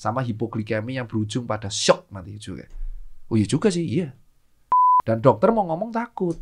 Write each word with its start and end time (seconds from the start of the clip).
sama 0.00 0.24
hipoglikemi 0.24 0.96
yang 0.96 1.04
berujung 1.04 1.44
pada 1.44 1.68
shock 1.68 2.08
nanti 2.08 2.40
juga. 2.40 2.64
Oh 3.28 3.36
iya 3.36 3.44
juga 3.44 3.68
sih, 3.68 3.84
iya. 3.84 4.16
Dan 5.04 5.20
dokter 5.20 5.52
mau 5.52 5.68
ngomong 5.68 5.92
takut. 5.92 6.40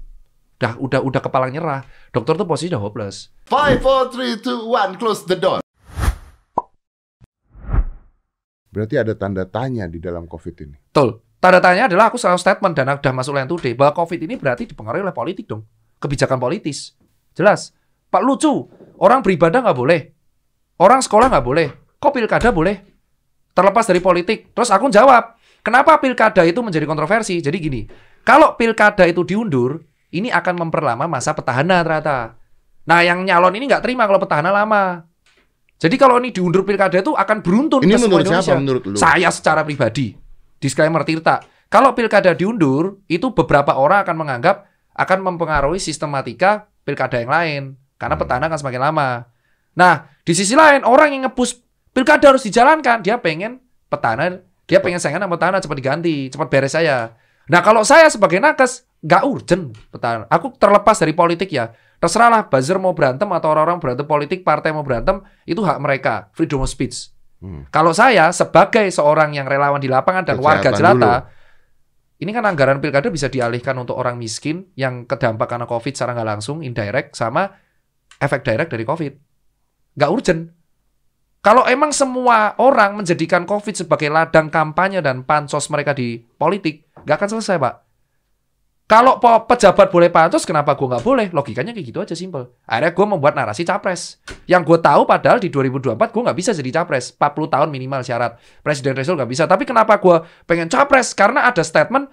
Udah 0.63 0.79
udah 0.79 1.01
udah 1.03 1.19
kepala 1.19 1.51
nyerah. 1.51 1.83
Dokter 2.15 2.39
tuh 2.39 2.47
posisi 2.47 2.71
udah 2.71 2.79
hopeless. 2.79 3.35
Five, 3.51 3.83
four, 3.83 4.15
three, 4.15 4.39
two, 4.39 4.71
one, 4.71 4.95
close 4.95 5.27
the 5.27 5.35
door. 5.35 5.59
Berarti 8.71 8.95
ada 8.95 9.19
tanda 9.19 9.43
tanya 9.43 9.91
di 9.91 9.99
dalam 9.99 10.31
COVID 10.31 10.55
ini. 10.63 10.79
Betul. 10.79 11.19
Tanda 11.43 11.59
tanya 11.59 11.91
adalah 11.91 12.15
aku 12.15 12.19
selalu 12.19 12.39
statement 12.39 12.75
dan 12.79 12.95
udah 12.95 13.13
masuk 13.15 13.35
line 13.35 13.51
today 13.51 13.75
bahwa 13.75 13.91
COVID 14.07 14.23
ini 14.23 14.39
berarti 14.39 14.71
dipengaruhi 14.71 15.03
oleh 15.03 15.15
politik 15.15 15.51
dong. 15.51 15.67
Kebijakan 15.99 16.39
politis. 16.39 16.95
Jelas. 17.35 17.75
Pak 18.07 18.23
lucu. 18.23 18.71
Orang 19.03 19.27
beribadah 19.27 19.67
nggak 19.67 19.79
boleh. 19.79 20.01
Orang 20.79 21.03
sekolah 21.03 21.27
nggak 21.27 21.47
boleh. 21.47 21.67
Kok 21.99 22.15
pilkada 22.15 22.55
boleh? 22.55 22.98
Terlepas 23.59 23.91
dari 23.91 23.99
politik. 23.99 24.55
Terus 24.55 24.71
aku 24.71 24.87
jawab, 24.87 25.35
kenapa 25.67 25.99
pilkada 25.99 26.47
itu 26.47 26.63
menjadi 26.63 26.87
kontroversi? 26.87 27.43
Jadi 27.43 27.59
gini, 27.59 27.83
kalau 28.23 28.55
pilkada 28.55 29.03
itu 29.03 29.27
diundur, 29.27 29.83
ini 30.15 30.31
akan 30.31 30.63
memperlama 30.63 31.11
masa 31.11 31.35
petahana 31.35 31.83
ternyata. 31.83 32.39
Nah, 32.87 33.03
yang 33.03 33.27
nyalon 33.27 33.59
ini 33.59 33.67
nggak 33.67 33.83
terima 33.83 34.07
kalau 34.07 34.23
petahana 34.23 34.55
lama. 34.55 35.03
Jadi 35.75 35.99
kalau 35.99 36.23
ini 36.23 36.31
diundur 36.31 36.63
pilkada 36.63 37.03
itu 37.03 37.19
akan 37.19 37.43
beruntun 37.43 37.83
Ini 37.83 37.95
ke 37.95 37.99
semua 37.99 38.23
menurut 38.23 38.27
siapa? 38.31 38.39
Indonesia. 38.39 38.55
Menurut 38.59 38.83
lu? 38.87 38.95
Saya 38.95 39.29
secara 39.35 39.67
pribadi. 39.67 40.15
Disclaimer 40.63 41.03
Tirta. 41.03 41.43
Kalau 41.67 41.95
pilkada 41.99 42.35
diundur, 42.39 43.03
itu 43.11 43.35
beberapa 43.35 43.75
orang 43.75 44.07
akan 44.07 44.17
menganggap 44.19 44.71
akan 44.95 45.19
mempengaruhi 45.23 45.79
sistematika 45.79 46.71
pilkada 46.87 47.19
yang 47.19 47.31
lain. 47.31 47.63
Karena 47.99 48.15
Hmm. 48.15 48.23
petahana 48.23 48.45
akan 48.51 48.59
semakin 48.59 48.83
lama. 48.91 49.09
Nah, 49.79 50.11
di 50.23 50.33
sisi 50.35 50.55
lain, 50.59 50.83
orang 50.83 51.15
yang 51.15 51.31
ngepush 51.31 51.68
pilkada 51.99 52.31
harus 52.31 52.47
dijalankan. 52.47 53.03
Dia 53.03 53.19
pengen 53.19 53.59
petahana, 53.91 54.39
dia 54.71 54.79
pengen 54.79 55.03
saingan 55.03 55.27
sama 55.27 55.35
petahana 55.35 55.59
cepat 55.59 55.77
diganti, 55.83 56.31
cepat 56.31 56.47
beres 56.47 56.79
saya. 56.79 57.19
Nah, 57.51 57.59
kalau 57.67 57.83
saya 57.83 58.07
sebagai 58.07 58.39
nakes, 58.39 58.87
nggak 59.03 59.23
urgent 59.27 59.75
petahana. 59.91 60.31
Aku 60.31 60.55
terlepas 60.55 60.95
dari 60.95 61.11
politik 61.11 61.51
ya. 61.51 61.75
Terserahlah 61.99 62.47
buzzer 62.47 62.79
mau 62.79 62.95
berantem 62.95 63.27
atau 63.35 63.51
orang-orang 63.51 63.83
berantem 63.83 64.07
politik, 64.07 64.47
partai 64.47 64.71
mau 64.71 64.87
berantem, 64.87 65.19
itu 65.43 65.59
hak 65.59 65.83
mereka. 65.83 66.31
Freedom 66.31 66.63
of 66.63 66.71
speech. 66.71 67.11
Hmm. 67.43 67.67
Kalau 67.75 67.91
saya 67.91 68.31
sebagai 68.31 68.87
seorang 68.95 69.35
yang 69.35 69.51
relawan 69.51 69.83
di 69.83 69.91
lapangan 69.91 70.23
dan 70.23 70.39
warga 70.39 70.71
Kesehatan 70.71 70.79
jelata, 70.79 71.15
dulu. 71.27 72.23
ini 72.23 72.31
kan 72.31 72.45
anggaran 72.47 72.79
pilkada 72.79 73.11
bisa 73.11 73.27
dialihkan 73.27 73.75
untuk 73.75 73.99
orang 73.99 74.15
miskin 74.15 74.71
yang 74.79 75.11
kedampak 75.11 75.51
karena 75.51 75.67
COVID 75.67 75.91
secara 75.91 76.15
nggak 76.15 76.29
langsung, 76.39 76.63
indirect, 76.63 77.19
sama 77.19 77.51
efek 78.23 78.47
direct 78.47 78.71
dari 78.71 78.87
COVID. 78.87 79.13
Nggak 79.99 80.11
urgent. 80.15 80.43
Kalau 81.49 81.65
emang 81.65 81.97
semua 81.97 82.53
orang 82.61 83.01
menjadikan 83.01 83.49
COVID 83.49 83.73
sebagai 83.73 84.13
ladang 84.13 84.53
kampanye 84.53 85.01
dan 85.01 85.25
pansos 85.25 85.73
mereka 85.73 85.97
di 85.97 86.21
politik, 86.21 86.93
nggak 87.09 87.17
akan 87.17 87.29
selesai, 87.33 87.57
Pak. 87.57 87.75
Kalau 88.85 89.17
pejabat 89.49 89.89
boleh 89.89 90.13
pansos, 90.13 90.45
kenapa 90.45 90.77
gue 90.77 90.85
nggak 90.85 91.01
boleh? 91.01 91.33
Logikanya 91.33 91.73
kayak 91.73 91.89
gitu 91.89 92.05
aja, 92.05 92.13
simple. 92.13 92.53
Akhirnya 92.69 92.93
gue 92.93 93.07
membuat 93.09 93.33
narasi 93.33 93.65
capres. 93.65 94.21
Yang 94.45 94.69
gue 94.69 94.93
tahu 94.93 95.09
padahal 95.09 95.41
di 95.41 95.49
2024 95.49 95.97
gue 95.97 96.23
nggak 96.29 96.37
bisa 96.37 96.53
jadi 96.53 96.85
capres. 96.85 97.17
40 97.17 97.49
tahun 97.49 97.69
minimal 97.73 98.05
syarat. 98.05 98.37
Presiden 98.61 98.93
threshold 98.93 99.17
nggak 99.17 99.33
bisa. 99.33 99.49
Tapi 99.49 99.65
kenapa 99.65 99.97
gue 99.97 100.21
pengen 100.45 100.69
capres? 100.69 101.17
Karena 101.17 101.49
ada 101.49 101.65
statement, 101.65 102.13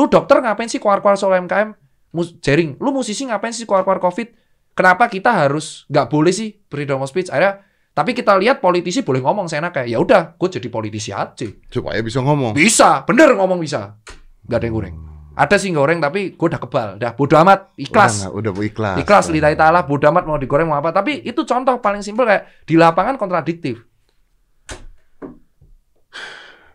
lu 0.00 0.08
dokter 0.08 0.40
ngapain 0.40 0.72
sih 0.72 0.80
keluar-keluar 0.80 1.20
soal 1.20 1.36
MKM? 1.44 1.76
Mus 2.16 2.32
Jering, 2.40 2.80
lu 2.80 2.96
musisi 2.96 3.28
ngapain 3.28 3.52
sih 3.52 3.68
keluar-keluar 3.68 4.00
COVID? 4.00 4.32
Kenapa 4.72 5.04
kita 5.12 5.36
harus 5.36 5.84
nggak 5.92 6.08
boleh 6.08 6.32
sih 6.32 6.64
freedom 6.72 7.04
of 7.04 7.12
speech? 7.12 7.28
Akhirnya, 7.28 7.68
tapi 7.90 8.14
kita 8.14 8.38
lihat 8.38 8.62
politisi 8.62 9.02
boleh 9.02 9.18
ngomong 9.18 9.50
kayak 9.50 9.90
ya 9.90 9.98
udah, 9.98 10.38
gue 10.38 10.48
jadi 10.48 10.68
politisi 10.70 11.10
aja. 11.10 11.46
Supaya 11.66 11.98
bisa 12.00 12.22
ngomong. 12.22 12.54
Bisa, 12.54 13.02
bener 13.02 13.34
ngomong 13.34 13.58
bisa. 13.58 13.98
Nggak 14.46 14.58
ada 14.58 14.66
yang 14.66 14.76
goreng. 14.78 14.96
Ada 15.34 15.56
sih 15.58 15.70
goreng 15.74 15.98
tapi 15.98 16.34
gue 16.38 16.46
udah 16.46 16.60
kebal, 16.62 16.88
udah 17.02 17.10
bodo 17.18 17.34
amat, 17.42 17.74
ikhlas. 17.74 18.30
Udah, 18.30 18.52
udah 18.54 18.62
ikhlas. 18.62 18.96
Ikhlas 19.02 19.26
lillahi 19.30 19.56
ta'ala, 19.58 19.86
bodo 19.86 20.06
amat 20.10 20.26
mau 20.26 20.38
digoreng 20.38 20.70
mau 20.70 20.78
apa. 20.78 20.94
Tapi 20.94 21.26
itu 21.26 21.42
contoh 21.42 21.78
paling 21.82 22.02
simpel 22.02 22.26
kayak 22.30 22.66
di 22.66 22.78
lapangan 22.78 23.18
kontradiktif. 23.18 23.82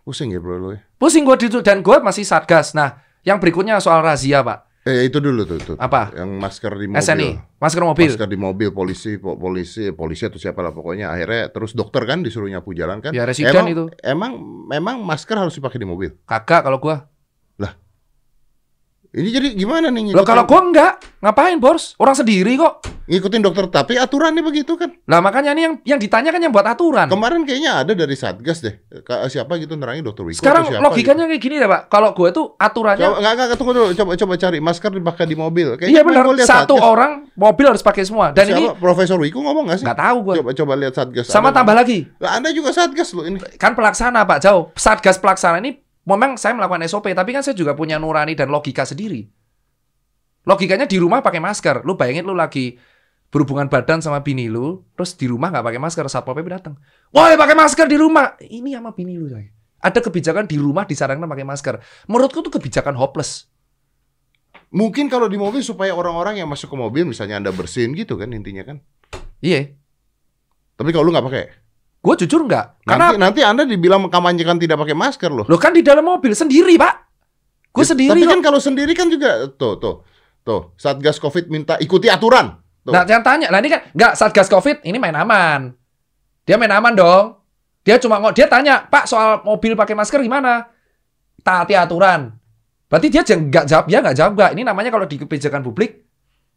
Pusing 0.06 0.36
ya 0.36 0.40
bro 0.44 0.62
lo 0.62 0.70
ya. 0.78 0.86
Pusing 1.02 1.26
gue 1.26 1.62
dan 1.66 1.82
gue 1.82 1.98
masih 2.04 2.22
satgas. 2.22 2.78
Nah, 2.78 3.02
yang 3.26 3.42
berikutnya 3.42 3.82
soal 3.82 4.06
razia 4.06 4.46
pak. 4.46 4.70
Eh 4.86 5.10
itu 5.10 5.18
dulu 5.18 5.50
tuh, 5.50 5.58
tuh. 5.58 5.76
Apa? 5.82 6.14
Yang 6.14 6.30
masker 6.38 6.74
di 6.78 6.86
mobil. 6.86 7.02
SNI, 7.02 7.30
masker 7.58 7.82
mobil. 7.82 8.06
Masker 8.06 8.30
di 8.30 8.38
mobil 8.38 8.70
polisi, 8.70 9.18
po- 9.18 9.34
polisi, 9.34 9.90
polisi 9.90 10.30
atau 10.30 10.38
siapa 10.38 10.62
lah 10.62 10.78
pokoknya. 10.78 11.10
Akhirnya 11.10 11.50
terus 11.50 11.74
dokter 11.74 12.06
kan 12.06 12.22
disuruh 12.22 12.46
nyapu 12.46 12.78
jalan 12.78 13.02
kan. 13.02 13.10
Ya, 13.10 13.26
residen 13.26 13.50
emang, 13.50 13.66
itu. 13.74 13.84
Emang 14.06 14.38
memang 14.70 15.02
masker 15.02 15.42
harus 15.42 15.58
dipakai 15.58 15.82
di 15.82 15.90
mobil. 15.90 16.14
Kagak 16.30 16.70
kalau 16.70 16.78
gue. 16.78 16.94
Ini 19.16 19.30
jadi 19.32 19.48
gimana 19.56 19.88
nih 19.88 20.12
Loh 20.12 20.28
kalau 20.28 20.44
gue 20.44 20.60
enggak, 20.60 21.00
ngapain 21.24 21.56
bos? 21.56 21.96
Orang 21.96 22.20
sendiri 22.20 22.60
kok. 22.60 22.84
ngikutin 23.06 23.38
dokter 23.38 23.70
tapi 23.70 24.02
aturannya 24.02 24.42
begitu 24.42 24.74
kan. 24.82 24.90
Lah 25.06 25.22
makanya 25.22 25.54
ini 25.54 25.62
yang 25.62 25.74
yang 25.86 26.00
ditanya 26.02 26.34
kan 26.34 26.42
yang 26.42 26.50
buat 26.50 26.66
aturan. 26.66 27.06
Kemarin 27.06 27.46
kayaknya 27.46 27.86
ada 27.86 27.94
dari 27.94 28.18
Satgas 28.18 28.66
deh. 28.66 28.82
Siapa 29.30 29.62
gitu 29.62 29.78
nerangin 29.78 30.02
dokter 30.02 30.26
Wiko 30.26 30.42
Sekarang 30.42 30.66
siapa 30.66 30.82
logikanya 30.82 31.30
kayak 31.30 31.38
gini 31.38 31.62
deh 31.62 31.70
pak. 31.70 31.86
Kalau 31.86 32.18
gue 32.18 32.34
tuh 32.34 32.58
gitu. 32.58 32.58
aturannya 32.58 33.06
Coba, 33.06 33.18
enggak, 33.22 33.34
enggak, 33.38 33.58
tunggu 33.62 33.74
dulu. 33.78 33.88
Coba, 33.94 34.12
coba 34.18 34.34
cari 34.42 34.58
masker 34.58 34.90
dipakai 34.90 35.26
di 35.30 35.38
mobil. 35.38 35.68
Kayaknya 35.78 35.94
Iya 35.94 36.02
benar, 36.02 36.24
gua 36.26 36.36
satu 36.42 36.76
Satgas. 36.76 36.82
orang 36.82 37.12
mobil 37.38 37.66
harus 37.70 37.84
pakai 37.86 38.04
semua. 38.10 38.34
Dan 38.34 38.46
ini 38.50 38.74
Siapa? 38.74 38.82
Profesor 38.82 39.18
Wiko 39.22 39.38
ngomong 39.38 39.70
nggak 39.70 39.78
sih? 39.80 39.86
nggak 39.86 40.00
tahu 40.02 40.18
gue. 40.26 40.36
Coba 40.42 40.52
coba 40.58 40.74
lihat 40.74 40.94
Satgas. 40.98 41.26
Sama 41.30 41.54
Ada- 41.54 41.62
tambah 41.62 41.78
lagi, 41.78 42.10
Lah 42.18 42.42
Anda 42.42 42.50
juga 42.58 42.74
Satgas 42.74 43.14
loh 43.14 43.30
ini. 43.30 43.38
kan 43.62 43.78
pelaksana 43.78 44.26
Pak 44.26 44.42
Jauh. 44.42 44.74
Satgas 44.74 45.22
pelaksana 45.22 45.62
ini 45.62 45.78
memang 46.06 46.38
saya 46.38 46.54
melakukan 46.54 46.86
SOP, 46.86 47.12
tapi 47.12 47.34
kan 47.34 47.42
saya 47.42 47.58
juga 47.58 47.74
punya 47.74 47.98
nurani 47.98 48.38
dan 48.38 48.54
logika 48.54 48.86
sendiri. 48.86 49.26
Logikanya 50.46 50.86
di 50.86 51.02
rumah 51.02 51.26
pakai 51.26 51.42
masker. 51.42 51.82
Lu 51.84 51.98
bayangin 51.98 52.24
lu 52.24 52.38
lagi 52.38 52.78
berhubungan 53.34 53.68
badan 53.68 54.00
sama 54.00 54.22
bini 54.22 54.48
lu, 54.48 54.86
terus 54.94 55.18
di 55.18 55.26
rumah 55.26 55.50
nggak 55.50 55.66
pakai 55.66 55.82
masker, 55.82 56.06
satpol 56.06 56.38
pp 56.38 56.48
datang. 56.48 56.78
Woi 57.10 57.34
pakai 57.34 57.58
masker 57.58 57.90
di 57.90 57.98
rumah. 57.98 58.38
Ini 58.40 58.78
sama 58.78 58.94
bini 58.94 59.18
lu 59.18 59.28
coy. 59.28 59.46
Ada 59.82 60.00
kebijakan 60.02 60.46
di 60.46 60.58
rumah 60.62 60.86
disarankan 60.86 61.26
pakai 61.26 61.46
masker. 61.46 61.76
Menurutku 62.10 62.46
itu 62.46 62.54
kebijakan 62.54 62.96
hopeless. 62.96 63.50
Mungkin 64.74 65.10
kalau 65.10 65.30
di 65.30 65.38
mobil 65.38 65.62
supaya 65.62 65.94
orang-orang 65.94 66.42
yang 66.42 66.50
masuk 66.50 66.74
ke 66.74 66.78
mobil 66.78 67.06
misalnya 67.06 67.38
Anda 67.38 67.52
bersihin 67.54 67.94
gitu 67.94 68.18
kan 68.18 68.34
intinya 68.34 68.66
kan. 68.66 68.82
Iya. 69.42 69.78
Tapi 70.76 70.90
kalau 70.92 71.08
lu 71.08 71.12
nggak 71.16 71.26
pakai, 71.26 71.46
Gue 72.06 72.14
jujur 72.22 72.46
nggak. 72.46 72.86
Karena 72.86 73.18
nanti 73.18 73.18
nanti 73.18 73.42
Anda 73.42 73.64
dibilang 73.66 74.06
mengkampanyekan 74.06 74.62
tidak 74.62 74.78
pakai 74.86 74.94
masker 74.94 75.34
loh. 75.34 75.46
lo 75.50 75.58
kan 75.58 75.74
di 75.74 75.82
dalam 75.82 76.06
mobil 76.06 76.38
sendiri 76.38 76.78
pak. 76.78 76.94
Gue 77.74 77.82
Ya, 77.82 77.92
sendiri 77.98 78.14
Tapi 78.14 78.30
kan 78.30 78.40
kalau 78.46 78.62
sendiri 78.62 78.94
kan 78.94 79.10
juga 79.10 79.50
tuh 79.58 79.82
tuh 79.82 80.06
tuh 80.46 80.78
Satgas 80.78 81.18
Covid 81.18 81.50
minta 81.50 81.82
ikuti 81.82 82.06
aturan. 82.06 82.62
Tuh. 82.86 82.94
Nah, 82.94 83.02
yang 83.10 83.26
tanya, 83.26 83.50
nah 83.50 83.58
ini 83.58 83.74
kan 83.74 83.82
nggak 83.98 84.14
satgas 84.14 84.46
covid, 84.46 84.86
ini 84.86 85.02
main 85.02 85.18
aman. 85.18 85.74
Dia 86.46 86.54
main 86.54 86.70
aman 86.70 86.94
dong. 86.94 87.42
Dia 87.82 87.98
cuma 87.98 88.22
ngomong, 88.22 88.38
dia 88.38 88.46
tanya, 88.46 88.86
Pak 88.86 89.10
soal 89.10 89.42
mobil 89.42 89.74
pakai 89.74 89.98
masker 89.98 90.22
gimana? 90.22 90.70
Taati 91.42 91.74
aturan. 91.74 92.30
Berarti 92.86 93.10
dia 93.10 93.26
jangan 93.26 93.50
nggak 93.50 93.66
jawab, 93.66 93.86
ya 93.90 93.98
nggak 94.06 94.18
jawab 94.22 94.32
nggak. 94.38 94.52
Ini 94.54 94.62
namanya 94.62 94.90
kalau 94.94 95.10
di 95.10 95.18
kebijakan 95.18 95.66
publik, 95.66 96.06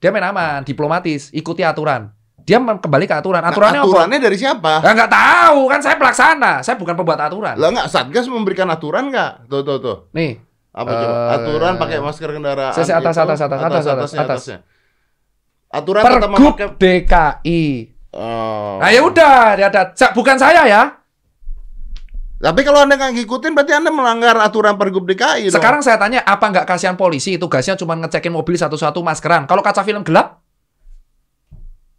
dia 0.04 0.12
main 0.12 0.28
aman, 0.28 0.68
diplomatis, 0.68 1.32
ikuti 1.32 1.64
aturan. 1.64 2.12
Dia 2.48 2.56
kembali 2.56 3.04
ke 3.04 3.12
aturan. 3.12 3.44
Nah, 3.44 3.52
Aturannya 3.52 3.84
apa? 3.84 3.88
aturannya 3.92 4.18
dari 4.24 4.36
siapa? 4.40 4.80
Nah, 4.80 4.92
nggak 4.96 5.12
tahu 5.12 5.60
kan 5.68 5.80
saya 5.84 6.00
pelaksana, 6.00 6.52
saya 6.64 6.80
bukan 6.80 6.96
pembuat 6.96 7.20
aturan. 7.20 7.60
Lah 7.60 7.68
nggak 7.68 7.92
Satgas 7.92 8.24
memberikan 8.24 8.64
aturan 8.72 9.12
nggak? 9.12 9.44
Tuh 9.52 9.60
tuh 9.60 9.76
tuh. 9.76 9.96
Nih, 10.16 10.40
Apa 10.72 10.88
coba? 10.88 11.12
Eh, 11.12 11.34
Aturan 11.36 11.72
pakai 11.76 11.98
masker 11.98 12.30
kendaraan. 12.30 12.72
saya- 12.72 12.86
saya 12.86 12.96
atas, 13.02 13.16
atas, 13.18 13.38
atas, 13.42 13.60
atas, 13.60 13.60
atas, 13.60 13.84
atasnya, 13.84 14.20
atas. 14.22 14.36
atasnya. 14.40 14.58
Aturan 15.68 16.02
Pergub 16.02 16.30
memakai 16.32 16.68
DKI. 16.72 17.62
Oh. 18.16 18.80
Nah 18.80 18.88
ya 18.88 19.00
udah, 19.04 19.52
dia 19.52 19.66
ada. 19.68 19.92
Bukan 20.16 20.40
saya 20.40 20.64
ya. 20.64 20.82
Tapi 22.38 22.60
kalau 22.62 22.86
Anda 22.86 22.94
nggak 22.94 23.18
ngikutin 23.18 23.52
berarti 23.52 23.72
Anda 23.74 23.90
melanggar 23.90 24.38
aturan 24.38 24.78
Pergub 24.78 25.04
DKI 25.04 25.50
dong. 25.50 25.58
Sekarang 25.58 25.82
saya 25.82 25.98
tanya, 25.98 26.22
apa 26.22 26.46
nggak 26.46 26.64
kasihan 26.64 26.94
polisi 26.94 27.36
tugasnya 27.36 27.74
cuma 27.74 27.98
ngecekin 27.98 28.30
mobil 28.30 28.54
satu-satu 28.54 29.02
maskeran? 29.02 29.44
Kalau 29.44 29.60
kaca 29.60 29.82
film 29.82 30.00
gelap? 30.00 30.40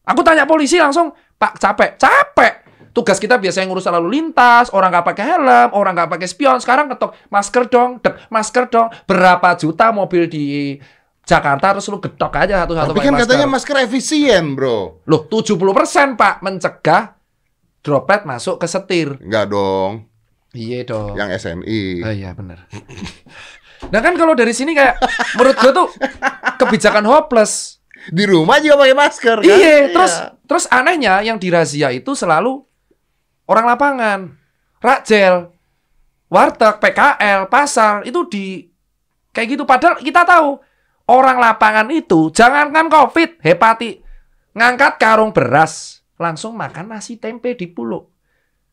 Aku 0.10 0.26
tanya 0.26 0.50
polisi 0.50 0.82
langsung, 0.82 1.14
Pak 1.14 1.62
capek, 1.62 1.96
capek. 2.02 2.54
Tugas 2.90 3.22
kita 3.22 3.38
biasanya 3.38 3.70
ngurus 3.70 3.86
lalu 3.86 4.18
lintas, 4.18 4.74
orang 4.74 4.90
nggak 4.90 5.06
pakai 5.14 5.26
helm, 5.30 5.70
orang 5.78 5.94
nggak 5.94 6.10
pakai 6.10 6.26
spion. 6.26 6.58
Sekarang 6.58 6.90
ketok 6.90 7.14
masker 7.30 7.70
dong, 7.70 8.02
dek, 8.02 8.28
masker 8.34 8.66
dong. 8.68 8.90
Berapa 9.06 9.54
juta 9.54 9.94
mobil 9.94 10.26
di 10.26 10.76
Jakarta 11.22 11.78
terus 11.78 11.86
lu 11.94 12.02
getok 12.02 12.34
aja 12.34 12.66
satu-satu 12.66 12.90
Tapi 12.98 13.06
kan 13.06 13.14
masker. 13.14 13.30
katanya 13.30 13.46
masker 13.46 13.76
efisien, 13.86 14.58
Bro. 14.58 15.06
Loh, 15.06 15.30
70% 15.30 16.18
Pak 16.18 16.42
mencegah 16.42 17.14
droplet 17.86 18.26
masuk 18.26 18.58
ke 18.58 18.66
setir. 18.66 19.22
Enggak 19.22 19.54
dong. 19.54 20.10
Iya 20.58 20.82
dong. 20.90 21.14
Yang 21.14 21.46
SNI. 21.46 21.82
Oh 22.02 22.14
iya 22.14 22.34
benar. 22.34 22.66
Nah 23.94 24.02
kan 24.02 24.18
kalau 24.18 24.34
dari 24.34 24.52
sini 24.52 24.74
kayak 24.74 24.98
menurut 25.38 25.56
gue 25.56 25.72
tuh 25.72 25.88
kebijakan 26.58 27.06
hopeless. 27.06 27.79
Di 28.08 28.24
rumah 28.24 28.64
juga 28.64 28.88
pakai 28.88 28.96
masker 28.96 29.38
kan? 29.44 29.58
Iya, 29.60 29.92
terus 29.92 30.14
terus 30.48 30.66
anehnya 30.72 31.20
yang 31.20 31.36
dirazia 31.36 31.92
itu 31.92 32.16
selalu 32.16 32.64
orang 33.52 33.66
lapangan. 33.76 34.20
Rakjel, 34.80 35.52
warteg, 36.32 36.80
PKL, 36.80 37.52
pasar 37.52 38.08
itu 38.08 38.24
di 38.32 38.46
kayak 39.36 39.60
gitu. 39.60 39.64
Padahal 39.68 40.00
kita 40.00 40.24
tahu 40.24 40.64
orang 41.12 41.38
lapangan 41.44 41.88
itu 41.92 42.32
jangankan 42.32 42.88
COVID, 42.88 43.44
hepati 43.44 44.00
ngangkat 44.56 44.96
karung 44.98 45.36
beras 45.36 46.00
langsung 46.16 46.56
makan 46.56 46.96
nasi 46.96 47.20
tempe 47.20 47.56
di 47.56 47.68
pulau. 47.68 48.08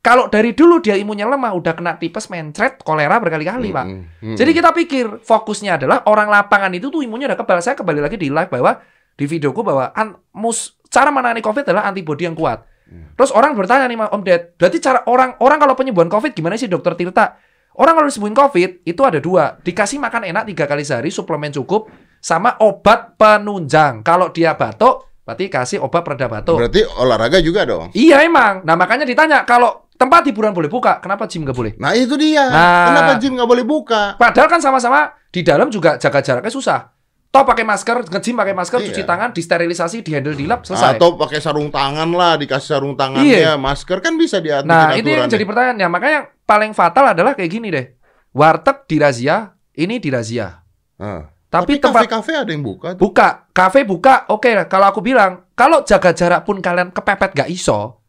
Kalau 0.02 0.30
dari 0.30 0.54
dulu 0.54 0.78
dia 0.78 0.94
imunnya 0.94 1.26
lemah, 1.26 1.50
udah 1.50 1.74
kena 1.74 1.98
tipes, 1.98 2.30
mencret, 2.30 2.78
kolera 2.86 3.18
berkali-kali, 3.18 3.74
Pak. 3.74 3.86
Mm, 3.90 4.02
mm, 4.22 4.36
Jadi 4.38 4.50
kita 4.54 4.70
pikir 4.70 5.18
fokusnya 5.18 5.82
adalah 5.82 6.06
orang 6.06 6.30
lapangan 6.30 6.70
itu 6.78 6.94
tuh 6.94 7.02
imunnya 7.02 7.34
udah 7.34 7.38
kebal. 7.42 7.58
Saya 7.58 7.74
kembali 7.74 8.06
lagi 8.06 8.14
di 8.14 8.30
live 8.30 8.46
bahwa 8.46 8.78
di 9.16 9.24
videoku 9.24 9.64
bahwa 9.64 9.90
an, 9.96 10.20
mus, 10.36 10.76
cara 10.92 11.08
menangani 11.08 11.40
COVID 11.40 11.64
adalah 11.66 11.88
antibodi 11.88 12.28
yang 12.28 12.36
kuat. 12.36 12.62
Terus 12.86 13.34
orang 13.34 13.58
bertanya 13.58 13.90
nih 13.90 13.98
Om 13.98 14.22
Ded, 14.22 14.54
berarti 14.54 14.78
cara 14.78 15.02
orang 15.10 15.34
orang 15.42 15.58
kalau 15.58 15.74
penyembuhan 15.74 16.06
COVID 16.06 16.30
gimana 16.36 16.54
sih 16.54 16.70
Dokter 16.70 16.94
Tirta? 16.94 17.34
Orang 17.76 17.92
kalau 17.98 18.08
disembuhin 18.08 18.36
COVID 18.36 18.88
itu 18.88 19.02
ada 19.04 19.18
dua, 19.20 19.58
dikasih 19.60 20.00
makan 20.00 20.32
enak 20.32 20.48
tiga 20.48 20.64
kali 20.64 20.80
sehari, 20.80 21.12
suplemen 21.12 21.52
cukup, 21.52 21.92
sama 22.24 22.56
obat 22.62 23.18
penunjang. 23.20 24.00
Kalau 24.00 24.32
dia 24.32 24.56
batuk, 24.56 25.20
berarti 25.28 25.52
kasih 25.52 25.78
obat 25.84 26.00
pereda 26.00 26.30
batuk. 26.30 26.56
Berarti 26.56 26.88
olahraga 26.96 27.36
juga 27.44 27.68
dong. 27.68 27.92
Iya 27.92 28.24
emang. 28.24 28.64
Nah 28.64 28.80
makanya 28.80 29.04
ditanya 29.04 29.44
kalau 29.44 29.92
tempat 29.92 30.24
hiburan 30.24 30.56
boleh 30.56 30.72
buka, 30.72 31.04
kenapa 31.04 31.28
gym 31.28 31.44
nggak 31.44 31.56
boleh? 31.56 31.72
Nah 31.76 31.92
itu 31.92 32.16
dia. 32.16 32.48
Nah. 32.48 32.86
Kenapa 32.88 33.12
gym 33.20 33.36
nggak 33.36 33.50
boleh 33.50 33.64
buka? 33.68 34.16
Padahal 34.16 34.48
kan 34.48 34.60
sama-sama 34.64 35.12
di 35.28 35.44
dalam 35.44 35.68
juga 35.68 36.00
jaga 36.00 36.24
jaraknya 36.24 36.48
susah. 36.48 36.95
Toh 37.36 37.44
pakai 37.44 37.68
masker, 37.68 38.08
nge-gym 38.08 38.32
pakai 38.32 38.54
masker, 38.56 38.80
Iya. 38.80 38.86
cuci 38.88 39.02
tangan, 39.04 39.28
disterilisasi, 39.36 40.00
dihandle 40.00 40.32
di 40.32 40.48
lab, 40.48 40.64
selesai. 40.64 40.96
Atau 40.96 41.20
pakai 41.20 41.36
sarung 41.36 41.68
tangan 41.68 42.08
lah, 42.08 42.40
dikasih 42.40 42.80
sarung 42.80 42.96
tangannya, 42.96 43.60
masker 43.60 44.00
kan 44.00 44.16
bisa 44.16 44.40
diatur. 44.40 44.64
Nah, 44.64 44.96
ini 44.96 45.12
yang 45.12 45.28
jadi 45.28 45.44
pertanyaan. 45.44 45.76
Ya, 45.76 45.88
makanya 45.92 46.14
yang 46.24 46.26
paling 46.48 46.72
fatal 46.72 47.12
adalah 47.12 47.36
kayak 47.36 47.52
gini 47.52 47.68
deh. 47.68 47.92
Warteg 48.32 48.88
dirazia, 48.88 49.52
ini 49.76 50.00
dirazia. 50.00 50.64
Ah. 50.96 51.28
Tapi, 51.46 51.76
Tapi 51.76 51.84
tempat 51.84 52.08
kafe-kafe 52.08 52.32
ada 52.40 52.50
yang 52.50 52.64
buka 52.64 52.96
tuh. 52.96 53.04
buka, 53.04 53.28
kafe 53.52 53.84
buka, 53.84 54.24
oke 54.32 54.50
lah. 54.50 54.66
Kalau 54.66 54.88
aku 54.88 55.04
bilang, 55.04 55.46
kalau 55.52 55.84
jaga 55.84 56.16
jarak 56.16 56.42
pun 56.42 56.58
kalian 56.58 56.88
kepepet 56.90 57.36
gak 57.36 57.48
iso, 57.52 58.00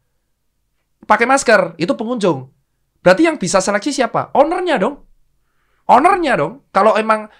pakai 1.03 1.27
masker, 1.27 1.75
itu 1.77 1.93
pengunjung. 1.93 2.47
Berarti 3.03 3.27
yang 3.27 3.35
bisa 3.35 3.59
seleksi 3.59 3.91
siapa? 3.93 4.31
Ownernya 4.35 4.81
dong. 4.81 5.03
Ownernya 5.87 6.33
dong. 6.35 6.67
Kalau 6.71 6.99
emang 6.99 7.31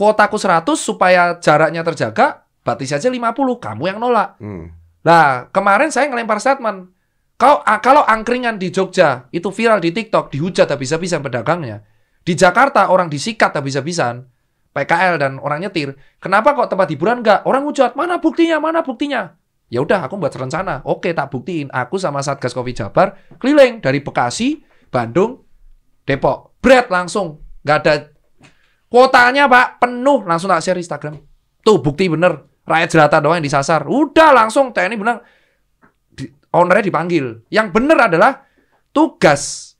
kuotaku 0.00 0.40
100 0.40 0.64
supaya 0.80 1.36
jaraknya 1.36 1.84
terjaga, 1.84 2.48
batis 2.64 2.96
saja 2.96 3.12
50, 3.12 3.36
kamu 3.60 3.82
yang 3.84 4.00
nolak. 4.00 4.40
Hmm. 4.40 4.72
Nah, 5.04 5.52
kemarin 5.52 5.92
saya 5.92 6.08
ngelempar 6.08 6.40
statement. 6.40 6.88
Ah, 7.40 7.80
kalau 7.84 8.04
angkringan 8.04 8.56
di 8.56 8.72
Jogja 8.72 9.28
itu 9.28 9.52
viral 9.52 9.84
di 9.84 9.92
TikTok, 9.92 10.32
dihujat 10.32 10.72
habis-habisan 10.72 11.20
pedagangnya. 11.20 11.84
Di 12.24 12.32
Jakarta 12.32 12.88
orang 12.88 13.12
disikat 13.12 13.52
habis-habisan. 13.52 14.24
PKL 14.70 15.18
dan 15.18 15.32
orang 15.42 15.66
nyetir. 15.66 15.98
Kenapa 16.22 16.54
kok 16.54 16.70
tempat 16.70 16.86
hiburan 16.94 17.26
enggak? 17.26 17.42
Orang 17.42 17.66
hujat, 17.66 17.98
mana 17.98 18.22
buktinya, 18.22 18.62
mana 18.62 18.86
buktinya? 18.86 19.34
Ya 19.66 19.82
udah, 19.82 20.06
aku 20.06 20.14
buat 20.14 20.30
rencana. 20.30 20.78
Oke, 20.86 21.10
tak 21.10 21.34
buktiin. 21.34 21.74
Aku 21.74 21.98
sama 21.98 22.22
Satgas 22.22 22.54
Covid 22.54 22.74
Jabar 22.78 23.18
keliling 23.42 23.82
dari 23.82 23.98
Bekasi, 23.98 24.62
Bandung, 24.94 25.42
Depok. 26.06 26.54
Bread 26.62 26.86
langsung. 26.86 27.42
Nggak 27.66 27.76
ada 27.82 27.94
kuotanya, 28.90 29.46
Pak. 29.46 29.86
Penuh. 29.86 30.26
Langsung 30.26 30.50
tak 30.50 30.60
share 30.60 30.82
Instagram. 30.82 31.16
Tuh, 31.62 31.78
bukti 31.78 32.10
bener. 32.10 32.50
Rakyat 32.66 32.88
jelata 32.90 33.16
doang 33.22 33.38
yang 33.38 33.46
disasar. 33.46 33.86
Udah 33.86 34.34
langsung 34.34 34.74
TNI 34.74 34.96
bilang, 34.98 35.22
di- 36.12 36.30
ownernya 36.52 36.84
dipanggil. 36.90 37.46
Yang 37.48 37.66
bener 37.72 37.98
adalah 37.98 38.44
tugas 38.90 39.74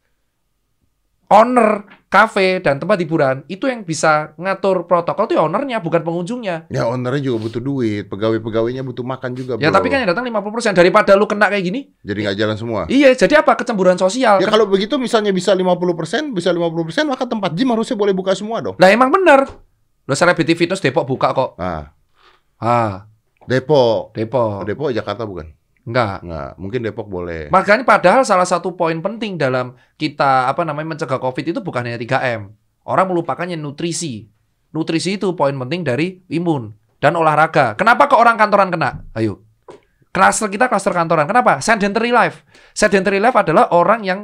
owner 1.31 2.00
kafe 2.11 2.59
dan 2.59 2.83
tempat 2.83 2.99
hiburan 2.99 3.47
itu 3.47 3.71
yang 3.71 3.87
bisa 3.87 4.35
ngatur 4.35 4.91
protokol 4.91 5.31
itu 5.31 5.39
ya 5.39 5.47
ownernya 5.47 5.79
bukan 5.79 6.03
pengunjungnya. 6.03 6.67
Ya 6.67 6.91
ownernya 6.91 7.23
juga 7.23 7.47
butuh 7.47 7.63
duit, 7.63 8.11
pegawai-pegawainya 8.11 8.83
butuh 8.83 9.07
makan 9.07 9.39
juga. 9.39 9.55
Ya 9.63 9.71
bro. 9.71 9.79
tapi 9.79 9.95
kan 9.95 10.03
yang 10.03 10.11
datang 10.11 10.27
50% 10.27 10.75
daripada 10.75 11.15
lu 11.15 11.31
kena 11.31 11.47
kayak 11.47 11.63
gini. 11.71 11.81
jadi 12.03 12.19
nggak 12.27 12.37
jalan 12.43 12.57
semua. 12.59 12.81
Iya, 12.91 13.15
jadi 13.15 13.47
apa 13.47 13.55
kecemburuan 13.55 13.95
sosial? 13.95 14.43
Ya 14.43 14.51
kalau 14.51 14.67
begitu 14.67 14.99
misalnya 14.99 15.31
bisa 15.31 15.55
50%, 15.55 16.35
bisa 16.35 16.51
50%, 16.51 17.07
maka 17.07 17.31
tempat 17.31 17.55
gym 17.55 17.71
harusnya 17.71 17.95
boleh 17.95 18.11
buka 18.11 18.35
semua 18.35 18.59
dong. 18.59 18.75
Lah 18.83 18.91
emang 18.91 19.15
bener. 19.15 19.47
Lo 20.11 20.15
Celebrity 20.19 20.59
Fitness 20.59 20.83
Depok 20.83 21.07
buka 21.07 21.31
kok. 21.31 21.55
Nah, 21.63 21.95
Ah, 22.61 23.07
Depok. 23.47 24.13
Depok. 24.13 24.61
Oh, 24.61 24.67
Depok 24.67 24.91
Jakarta 24.91 25.23
bukan? 25.25 25.49
Enggak. 25.91 26.23
Nggak, 26.23 26.51
mungkin 26.57 26.81
Depok 26.87 27.07
boleh. 27.11 27.51
Makanya 27.51 27.83
padahal 27.83 28.23
salah 28.23 28.47
satu 28.47 28.79
poin 28.79 28.97
penting 29.03 29.35
dalam 29.37 29.75
kita 29.99 30.47
apa 30.47 30.63
namanya 30.63 30.95
mencegah 30.95 31.19
Covid 31.19 31.51
itu 31.51 31.61
bukan 31.61 31.83
hanya 31.85 31.99
3M. 31.99 32.55
Orang 32.87 33.11
melupakannya 33.11 33.59
nutrisi. 33.59 34.31
Nutrisi 34.71 35.19
itu 35.19 35.35
poin 35.35 35.53
penting 35.53 35.83
dari 35.83 36.23
imun 36.31 36.71
dan 37.03 37.19
olahraga. 37.19 37.75
Kenapa 37.75 38.07
kok 38.07 38.23
orang 38.23 38.39
kantoran 38.39 38.71
kena? 38.71 39.03
Ayo. 39.13 39.43
Kluster 40.11 40.51
kita 40.51 40.67
kluster 40.67 40.91
kantoran. 40.91 41.27
Kenapa? 41.27 41.59
Sedentary 41.63 42.11
life. 42.11 42.43
Sedentary 42.75 43.23
life 43.23 43.35
adalah 43.35 43.71
orang 43.71 44.03
yang 44.03 44.21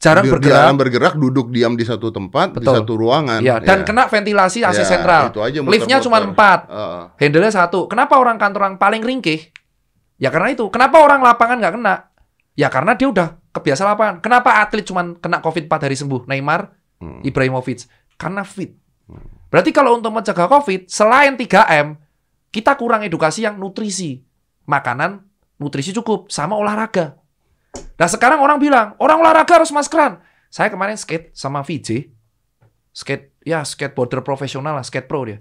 jarang 0.00 0.24
Di- 0.24 0.32
bergerak. 0.32 0.56
Jarang 0.56 0.76
bergerak, 0.80 1.14
duduk 1.16 1.52
diam 1.52 1.76
di 1.76 1.84
satu 1.84 2.08
tempat, 2.08 2.56
di 2.56 2.64
Betul. 2.64 2.76
satu 2.80 2.92
ruangan. 2.96 3.40
Iya, 3.40 3.60
dan 3.60 3.84
kena 3.84 4.08
ventilasi 4.08 4.64
AC 4.64 4.80
Ya, 4.80 4.88
sentral. 4.88 5.28
itu 5.32 5.40
aja 5.44 5.60
Liftnya 5.60 6.00
cuma 6.00 6.20
4. 6.24 6.68
Heeh. 6.68 7.02
Handle-nya 7.20 7.52
satu. 7.52 7.88
Kenapa 7.88 8.16
orang 8.16 8.40
kantoran 8.40 8.80
paling 8.80 9.04
ringkih? 9.04 9.52
Ya 10.20 10.28
karena 10.28 10.52
itu. 10.52 10.68
Kenapa 10.68 11.00
orang 11.00 11.24
lapangan 11.24 11.56
nggak 11.58 11.74
kena? 11.80 11.94
Ya 12.52 12.68
karena 12.68 12.92
dia 12.92 13.08
udah 13.08 13.28
kebiasa 13.50 13.88
lapangan. 13.88 14.20
Kenapa 14.20 14.60
atlet 14.60 14.84
cuma 14.84 15.02
kena 15.16 15.40
COVID 15.40 15.64
4 15.66 15.86
hari 15.88 15.96
sembuh? 15.96 16.28
Neymar, 16.28 16.76
Hmm. 17.00 17.24
Ibrahimovic. 17.24 17.88
Karena 18.20 18.44
fit. 18.44 18.76
Berarti 19.48 19.72
kalau 19.72 19.96
untuk 19.96 20.12
mencegah 20.12 20.44
COVID, 20.46 20.86
selain 20.86 21.32
3M, 21.34 21.96
kita 22.52 22.76
kurang 22.76 23.00
edukasi 23.00 23.42
yang 23.42 23.56
nutrisi. 23.56 24.20
Makanan, 24.68 25.24
nutrisi 25.56 25.90
cukup, 25.90 26.28
sama 26.28 26.54
olahraga. 26.54 27.16
Nah 27.96 28.06
sekarang 28.06 28.38
orang 28.38 28.60
bilang, 28.60 28.92
orang 29.00 29.24
olahraga 29.24 29.58
harus 29.58 29.72
maskeran. 29.72 30.20
Saya 30.52 30.68
kemarin 30.68 31.00
skate 31.00 31.32
sama 31.32 31.64
VJ. 31.64 32.12
Skate, 32.92 33.32
ya 33.42 33.64
skateboarder 33.64 34.20
profesional 34.20 34.76
lah, 34.76 34.84
skate 34.84 35.08
pro 35.08 35.24
dia. 35.24 35.40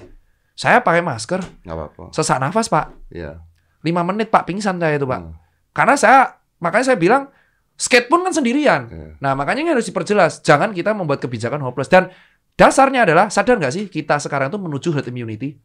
Saya 0.56 0.80
pakai 0.80 1.04
masker, 1.04 1.44
Nggak 1.68 1.76
apa-apa. 1.76 2.04
sesak 2.16 2.40
nafas 2.40 2.72
pak. 2.72 2.96
Iya. 3.12 3.44
5 3.80 4.04
menit 4.04 4.28
pak, 4.28 4.44
pingsan 4.44 4.76
saya 4.78 5.00
itu 5.00 5.08
pak. 5.08 5.20
Hmm. 5.24 5.34
Karena 5.72 5.96
saya, 5.96 6.20
makanya 6.60 6.86
saya 6.92 6.98
bilang, 7.00 7.32
skate 7.80 8.12
pun 8.12 8.20
kan 8.28 8.36
sendirian. 8.36 8.82
Iya. 8.92 9.10
Nah, 9.24 9.32
makanya 9.40 9.64
ini 9.64 9.72
harus 9.72 9.88
diperjelas. 9.88 10.44
Jangan 10.44 10.76
kita 10.76 10.92
membuat 10.92 11.24
kebijakan 11.24 11.64
hopeless. 11.64 11.88
Dan 11.88 12.12
dasarnya 12.60 13.08
adalah, 13.08 13.32
sadar 13.32 13.56
nggak 13.56 13.72
sih, 13.72 13.84
kita 13.88 14.20
sekarang 14.20 14.52
itu 14.52 14.60
menuju 14.60 14.90
herd 14.92 15.08
immunity. 15.08 15.56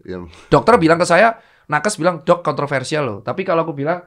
Iya. 0.00 0.24
Dokter 0.48 0.80
bilang 0.80 0.96
ke 0.96 1.04
saya, 1.04 1.36
nakes 1.68 2.00
bilang, 2.00 2.24
dok 2.24 2.40
kontroversial 2.40 3.04
loh. 3.04 3.18
Tapi 3.20 3.44
kalau 3.44 3.68
aku 3.68 3.76
bilang, 3.76 4.00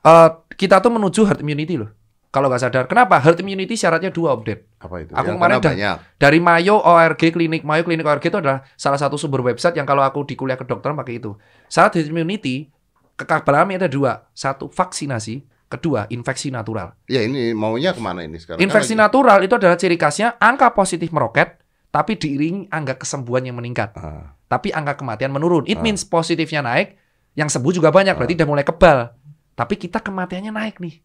"Eh, 0.00 0.28
kita 0.56 0.80
tuh 0.80 0.88
menuju 0.88 1.28
herd 1.28 1.44
immunity 1.44 1.76
loh. 1.76 1.92
Kalau 2.32 2.50
nggak 2.50 2.62
sadar. 2.66 2.84
Kenapa? 2.90 3.22
Herd 3.22 3.38
immunity 3.38 3.78
syaratnya 3.78 4.10
dua 4.10 4.34
update. 4.34 4.82
Apa 4.82 5.06
itu? 5.06 5.14
Aku 5.14 5.30
Ya, 5.30 5.34
kemarin 5.38 5.56
dah- 5.62 5.70
banyak. 5.70 5.96
Dari 6.18 6.38
Mayo 6.42 6.82
ORG 6.82 7.30
Klinik. 7.30 7.62
Mayo 7.62 7.86
Klinik 7.86 8.02
ORG 8.02 8.26
itu 8.26 8.42
adalah 8.42 8.66
salah 8.74 8.98
satu 8.98 9.14
sumber 9.14 9.38
website 9.46 9.78
yang 9.78 9.86
kalau 9.86 10.02
aku 10.02 10.26
di 10.26 10.34
kuliah 10.34 10.58
kedokteran 10.58 10.98
pakai 10.98 11.22
itu. 11.22 11.38
Syarat 11.70 11.94
herd 11.94 12.10
immunity, 12.10 12.74
kekabaran 13.14 13.74
ada 13.74 13.86
dua. 13.90 14.26
Satu, 14.34 14.70
vaksinasi. 14.70 15.44
Kedua, 15.64 16.06
infeksi 16.12 16.54
natural. 16.54 16.94
Ya 17.10 17.24
ini 17.24 17.50
maunya 17.50 17.90
ke 17.90 17.98
mana 17.98 18.22
ini 18.22 18.38
sekarang? 18.38 18.62
Infeksi 18.62 18.94
Kan 18.94 19.08
natural 19.08 19.42
itu 19.42 19.58
adalah 19.58 19.74
ciri 19.74 19.98
khasnya 19.98 20.38
angka 20.38 20.70
positif 20.70 21.10
meroket, 21.10 21.58
tapi 21.90 22.14
diiringi 22.14 22.70
angka 22.70 23.02
kesembuhan 23.02 23.42
yang 23.42 23.58
meningkat. 23.58 23.90
Ah, 23.98 24.38
Tapi 24.46 24.70
angka 24.70 24.94
kematian 25.02 25.34
menurun. 25.34 25.66
It 25.66 25.80
Ah. 25.80 25.82
means 25.82 26.06
positifnya 26.06 26.62
naik, 26.62 26.94
yang 27.34 27.50
sembuh 27.50 27.74
juga 27.74 27.90
banyak, 27.90 28.14
berarti 28.14 28.38
udah 28.38 28.46
mulai 28.46 28.62
kebal. 28.62 29.18
Tapi 29.58 29.74
kita 29.74 29.98
kematiannya 29.98 30.52
naik 30.54 30.78
nih. 30.78 31.02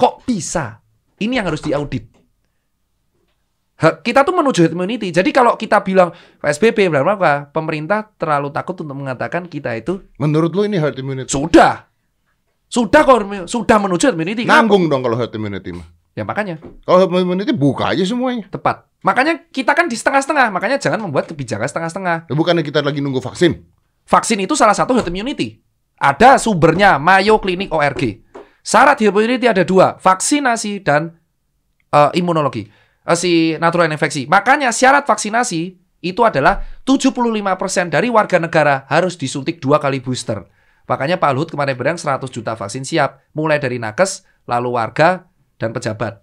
Kok 0.00 0.24
bisa? 0.24 0.80
Ini 1.20 1.42
yang 1.42 1.52
harus 1.52 1.60
diaudit. 1.60 2.08
Kita 3.80 4.20
tuh 4.28 4.36
menuju 4.36 4.60
herd 4.60 4.76
immunity. 4.76 5.08
Jadi 5.08 5.32
kalau 5.32 5.56
kita 5.56 5.80
bilang 5.80 6.12
PSBB, 6.44 6.92
bla, 6.92 7.48
pemerintah 7.48 8.12
terlalu 8.20 8.52
takut 8.52 8.76
untuk 8.76 8.92
mengatakan 8.92 9.48
kita 9.48 9.72
itu 9.72 10.04
Menurut 10.20 10.52
lu 10.52 10.68
ini 10.68 10.76
herd 10.76 11.00
immunity? 11.00 11.32
sudah. 11.32 11.88
Sudah 12.70 13.02
kok, 13.02 13.24
sudah 13.48 13.76
menuju 13.80 14.04
herd 14.12 14.16
immunity. 14.20 14.44
Kenapa? 14.44 14.60
Nanggung 14.60 14.84
dong 14.92 15.00
kalau 15.00 15.16
herd 15.16 15.32
immunity 15.32 15.72
mah. 15.72 15.88
Ya 16.12 16.28
makanya. 16.28 16.60
Kalau 16.84 16.98
herd 17.00 17.24
immunity 17.24 17.56
buka 17.56 17.96
aja 17.96 18.04
semuanya. 18.04 18.44
Tepat. 18.52 18.84
Makanya 19.00 19.48
kita 19.48 19.72
kan 19.72 19.88
di 19.88 19.96
setengah-setengah. 19.96 20.52
Makanya 20.52 20.76
jangan 20.76 21.00
membuat 21.00 21.24
kebijakan 21.32 21.64
setengah-setengah. 21.64 22.28
Ya, 22.28 22.34
bukannya 22.36 22.60
kita 22.60 22.84
lagi 22.84 23.00
nunggu 23.00 23.24
vaksin? 23.24 23.64
Vaksin 24.04 24.44
itu 24.44 24.52
salah 24.52 24.76
satu 24.76 24.92
herd 24.92 25.08
immunity. 25.08 25.56
Ada 25.96 26.36
sumbernya 26.36 27.00
Mayo 27.00 27.40
Clinic 27.40 27.72
ORG. 27.72 28.28
Syarat 28.60 29.00
herd 29.00 29.16
immunity 29.16 29.48
ada 29.48 29.64
dua, 29.64 29.96
vaksinasi 29.96 30.84
dan 30.84 31.16
eh, 31.96 32.10
imunologi. 32.20 32.68
Eh, 33.10 33.18
si 33.18 33.32
natural 33.58 33.90
infeksi. 33.90 34.30
Makanya 34.30 34.70
syarat 34.70 35.02
vaksinasi 35.02 35.74
itu 36.00 36.22
adalah 36.22 36.62
75% 36.86 37.90
dari 37.90 38.06
warga 38.06 38.38
negara 38.38 38.86
harus 38.86 39.18
disuntik 39.18 39.58
dua 39.58 39.82
kali 39.82 39.98
booster. 39.98 40.46
Makanya 40.86 41.18
Pak 41.18 41.30
Luhut 41.34 41.50
kemarin 41.50 41.74
bilang 41.74 41.98
100 41.98 42.30
juta 42.30 42.54
vaksin 42.54 42.86
siap. 42.86 43.26
Mulai 43.34 43.58
dari 43.58 43.82
nakes, 43.82 44.22
lalu 44.46 44.78
warga, 44.78 45.26
dan 45.58 45.74
pejabat. 45.74 46.22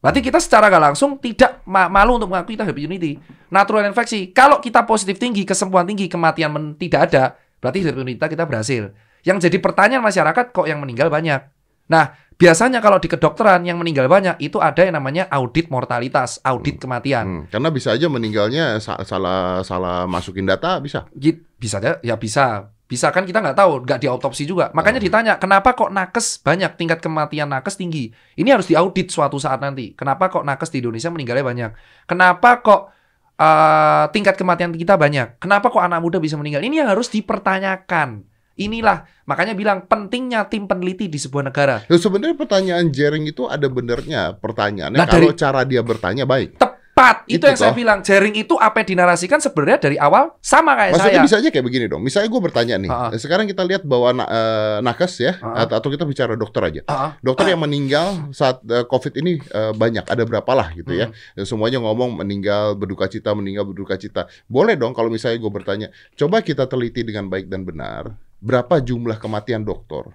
Berarti 0.00 0.20
kita 0.20 0.40
secara 0.40 0.68
nggak 0.68 0.84
langsung 0.92 1.20
tidak 1.20 1.64
ma- 1.68 1.88
malu 1.88 2.16
untuk 2.20 2.32
mengakui 2.32 2.56
kita 2.56 2.64
herd 2.68 2.76
immunity. 2.76 3.20
Natural 3.52 3.84
infeksi. 3.88 4.32
Kalau 4.32 4.60
kita 4.60 4.84
positif 4.84 5.16
tinggi, 5.16 5.44
kesembuhan 5.44 5.88
tinggi, 5.88 6.08
kematian 6.08 6.52
tidak 6.76 7.12
ada, 7.12 7.36
berarti 7.60 7.84
herd 7.84 7.96
immunity 7.96 8.20
kita 8.20 8.44
berhasil. 8.44 8.92
Yang 9.24 9.48
jadi 9.48 9.56
pertanyaan 9.60 10.04
masyarakat 10.04 10.52
kok 10.52 10.68
yang 10.68 10.80
meninggal 10.80 11.08
banyak. 11.08 11.42
Nah, 11.86 12.18
biasanya 12.36 12.78
kalau 12.78 13.00
di 13.00 13.08
kedokteran 13.08 13.64
yang 13.64 13.80
meninggal 13.80 14.06
banyak 14.06 14.36
itu 14.38 14.60
ada 14.60 14.84
yang 14.84 14.96
namanya 14.96 15.24
audit 15.28 15.68
mortalitas, 15.68 16.38
audit 16.44 16.76
kematian. 16.76 17.24
Hmm, 17.24 17.42
karena 17.48 17.68
bisa 17.68 17.92
aja 17.92 18.06
meninggalnya 18.06 18.76
sa- 18.78 19.00
salah 19.02 19.60
salah 19.60 20.04
masukin 20.04 20.44
data 20.44 20.78
bisa. 20.78 21.08
Git- 21.12 21.44
Bisa 21.56 21.80
aja, 21.80 21.96
ya 22.04 22.20
bisa. 22.20 22.68
Bisa 22.86 23.08
kan 23.10 23.24
kita 23.24 23.40
nggak 23.40 23.56
tahu, 23.56 23.82
nggak 23.82 23.98
diautopsi 23.98 24.44
juga. 24.44 24.68
Makanya 24.70 25.00
ditanya, 25.00 25.40
kenapa 25.40 25.72
kok 25.72 25.88
nakes 25.88 26.38
banyak, 26.38 26.76
tingkat 26.76 27.00
kematian 27.00 27.48
nakes 27.48 27.74
tinggi? 27.74 28.12
Ini 28.36 28.52
harus 28.54 28.68
diaudit 28.68 29.08
suatu 29.08 29.40
saat 29.40 29.58
nanti. 29.58 29.96
Kenapa 29.96 30.28
kok 30.28 30.44
nakes 30.44 30.68
di 30.70 30.84
Indonesia 30.84 31.08
meninggalnya 31.10 31.42
banyak? 31.42 31.70
Kenapa 32.04 32.60
kok 32.60 32.92
eh, 33.36 34.04
tingkat 34.12 34.36
kematian 34.36 34.70
kita 34.70 34.94
banyak? 34.94 35.40
Kenapa 35.40 35.72
kok 35.72 35.80
anak 35.80 35.98
muda 35.98 36.20
bisa 36.20 36.36
meninggal? 36.36 36.60
Ini 36.60 36.84
yang 36.84 36.92
harus 36.92 37.08
dipertanyakan. 37.08 38.35
Inilah, 38.56 39.04
makanya 39.24 39.52
bilang 39.52 39.84
pentingnya 39.84 40.48
tim 40.48 40.64
peneliti 40.64 41.06
di 41.06 41.16
sebuah 41.16 41.44
negara. 41.44 41.84
Ya, 41.84 41.96
sebenarnya 41.96 42.32
pertanyaan 42.34 42.88
Jering 42.88 43.24
itu 43.24 43.44
ada 43.44 43.68
benernya 43.68 44.32
pertanyaannya 44.32 44.96
Nah, 44.96 45.04
kalau 45.04 45.28
dari- 45.28 45.36
cara 45.38 45.60
dia 45.62 45.84
bertanya 45.84 46.24
baik. 46.24 46.56
Tepat, 46.96 47.28
itu, 47.28 47.36
Itu 47.36 47.44
yang 47.44 47.60
saya 47.60 47.70
toh. 47.70 47.76
bilang. 47.76 47.98
Jaring 48.00 48.32
itu 48.32 48.56
apa 48.56 48.80
yang 48.80 48.96
dinarasikan 48.96 49.36
sebenarnya 49.36 49.76
dari 49.78 50.00
awal 50.00 50.32
sama 50.40 50.72
kayak 50.72 50.96
Maksudnya 50.96 51.12
saya. 51.12 51.26
bisa 51.28 51.36
aja 51.36 51.48
kayak 51.52 51.66
begini 51.68 51.84
dong. 51.84 52.00
Misalnya 52.00 52.32
gue 52.32 52.40
bertanya 52.40 52.74
nih, 52.80 52.88
Ha-ha. 52.88 53.12
sekarang 53.12 53.44
kita 53.44 53.60
lihat 53.60 53.84
bahwa 53.84 54.16
na- 54.16 54.24
eh, 54.24 54.76
nakes 54.80 55.20
ya, 55.20 55.36
Ha-ha. 55.36 55.68
atau, 55.68 55.76
atau 55.76 55.88
kita 55.92 56.08
bicara 56.08 56.32
dokter 56.34 56.64
aja. 56.64 56.80
Ah, 56.88 57.12
Dokter 57.20 57.52
yang 57.52 57.60
meninggal 57.60 58.32
saat 58.32 58.64
eh, 58.64 58.88
COVID 58.88 59.12
ini 59.14 59.36
eh, 59.36 59.76
banyak, 59.76 60.08
ada 60.08 60.24
berapa 60.24 60.48
lah 60.50 60.72
gitu 60.72 60.96
ya. 60.96 61.12
Hmm. 61.36 61.44
Semuanya 61.44 61.84
ngomong 61.84 62.16
meninggal, 62.16 62.72
berduka 62.72 63.04
cita, 63.04 63.36
meninggal, 63.36 63.68
berduka 63.68 64.00
cita. 64.00 64.24
Boleh 64.48 64.72
dong 64.72 64.96
kalau 64.96 65.12
misalnya 65.12 65.36
gue 65.36 65.52
bertanya, 65.52 65.86
coba 66.16 66.40
kita 66.40 66.64
teliti 66.64 67.04
dengan 67.04 67.28
baik 67.28 67.44
dan 67.46 67.60
benar, 67.60 68.08
berapa 68.46 68.78
jumlah 68.78 69.18
kematian 69.18 69.66
dokter 69.66 70.06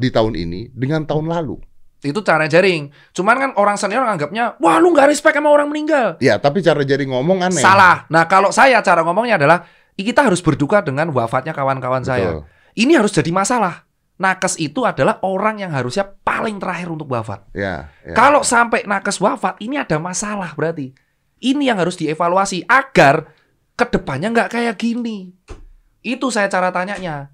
di 0.00 0.08
tahun 0.08 0.32
ini 0.40 0.72
dengan 0.72 1.04
tahun 1.04 1.28
lalu? 1.28 1.60
itu 2.04 2.20
cara 2.20 2.44
jaring. 2.44 2.92
Cuman 3.16 3.36
kan 3.40 3.50
orang 3.56 3.80
senior 3.80 4.04
nganggapnya, 4.04 4.60
wah 4.60 4.76
lu 4.76 4.92
nggak 4.92 5.08
respect 5.08 5.40
sama 5.40 5.48
orang 5.48 5.72
meninggal. 5.72 6.20
Ya, 6.20 6.36
tapi 6.36 6.60
cara 6.60 6.84
jadi 6.84 7.00
ngomong 7.08 7.40
aneh. 7.40 7.64
Salah. 7.64 8.04
Nah 8.12 8.28
kalau 8.28 8.52
saya 8.52 8.84
cara 8.84 9.00
ngomongnya 9.00 9.40
adalah 9.40 9.64
kita 9.96 10.20
harus 10.20 10.44
berduka 10.44 10.84
dengan 10.84 11.08
wafatnya 11.16 11.56
kawan-kawan 11.56 12.04
saya. 12.04 12.44
Ini 12.76 13.00
harus 13.00 13.14
jadi 13.16 13.32
masalah. 13.32 13.88
Nakes 14.14 14.62
itu 14.62 14.86
adalah 14.86 15.18
orang 15.26 15.58
yang 15.58 15.74
harusnya 15.74 16.06
paling 16.06 16.62
terakhir 16.62 16.86
untuk 16.86 17.10
wafat. 17.10 17.50
Ya, 17.50 17.90
ya. 18.06 18.14
Kalau 18.14 18.46
sampai 18.46 18.86
nakes 18.86 19.18
wafat, 19.18 19.58
ini 19.58 19.74
ada 19.74 19.98
masalah 19.98 20.54
berarti. 20.54 20.94
Ini 21.42 21.74
yang 21.74 21.82
harus 21.82 21.98
dievaluasi 21.98 22.62
agar 22.70 23.34
ke 23.74 23.84
depannya 23.90 24.30
nggak 24.30 24.54
kayak 24.54 24.78
gini. 24.78 25.34
Itu 25.98 26.30
saya 26.30 26.46
cara 26.46 26.70
tanyanya. 26.70 27.33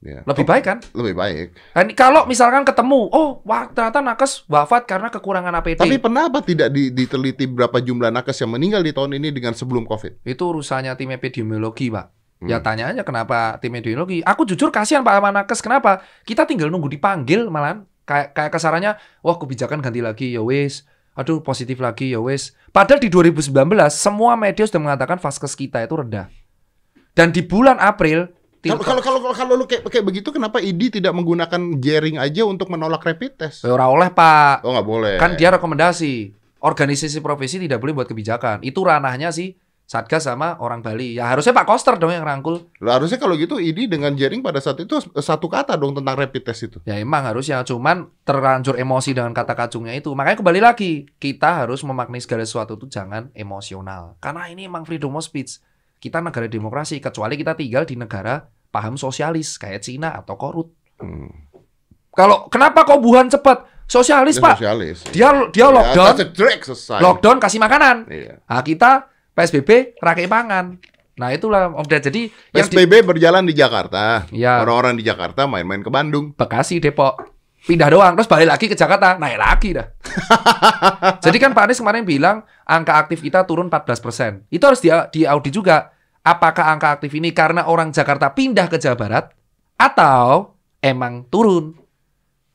Ya. 0.00 0.24
Lebih 0.24 0.48
baik 0.48 0.64
kan? 0.64 0.78
Lebih 0.96 1.12
baik. 1.12 1.46
Nah, 1.76 1.84
ini 1.84 1.92
kalau 1.92 2.24
misalkan 2.24 2.64
ketemu, 2.64 3.12
oh 3.12 3.44
wah 3.44 3.68
ternyata 3.68 4.00
nakes 4.00 4.48
wafat 4.48 4.88
karena 4.88 5.12
kekurangan 5.12 5.52
APD. 5.60 5.76
Tapi 5.76 6.00
kenapa 6.00 6.40
tidak 6.40 6.72
di- 6.72 6.88
diteliti 6.88 7.44
berapa 7.44 7.76
jumlah 7.84 8.08
nakes 8.08 8.40
yang 8.40 8.48
meninggal 8.56 8.80
di 8.80 8.96
tahun 8.96 9.20
ini 9.20 9.28
dengan 9.28 9.52
sebelum 9.52 9.84
COVID? 9.84 10.24
itu 10.24 10.40
urusannya 10.40 10.96
tim 10.96 11.12
epidemiologi, 11.12 11.92
Pak. 11.92 12.06
Hmm. 12.40 12.48
Ya 12.48 12.64
tanya 12.64 12.88
aja 12.88 13.04
kenapa 13.04 13.60
tim 13.60 13.76
epidemiologi. 13.76 14.24
Aku 14.24 14.48
jujur 14.48 14.72
kasihan 14.72 15.04
Pak 15.04 15.20
sama 15.20 15.30
nakes. 15.36 15.60
Kenapa? 15.60 16.00
Kita 16.24 16.48
tinggal 16.48 16.72
nunggu 16.72 16.88
dipanggil 16.88 17.52
malahan. 17.52 17.84
Kayak 18.08 18.32
kayak 18.32 18.50
kesarannya, 18.56 18.92
wah 19.20 19.36
kebijakan 19.36 19.84
ganti 19.84 20.00
lagi 20.00 20.32
ya 20.32 20.40
wis. 20.40 20.88
Aduh 21.12 21.44
positif 21.44 21.76
lagi 21.76 22.16
ya 22.16 22.24
wis. 22.24 22.56
Padahal 22.72 23.04
di 23.04 23.12
2019 23.12 23.52
semua 23.92 24.32
media 24.40 24.64
sudah 24.64 24.80
mengatakan 24.80 25.20
vaskes 25.20 25.52
kita 25.52 25.84
itu 25.84 25.92
rendah. 25.92 26.32
Dan 27.12 27.36
di 27.36 27.44
bulan 27.44 27.76
April 27.76 28.32
Kalau 28.60 28.84
kalau 28.84 29.00
kalau 29.00 29.32
kalau 29.32 29.54
lu 29.56 29.64
kayak 29.64 29.88
kayak 29.88 30.04
begitu 30.04 30.28
kenapa 30.28 30.60
ID 30.60 31.00
tidak 31.00 31.16
menggunakan 31.16 31.80
jaring 31.80 32.20
aja 32.20 32.44
untuk 32.44 32.68
menolak 32.68 33.00
rapid 33.00 33.40
test? 33.40 33.64
Ya, 33.64 33.72
ora 33.72 33.88
oleh 33.88 34.12
Pak. 34.12 34.68
Oh 34.68 34.76
nggak 34.76 34.88
boleh. 34.88 35.14
Kan 35.16 35.40
dia 35.40 35.48
rekomendasi. 35.56 36.36
Organisasi 36.60 37.24
profesi 37.24 37.56
tidak 37.56 37.80
boleh 37.80 37.96
buat 37.96 38.08
kebijakan. 38.08 38.60
Itu 38.60 38.84
ranahnya 38.84 39.32
sih 39.32 39.56
Satgas 39.90 40.22
sama 40.22 40.54
orang 40.62 40.86
Bali. 40.86 41.18
Ya 41.18 41.26
harusnya 41.26 41.50
Pak 41.50 41.66
Koster 41.66 41.98
dong 41.98 42.14
yang 42.14 42.22
rangkul. 42.22 42.62
Lah, 42.78 43.02
harusnya 43.02 43.18
kalau 43.18 43.34
gitu 43.34 43.58
ID 43.58 43.90
dengan 43.90 44.14
jaring 44.14 44.38
pada 44.38 44.62
saat 44.62 44.78
itu 44.78 45.02
satu 45.18 45.50
kata 45.50 45.74
dong 45.74 45.98
tentang 45.98 46.14
rapid 46.14 46.46
test 46.46 46.70
itu. 46.70 46.78
Ya 46.86 46.94
emang 46.94 47.26
harusnya, 47.26 47.66
cuman 47.66 48.06
terlanjur 48.22 48.78
emosi 48.78 49.18
dengan 49.18 49.34
kata 49.34 49.58
kacungnya 49.58 49.90
itu. 49.98 50.14
Makanya 50.14 50.38
kembali 50.38 50.62
lagi, 50.62 51.10
kita 51.18 51.66
harus 51.66 51.82
memaknai 51.82 52.22
segala 52.22 52.46
sesuatu 52.46 52.78
itu 52.78 52.86
jangan 52.86 53.34
emosional. 53.34 54.14
Karena 54.22 54.46
ini 54.46 54.70
emang 54.70 54.86
freedom 54.86 55.18
of 55.18 55.26
speech. 55.26 55.58
Kita 56.00 56.24
negara 56.24 56.48
demokrasi, 56.48 56.96
kecuali 56.96 57.36
kita 57.36 57.52
tinggal 57.52 57.84
di 57.84 57.94
negara 57.94 58.40
paham 58.72 58.96
sosialis 58.96 59.60
kayak 59.60 59.84
Cina 59.84 60.16
atau 60.16 60.34
korut. 60.40 60.72
Hmm. 60.96 61.28
Kalau 62.10 62.48
kenapa 62.48 62.88
kok 62.88 63.04
Wuhan 63.04 63.28
cepat? 63.28 63.68
Sosialis 63.90 64.38
Dia 64.38 64.44
pak. 64.48 64.54
Sosialis. 64.56 64.98
Dia 65.10 65.28
dia 65.50 65.66
Ya, 65.66 65.74
lockdown, 65.74 66.14
lockdown 67.02 67.38
kasih 67.42 67.60
makanan. 67.60 68.06
Iya. 68.08 68.40
Nah 68.46 68.62
kita 68.62 69.10
PSBB 69.34 69.98
rakyat 69.98 70.30
pangan. 70.30 70.78
Nah 71.18 71.28
itulah 71.34 71.74
Om 71.74 71.86
Ded. 71.90 72.06
Jadi 72.06 72.32
yang 72.54 72.70
di 72.70 72.80
PSBB 72.80 73.04
berjalan 73.04 73.44
di 73.44 73.52
Jakarta. 73.52 74.24
Ya. 74.32 74.62
Orang-orang 74.62 74.96
di 74.96 75.04
Jakarta 75.04 75.44
main-main 75.44 75.84
ke 75.84 75.90
Bandung. 75.92 76.32
Bekasi, 76.32 76.80
Depok. 76.80 77.39
Pindah 77.60 77.92
doang, 77.92 78.16
terus 78.16 78.24
balik 78.24 78.48
lagi 78.48 78.66
ke 78.72 78.76
Jakarta, 78.76 79.20
naik 79.20 79.36
lagi 79.36 79.76
dah. 79.76 79.86
Jadi 81.24 81.36
kan 81.36 81.52
Pak 81.52 81.68
Anies 81.68 81.80
kemarin 81.84 82.08
bilang 82.08 82.40
angka 82.64 82.96
aktif 82.96 83.20
kita 83.20 83.44
turun 83.44 83.68
14%. 83.68 84.48
Itu 84.48 84.64
harus 84.64 84.80
dia 84.80 85.04
diaudit 85.12 85.52
juga. 85.52 85.92
Apakah 86.24 86.72
angka 86.72 86.96
aktif 86.96 87.12
ini 87.12 87.36
karena 87.36 87.68
orang 87.68 87.92
Jakarta 87.92 88.32
pindah 88.32 88.64
ke 88.68 88.80
Jawa 88.80 88.96
Barat 88.96 89.24
atau 89.76 90.56
emang 90.80 91.28
turun? 91.28 91.76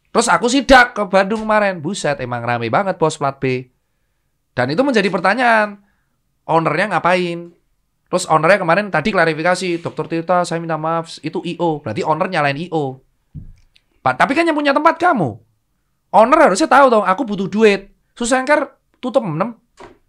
Terus 0.09 0.25
aku 0.25 0.49
sidak 0.49 0.97
ke 0.97 1.03
Bandung 1.05 1.45
kemarin. 1.45 1.83
Buset, 1.85 2.17
emang 2.23 2.41
rame 2.41 2.73
banget 2.73 2.97
bos 2.97 3.21
plat 3.21 3.37
B. 3.37 3.69
Dan 4.57 4.73
itu 4.73 4.81
menjadi 4.81 5.11
pertanyaan. 5.11 5.85
Ownernya 6.49 6.97
ngapain? 6.97 7.53
Terus 8.09 8.25
ownernya 8.25 8.63
kemarin 8.63 8.87
tadi 8.89 9.11
klarifikasi, 9.11 9.83
Dokter 9.83 10.05
Tirta 10.07 10.47
saya 10.47 10.63
minta 10.63 10.79
maaf, 10.79 11.19
itu 11.19 11.43
IO. 11.45 11.83
Berarti 11.83 12.01
owner 12.01 12.31
nyalain 12.31 12.57
IO. 12.57 13.04
Tapi 14.13 14.37
kan 14.37 14.45
yang 14.45 14.53
punya 14.53 14.75
tempat 14.75 15.01
kamu. 15.01 15.41
Owner 16.13 16.39
harusnya 16.45 16.69
tahu 16.69 16.85
dong, 16.93 17.05
aku 17.07 17.25
butuh 17.25 17.49
duit. 17.49 17.89
Susengker 18.13 18.77
tutup 19.01 19.25
6. 19.25 19.33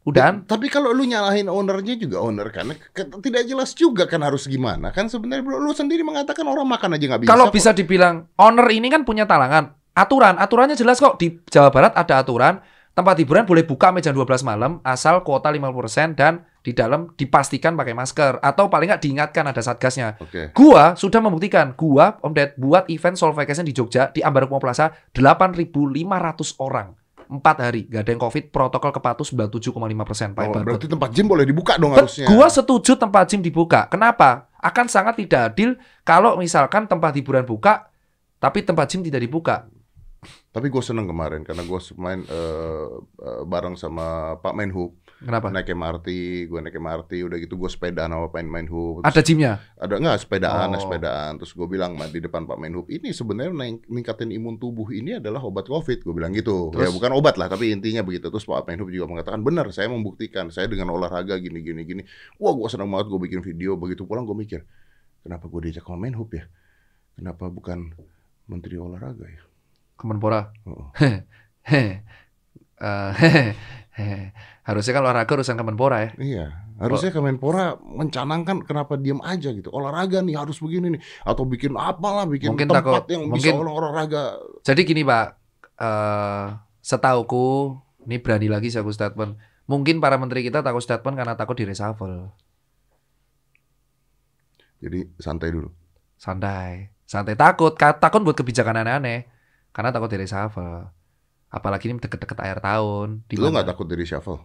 Udahan. 0.06 0.46
Tapi 0.46 0.70
kalau 0.70 0.94
lu 0.94 1.02
nyalahin 1.02 1.50
ownernya 1.50 1.98
juga 1.98 2.22
owner 2.22 2.54
kan 2.54 2.70
tidak 2.94 3.42
jelas 3.42 3.74
juga 3.74 4.06
kan 4.06 4.22
harus 4.22 4.46
gimana 4.46 4.94
kan 4.94 5.10
sebenarnya 5.10 5.42
bro, 5.42 5.58
lu 5.58 5.74
sendiri 5.74 6.06
mengatakan 6.06 6.46
orang 6.46 6.62
makan 6.62 6.94
aja 6.94 7.10
nggak 7.10 7.20
bisa. 7.26 7.30
Kalau 7.34 7.50
kok. 7.50 7.54
bisa 7.58 7.74
dibilang 7.74 8.30
owner 8.38 8.70
ini 8.70 8.86
kan 8.86 9.02
punya 9.02 9.26
talangan. 9.26 9.74
Aturan, 9.98 10.38
aturannya 10.38 10.78
jelas 10.78 11.02
kok 11.02 11.18
di 11.18 11.42
Jawa 11.50 11.74
Barat 11.74 11.98
ada 11.98 12.22
aturan 12.22 12.62
tempat 12.94 13.18
hiburan 13.18 13.44
boleh 13.44 13.66
buka 13.66 13.90
sampai 13.90 14.04
jam 14.06 14.14
12 14.14 14.46
malam 14.46 14.78
asal 14.86 15.26
kuota 15.26 15.50
50% 15.50 16.14
dan 16.14 16.46
di 16.66 16.75
dalam 16.75 17.14
dipastikan 17.14 17.78
pakai 17.78 17.94
masker 17.94 18.42
atau 18.42 18.66
paling 18.66 18.90
nggak 18.90 18.99
diingatkan 19.06 19.46
ada 19.46 19.62
satgasnya. 19.62 20.18
Oke. 20.18 20.50
Gua 20.50 20.99
sudah 20.99 21.23
membuktikan, 21.23 21.78
gua 21.78 22.18
Om 22.18 22.35
Ded 22.35 22.58
buat 22.58 22.90
event 22.90 23.14
Soul 23.14 23.38
Vacation 23.38 23.62
di 23.62 23.70
Jogja 23.70 24.11
di 24.11 24.18
Ambarukmo 24.18 24.58
Plaza 24.58 24.90
8.500 25.14 26.58
orang. 26.58 26.90
4 27.26 27.42
hari, 27.42 27.90
gak 27.90 28.06
ada 28.06 28.11
yang 28.14 28.23
COVID, 28.23 28.44
protokol 28.54 28.94
kepatuh 28.94 29.26
97,5 29.26 30.06
persen. 30.06 30.30
Oh, 30.30 30.46
berarti 30.62 30.87
tempat 30.87 31.11
gym 31.11 31.26
boleh 31.26 31.42
dibuka 31.42 31.75
dong 31.75 31.90
Bet, 31.94 32.06
harusnya. 32.06 32.26
gua 32.30 32.46
setuju 32.50 32.99
tempat 32.99 33.30
gym 33.30 33.42
dibuka. 33.42 33.87
Kenapa? 33.87 34.50
Akan 34.58 34.90
sangat 34.90 35.18
tidak 35.18 35.54
adil 35.54 35.78
kalau 36.02 36.35
misalkan 36.38 36.90
tempat 36.90 37.14
hiburan 37.14 37.46
buka, 37.46 37.90
tapi 38.42 38.66
tempat 38.66 38.90
gym 38.90 39.06
tidak 39.06 39.23
dibuka. 39.23 39.70
Tapi 40.50 40.66
gue 40.66 40.82
seneng 40.82 41.06
kemarin 41.06 41.46
karena 41.46 41.62
gue 41.62 41.80
main 41.94 42.23
eh, 42.26 42.87
eh, 43.23 43.42
bareng 43.46 43.78
sama 43.78 44.38
Pak 44.42 44.54
Menhub 44.56 44.99
Kenapa? 45.16 45.49
naik 45.49 45.73
MRT, 45.73 46.08
gue 46.44 46.61
naik 46.61 46.76
MRT, 46.76 47.25
udah 47.25 47.40
gitu 47.40 47.56
gue 47.56 47.66
sepedaan 47.66 48.12
sama 48.12 48.28
Pak 48.28 48.44
Menhub. 48.44 49.00
Ada 49.00 49.25
gymnya? 49.25 49.64
ada 49.75 49.96
nggak 49.96 50.20
sepedaan, 50.20 50.68
Oh. 50.68 50.76
sepedaan. 50.76 51.40
Terus 51.40 51.52
gue 51.52 51.64
bilang 51.66 51.96
di 52.06 52.20
depan 52.20 52.44
Pak 52.44 52.56
Menhub, 52.56 52.85
ini 52.87 53.11
sebenarnya 53.11 53.49
naik- 53.50 53.88
ningkatin 53.88 54.28
imun 54.28 54.56
tubuh 54.56 54.92
ini 54.92 55.16
adalah 55.16 55.40
obat 55.40 55.64
COVID. 55.64 56.04
Gue 56.04 56.12
bilang 56.12 56.30
gitu. 56.30 56.68
Ya 56.70 56.85
Terus? 56.85 56.92
bukan 56.92 57.12
obat 57.12 57.37
lah, 57.37 57.49
tapi 57.49 57.73
intinya 57.73 58.00
begitu. 58.00 58.28
Terus 58.28 58.44
Pak 58.44 58.66
Menhub 58.66 58.88
juga 58.88 59.08
mengatakan 59.08 59.40
benar, 59.40 59.73
saya 59.73 59.88
membuktikan, 59.88 60.52
saya 60.52 60.68
dengan 60.68 60.90
olahraga 60.90 61.37
gini 61.37 61.64
gini 61.64 61.82
gini. 61.82 62.02
Wah 62.37 62.52
gue 62.52 62.68
senang 62.68 62.92
banget 62.92 63.08
gue 63.08 63.20
bikin 63.23 63.40
video. 63.40 63.73
Begitu 63.75 64.04
pulang 64.04 64.25
gue 64.25 64.37
mikir, 64.37 64.68
kenapa 65.23 65.49
gue 65.49 65.61
diajak 65.64 65.82
sama 65.82 66.04
Menhub 66.04 66.28
ya? 66.28 66.44
Kenapa 67.14 67.49
bukan 67.49 67.96
Menteri 68.44 68.76
Olahraga 68.76 69.25
ya? 69.25 69.40
Kemenpora. 69.96 70.52
Oh. 70.68 70.92
Heh. 71.64 72.04
Harusnya 74.68 74.92
kan 74.92 75.02
olahraga 75.08 75.32
urusan 75.32 75.56
Kemenpora 75.56 75.96
ya. 76.04 76.10
Iya, 76.20 76.46
harusnya 76.76 77.08
Kemenpora 77.14 77.80
mencanangkan 77.80 78.60
kenapa 78.66 79.00
diam 79.00 79.24
aja 79.24 79.48
gitu. 79.48 79.72
Olahraga 79.72 80.20
nih 80.20 80.36
harus 80.36 80.60
begini 80.60 80.98
nih, 80.98 81.02
atau 81.24 81.48
bikin 81.48 81.72
apalah, 81.72 82.28
bikin 82.28 82.52
Mungkin 82.52 82.68
tempat 82.68 83.08
takut- 83.08 83.08
yang 83.08 83.24
bisa 83.32 83.56
mungkin- 83.56 83.72
olahraga. 83.72 84.36
Jadi 84.66 84.80
gini 84.84 85.02
Pak, 85.02 85.26
eh 85.80 86.46
setauku 86.82 87.78
Ini 88.06 88.22
berani 88.22 88.46
lagi 88.46 88.70
aku 88.70 88.94
statement. 88.94 89.34
Mungkin 89.66 89.98
para 89.98 90.14
menteri 90.14 90.46
kita 90.46 90.62
takut 90.62 90.78
statement 90.78 91.18
karena 91.18 91.34
takut 91.34 91.58
di 91.58 91.66
reshuffle. 91.66 92.30
Jadi 94.78 95.10
santai 95.18 95.50
dulu. 95.50 95.74
Santai. 96.14 96.94
Santai 97.02 97.34
takut. 97.34 97.74
Takut 97.74 98.22
buat 98.22 98.38
kebijakan 98.38 98.86
aneh-aneh. 98.86 99.26
Karena 99.74 99.90
takut 99.90 100.06
di 100.06 100.22
reshuffle. 100.22 100.86
Apalagi 101.56 101.88
ini 101.88 101.96
deket-deket 101.96 102.36
akhir 102.36 102.60
tahun. 102.60 103.25
di 103.25 103.40
Lu 103.40 103.48
nggak 103.48 103.72
takut 103.72 103.88
dari 103.88 104.04
shuffle? 104.04 104.44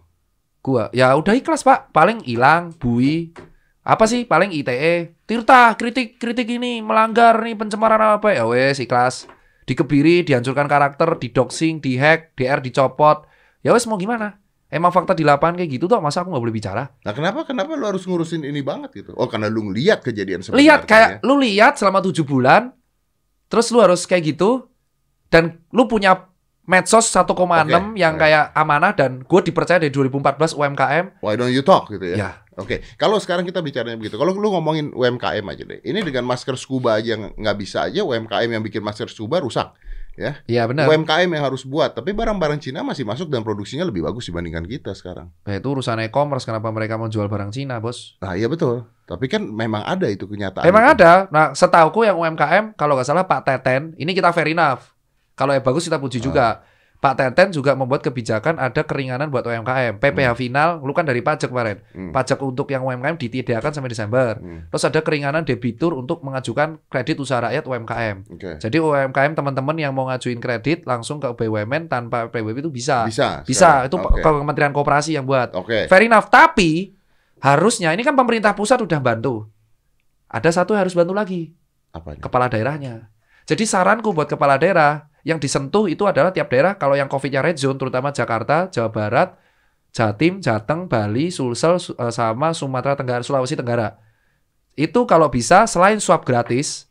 Gua 0.64 0.88
ya 0.96 1.12
udah 1.12 1.36
ikhlas 1.36 1.60
pak. 1.60 1.92
Paling 1.92 2.24
hilang, 2.24 2.72
bui. 2.72 3.36
Apa 3.84 4.08
sih? 4.08 4.24
Paling 4.24 4.48
ITE. 4.56 5.12
Tirta 5.28 5.76
kritik 5.76 6.16
kritik 6.16 6.48
ini 6.48 6.80
melanggar 6.80 7.36
nih 7.44 7.52
pencemaran 7.52 8.16
apa 8.16 8.32
ya 8.32 8.48
wes 8.48 8.80
ikhlas. 8.80 9.28
Dikebiri, 9.68 10.24
dihancurkan 10.24 10.64
karakter, 10.64 11.20
didoxing, 11.20 11.84
dihack, 11.84 12.32
DR 12.32 12.64
dicopot. 12.64 13.28
Ya 13.60 13.76
wes 13.76 13.84
mau 13.84 14.00
gimana? 14.00 14.40
Emang 14.72 14.88
fakta 14.88 15.12
di 15.12 15.20
lapangan 15.20 15.60
kayak 15.60 15.76
gitu 15.76 15.84
tuh 15.84 16.00
masa 16.00 16.24
aku 16.24 16.32
nggak 16.32 16.44
boleh 16.48 16.56
bicara? 16.56 16.88
Nah 17.04 17.12
kenapa 17.12 17.44
kenapa 17.44 17.76
lu 17.76 17.84
harus 17.84 18.08
ngurusin 18.08 18.40
ini 18.40 18.64
banget 18.64 19.04
gitu? 19.04 19.12
Oh 19.20 19.28
karena 19.28 19.52
lu 19.52 19.68
ngeliat 19.68 20.00
kejadian 20.00 20.40
sebenarnya. 20.40 20.64
Lihat 20.64 20.80
kayak 20.88 21.08
lu 21.20 21.36
lihat 21.36 21.76
selama 21.76 22.00
tujuh 22.00 22.24
bulan, 22.24 22.72
terus 23.52 23.68
lu 23.68 23.84
harus 23.84 24.08
kayak 24.08 24.32
gitu, 24.32 24.72
dan 25.28 25.60
lu 25.76 25.84
punya 25.84 26.31
medsos 26.62 27.10
1,6 27.10 27.32
Oke, 27.32 27.98
yang 27.98 28.14
kayak 28.14 28.54
amanah 28.54 28.94
dan 28.94 29.22
gue 29.26 29.40
dipercaya 29.42 29.82
dari 29.82 29.90
2014 29.90 30.54
UMKM. 30.54 31.04
Why 31.24 31.34
don't 31.34 31.50
you 31.50 31.66
talk 31.66 31.90
gitu 31.90 32.14
ya? 32.14 32.16
Ya. 32.16 32.30
Oke, 32.60 32.84
kalau 33.00 33.16
sekarang 33.16 33.48
kita 33.48 33.64
bicaranya 33.64 33.96
begitu, 33.96 34.20
kalau 34.20 34.36
lu 34.36 34.52
ngomongin 34.52 34.92
UMKM 34.92 35.40
aja 35.48 35.64
deh, 35.64 35.80
ini 35.88 36.04
dengan 36.04 36.28
masker 36.28 36.52
scuba 36.60 37.00
aja 37.00 37.16
ng- 37.16 37.32
nggak 37.40 37.56
bisa 37.56 37.88
aja 37.88 38.04
UMKM 38.04 38.50
yang 38.52 38.60
bikin 38.60 38.84
masker 38.84 39.08
scuba 39.08 39.40
rusak, 39.40 39.72
Iya 40.44 40.68
benar. 40.68 40.92
UMKM 40.92 41.28
yang 41.32 41.44
harus 41.48 41.64
buat, 41.64 41.96
tapi 41.96 42.12
barang-barang 42.12 42.60
Cina 42.60 42.84
masih 42.84 43.08
masuk 43.08 43.32
dan 43.32 43.40
produksinya 43.40 43.88
lebih 43.88 44.04
bagus 44.04 44.28
dibandingkan 44.28 44.68
kita 44.68 44.92
sekarang. 44.92 45.32
Nah, 45.48 45.54
itu 45.56 45.64
urusan 45.64 46.04
e-commerce 46.04 46.44
kenapa 46.44 46.68
mereka 46.68 47.00
mau 47.00 47.08
jual 47.08 47.32
barang 47.32 47.48
Cina, 47.56 47.80
Bos? 47.80 48.20
Nah 48.20 48.36
iya 48.36 48.44
betul, 48.44 48.84
tapi 49.08 49.32
kan 49.32 49.40
memang 49.40 49.80
ada 49.88 50.04
itu 50.12 50.28
kenyataan. 50.28 50.68
Emang 50.68 50.84
itu. 50.84 51.00
ada. 51.00 51.32
Nah, 51.32 51.56
setauku 51.56 52.04
yang 52.04 52.20
UMKM 52.20 52.76
kalau 52.76 53.00
nggak 53.00 53.08
salah 53.08 53.24
Pak 53.24 53.48
Teten, 53.48 53.96
ini 53.96 54.12
kita 54.12 54.36
fair 54.36 54.52
enough. 54.52 54.91
Kalau 55.32 55.52
yang 55.52 55.62
bagus 55.62 55.84
kita 55.84 55.96
puji 55.96 56.18
Ah. 56.18 56.24
juga. 56.24 56.46
Pak 57.02 57.18
Teten 57.18 57.50
juga 57.50 57.74
membuat 57.74 57.98
kebijakan 57.98 58.62
ada 58.62 58.86
keringanan 58.86 59.26
buat 59.26 59.42
UMKM. 59.42 59.98
PPh 59.98 60.38
final, 60.38 60.78
lu 60.78 60.94
kan 60.94 61.02
dari 61.02 61.18
pajak 61.18 61.50
kemarin. 61.50 61.82
Hmm. 61.90 62.14
Pajak 62.14 62.38
untuk 62.38 62.70
yang 62.70 62.86
UMKM 62.86 63.18
ditiadakan 63.18 63.74
sampai 63.74 63.90
Desember. 63.90 64.38
Hmm, 64.38 64.70
Terus 64.70 64.86
ada 64.86 65.02
keringanan 65.02 65.42
debitur 65.42 65.98
untuk 65.98 66.22
mengajukan 66.22 66.78
kredit 66.86 67.18
usaha 67.18 67.42
rakyat 67.42 67.66
UMKM. 67.66 68.16
Oke, 68.30 68.54
Jadi 68.54 68.78
UMKM 68.78 69.34
teman-teman 69.34 69.74
yang 69.74 69.90
mau 69.90 70.06
ngajuin 70.06 70.38
kredit 70.38 70.86
langsung 70.86 71.18
ke 71.18 71.26
BUMN 71.26 71.90
tanpa 71.90 72.30
PBB 72.30 72.62
itu 72.62 72.70
bisa. 72.70 73.02
bisa. 73.02 73.42
Bisa, 73.42 73.82
sekarang. 73.82 73.90
itu 73.90 73.96
Oke. 73.98 74.22
Kementerian 74.22 74.70
Koperasi 74.70 75.18
yang 75.18 75.26
buat. 75.26 75.58
Oke, 75.58 75.90
Fair 75.90 76.06
enough, 76.06 76.30
tapi 76.30 76.94
harusnya 77.40 77.90
ini 77.90 78.06
kan 78.06 78.14
pemerintah 78.14 78.54
pusat 78.54 78.78
udah 78.78 79.02
bantu. 79.02 79.50
Ada 80.30 80.54
satu 80.54 80.72
yang 80.72 80.86
harus 80.86 80.94
bantu 80.94 81.12
lagi, 81.12 81.50
apa 81.90 82.14
nih? 82.14 82.22
kepala 82.22 82.46
daerahnya. 82.46 83.10
Jadi 83.42 83.66
saranku 83.66 84.14
buat 84.14 84.30
kepala 84.30 84.54
daerah 84.54 85.10
yang 85.22 85.38
disentuh 85.38 85.86
itu 85.86 86.02
adalah 86.04 86.34
tiap 86.34 86.50
daerah 86.50 86.74
kalau 86.74 86.98
yang 86.98 87.06
COVID-nya 87.06 87.42
red 87.42 87.58
zone 87.58 87.78
terutama 87.78 88.10
Jakarta, 88.10 88.66
Jawa 88.68 88.90
Barat, 88.90 89.28
Jatim, 89.94 90.42
Jateng, 90.42 90.88
Bali, 90.90 91.30
Sulsel 91.30 91.78
Su- 91.78 91.94
eh, 91.94 92.10
sama 92.10 92.50
Sumatera 92.50 92.98
Tenggara, 92.98 93.22
Sulawesi 93.22 93.54
Tenggara. 93.54 94.00
Itu 94.74 95.04
kalau 95.04 95.28
bisa 95.28 95.68
selain 95.68 96.00
swab 96.00 96.24
gratis, 96.24 96.88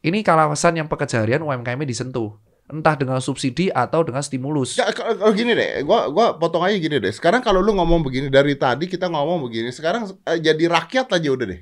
ini 0.00 0.24
kawasan 0.24 0.80
yang 0.80 0.88
pekerja 0.88 1.20
harian 1.20 1.44
UMKM 1.44 1.84
disentuh. 1.84 2.40
Entah 2.70 2.94
dengan 2.94 3.18
subsidi 3.18 3.66
atau 3.68 4.06
dengan 4.06 4.22
stimulus. 4.22 4.78
Nggak, 4.78 5.18
kalau 5.20 5.34
gini 5.34 5.52
deh, 5.52 5.82
gua 5.82 6.06
gua 6.08 6.38
potong 6.38 6.62
aja 6.62 6.78
gini 6.78 7.02
deh. 7.02 7.10
Sekarang 7.10 7.42
kalau 7.42 7.58
lu 7.58 7.74
ngomong 7.74 8.00
begini 8.00 8.30
dari 8.30 8.54
tadi 8.54 8.86
kita 8.86 9.10
ngomong 9.10 9.42
begini, 9.44 9.74
sekarang 9.74 10.06
eh, 10.24 10.38
jadi 10.38 10.70
rakyat 10.70 11.10
aja 11.10 11.28
udah 11.34 11.46
deh. 11.50 11.60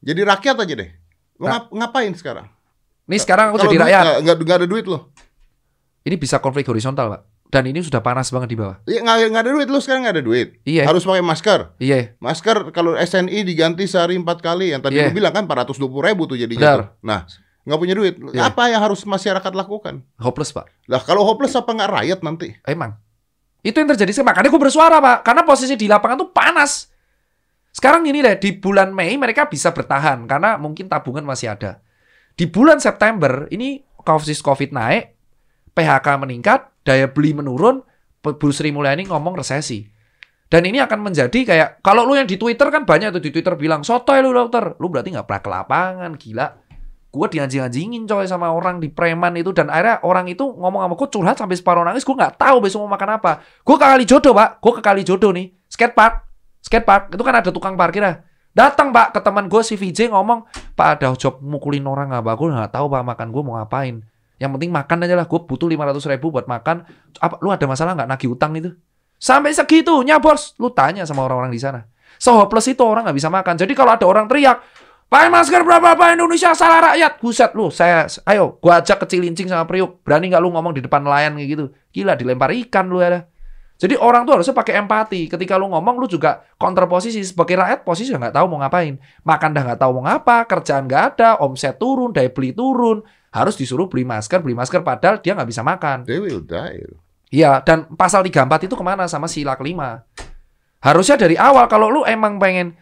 Jadi 0.00 0.20
rakyat 0.22 0.56
aja 0.62 0.74
deh. 0.78 0.90
Mau 1.36 1.50
Nah. 1.50 1.58
ngap- 1.60 1.72
ngapain 1.74 2.14
sekarang? 2.14 2.46
Nih 3.06 3.18
sekarang 3.18 3.50
aku 3.50 3.58
Kalau 3.58 3.66
jadi 3.66 3.76
duit 3.76 3.86
rakyat. 3.86 4.04
nggak- 4.22 4.38
nggak 4.42 4.58
ada 4.58 4.66
duit 4.66 4.86
lo. 4.86 4.98
Ini 6.02 6.14
bisa 6.16 6.38
konflik 6.38 6.66
horizontal, 6.66 7.06
Pak. 7.10 7.22
Dan 7.46 7.62
ini 7.70 7.78
sudah 7.78 8.02
panas 8.02 8.26
banget 8.28 8.50
di 8.50 8.58
bawah. 8.58 8.82
Iya 8.82 9.06
nggak 9.06 9.16
nggak 9.30 9.42
ada 9.42 9.52
duit 9.54 9.68
lo 9.70 9.78
sekarang 9.78 10.02
nggak 10.02 10.14
ada 10.18 10.24
duit. 10.24 10.48
Iya. 10.66 10.82
Harus 10.82 11.06
pakai 11.06 11.22
masker. 11.22 11.60
Iya. 11.78 12.18
Masker 12.18 12.74
kalau 12.74 12.98
SNI 12.98 13.46
diganti 13.46 13.86
sehari 13.86 14.18
empat 14.18 14.42
kali. 14.42 14.74
Yang 14.74 14.90
tadi 14.90 14.98
Iya. 14.98 15.06
lu 15.10 15.14
bilang 15.14 15.30
kan 15.30 15.46
420 15.46 16.02
ribu 16.02 16.26
tuh 16.26 16.34
jadinya. 16.34 16.58
Benar. 16.58 16.80
Nah 17.06 17.20
nggak 17.62 17.78
punya 17.78 17.94
duit. 17.94 18.14
Iya. 18.34 18.50
Apa 18.50 18.66
yang 18.66 18.82
harus 18.82 19.06
masyarakat 19.06 19.52
lakukan? 19.54 20.02
Hopeless, 20.18 20.50
Pak. 20.50 20.66
Lah 20.90 20.98
kalau 21.02 21.22
hopeless 21.22 21.54
apa 21.54 21.70
nggak 21.70 21.90
rakyat 22.02 22.18
nanti? 22.26 22.50
Emang. 22.66 22.98
Itu 23.62 23.78
yang 23.78 23.94
terjadi 23.94 24.10
sekarang. 24.10 24.30
Makanya 24.34 24.50
gue 24.50 24.62
bersuara, 24.62 24.96
Pak. 24.98 25.18
Karena 25.22 25.42
posisi 25.42 25.74
di 25.74 25.86
lapangan 25.86 26.18
tuh 26.18 26.30
panas. 26.30 26.90
Sekarang 27.70 28.02
gini 28.02 28.22
deh, 28.22 28.38
di 28.38 28.54
bulan 28.54 28.90
Mei 28.90 29.14
mereka 29.14 29.46
bisa 29.46 29.70
bertahan. 29.70 30.26
Karena 30.26 30.54
mungkin 30.58 30.86
tabungan 30.86 31.22
masih 31.22 31.54
ada. 31.54 31.78
Di 32.36 32.44
bulan 32.52 32.76
September, 32.76 33.48
ini 33.48 33.80
kasus 34.04 34.44
COVID 34.44 34.76
naik, 34.76 35.16
PHK 35.72 36.06
meningkat, 36.20 36.68
daya 36.84 37.08
beli 37.08 37.32
menurun, 37.32 37.80
Bu 38.20 38.48
Sri 38.52 38.68
Mulyani 38.68 39.08
ngomong 39.08 39.40
resesi. 39.40 39.88
Dan 40.46 40.62
ini 40.68 40.78
akan 40.78 41.10
menjadi 41.10 41.42
kayak, 41.42 41.68
kalau 41.80 42.06
lu 42.06 42.14
yang 42.14 42.28
di 42.28 42.36
Twitter 42.36 42.68
kan 42.70 42.84
banyak 42.84 43.10
tuh 43.10 43.24
di 43.24 43.32
Twitter 43.32 43.56
bilang, 43.56 43.82
sotoy 43.82 44.20
lu 44.20 44.30
dokter. 44.36 44.78
Lu 44.78 44.92
berarti 44.92 45.16
nggak 45.16 45.26
pernah 45.26 45.42
ke 45.42 45.50
lapangan, 45.50 46.10
gila. 46.14 46.46
Gue 47.08 47.26
dianjing-anjingin 47.32 48.04
coy 48.04 48.28
sama 48.28 48.52
orang 48.52 48.78
di 48.78 48.92
preman 48.92 49.32
itu. 49.40 49.50
Dan 49.56 49.72
akhirnya 49.72 50.04
orang 50.04 50.28
itu 50.28 50.44
ngomong 50.44 50.84
sama 50.84 50.94
gue 50.94 51.08
curhat 51.08 51.36
sampai 51.40 51.56
separuh 51.56 51.82
nangis. 51.82 52.04
Gue 52.04 52.12
nggak 52.12 52.36
tahu 52.36 52.60
besok 52.60 52.84
mau 52.84 52.92
makan 52.92 53.16
apa. 53.16 53.40
Gue 53.64 53.80
ke 53.80 53.86
kali 53.88 54.04
jodoh 54.04 54.36
pak. 54.36 54.60
Gue 54.60 54.72
ke 54.76 54.82
kali 54.84 55.00
jodoh 55.00 55.32
nih. 55.32 55.48
Skatepark. 55.72 56.28
Skatepark. 56.60 57.16
Itu 57.16 57.24
kan 57.24 57.40
ada 57.40 57.48
tukang 57.48 57.72
parkir 57.72 58.04
ya. 58.04 58.20
Datang 58.56 58.88
pak 58.88 59.12
ke 59.12 59.20
teman 59.20 59.52
gue 59.52 59.60
si 59.60 59.76
VJ 59.76 60.08
ngomong, 60.16 60.48
Pak 60.72 60.88
ada 60.96 61.12
job 61.12 61.44
mukulin 61.44 61.84
orang 61.84 62.08
pak? 62.24 62.34
Gue 62.40 62.48
nggak 62.48 62.72
tahu 62.72 62.88
pak 62.88 63.04
makan 63.04 63.28
gue 63.28 63.42
mau 63.44 63.60
ngapain. 63.60 64.00
Yang 64.40 64.50
penting 64.56 64.70
makan 64.72 65.04
aja 65.04 65.12
lah. 65.12 65.28
Gue 65.28 65.44
butuh 65.44 65.68
500 65.68 66.12
ribu 66.16 66.32
buat 66.32 66.48
makan. 66.48 66.88
Apa 67.20 67.36
lu 67.44 67.52
ada 67.52 67.68
masalah 67.68 67.92
nggak 67.92 68.08
nagih 68.08 68.32
utang 68.32 68.56
itu? 68.56 68.72
Sampai 69.20 69.52
segitunya 69.52 70.16
bos. 70.16 70.56
Lu 70.56 70.72
tanya 70.72 71.04
sama 71.04 71.28
orang-orang 71.28 71.52
di 71.52 71.60
sana. 71.60 71.84
So 72.16 72.32
hopeless 72.40 72.72
itu 72.72 72.80
orang 72.80 73.04
nggak 73.04 73.16
bisa 73.20 73.28
makan. 73.28 73.60
Jadi 73.60 73.72
kalau 73.76 73.92
ada 73.92 74.08
orang 74.08 74.24
teriak, 74.24 74.64
pakai 75.12 75.28
masker 75.28 75.60
berapa 75.60 75.92
apa 75.92 76.16
Indonesia 76.16 76.56
salah 76.56 76.92
rakyat. 76.92 77.20
Buset 77.20 77.52
lu, 77.52 77.68
saya 77.68 78.08
ayo 78.24 78.56
gua 78.56 78.80
ajak 78.80 79.04
ke 79.04 79.16
Cilincing 79.16 79.52
sama 79.52 79.68
Priuk. 79.68 80.00
Berani 80.00 80.32
nggak 80.32 80.40
lu 80.40 80.48
ngomong 80.56 80.72
di 80.72 80.80
depan 80.80 81.04
nelayan 81.04 81.36
kayak 81.36 81.48
gitu? 81.52 81.64
Gila 81.92 82.16
dilempar 82.16 82.56
ikan 82.56 82.88
lu 82.88 83.04
ada. 83.04 83.28
Jadi 83.76 83.92
orang 84.00 84.24
tuh 84.24 84.40
harusnya 84.40 84.56
pakai 84.56 84.80
empati. 84.80 85.28
Ketika 85.28 85.60
lu 85.60 85.68
ngomong 85.68 86.00
lu 86.00 86.08
juga 86.08 86.40
counter 86.56 86.88
posisi 86.88 87.20
sebagai 87.20 87.60
rakyat 87.60 87.84
posisi 87.84 88.08
nggak 88.08 88.32
tahu 88.32 88.46
mau 88.48 88.64
ngapain. 88.64 88.96
Makan 89.20 89.50
dah 89.52 89.62
nggak 89.68 89.80
tahu 89.84 89.90
mau 90.00 90.02
ngapa, 90.08 90.48
kerjaan 90.48 90.88
nggak 90.88 91.02
ada, 91.16 91.30
omset 91.44 91.76
turun, 91.76 92.16
daya 92.16 92.32
beli 92.32 92.56
turun. 92.56 93.04
Harus 93.28 93.52
disuruh 93.60 93.84
beli 93.84 94.08
masker, 94.08 94.40
beli 94.40 94.56
masker 94.56 94.80
padahal 94.80 95.20
dia 95.20 95.36
nggak 95.36 95.48
bisa 95.52 95.60
makan. 95.60 96.08
They 96.08 96.16
will 96.16 96.40
die. 96.40 96.88
Iya, 97.28 97.60
dan 97.60 97.90
pasal 97.92 98.24
34 98.24 98.64
itu 98.64 98.74
ke 98.78 98.84
mana 98.86 99.04
sama 99.10 99.28
sila 99.28 99.58
kelima? 99.60 100.06
Harusnya 100.80 101.20
dari 101.20 101.34
awal 101.36 101.66
kalau 101.66 101.90
lu 101.90 102.00
emang 102.06 102.38
pengen 102.38 102.78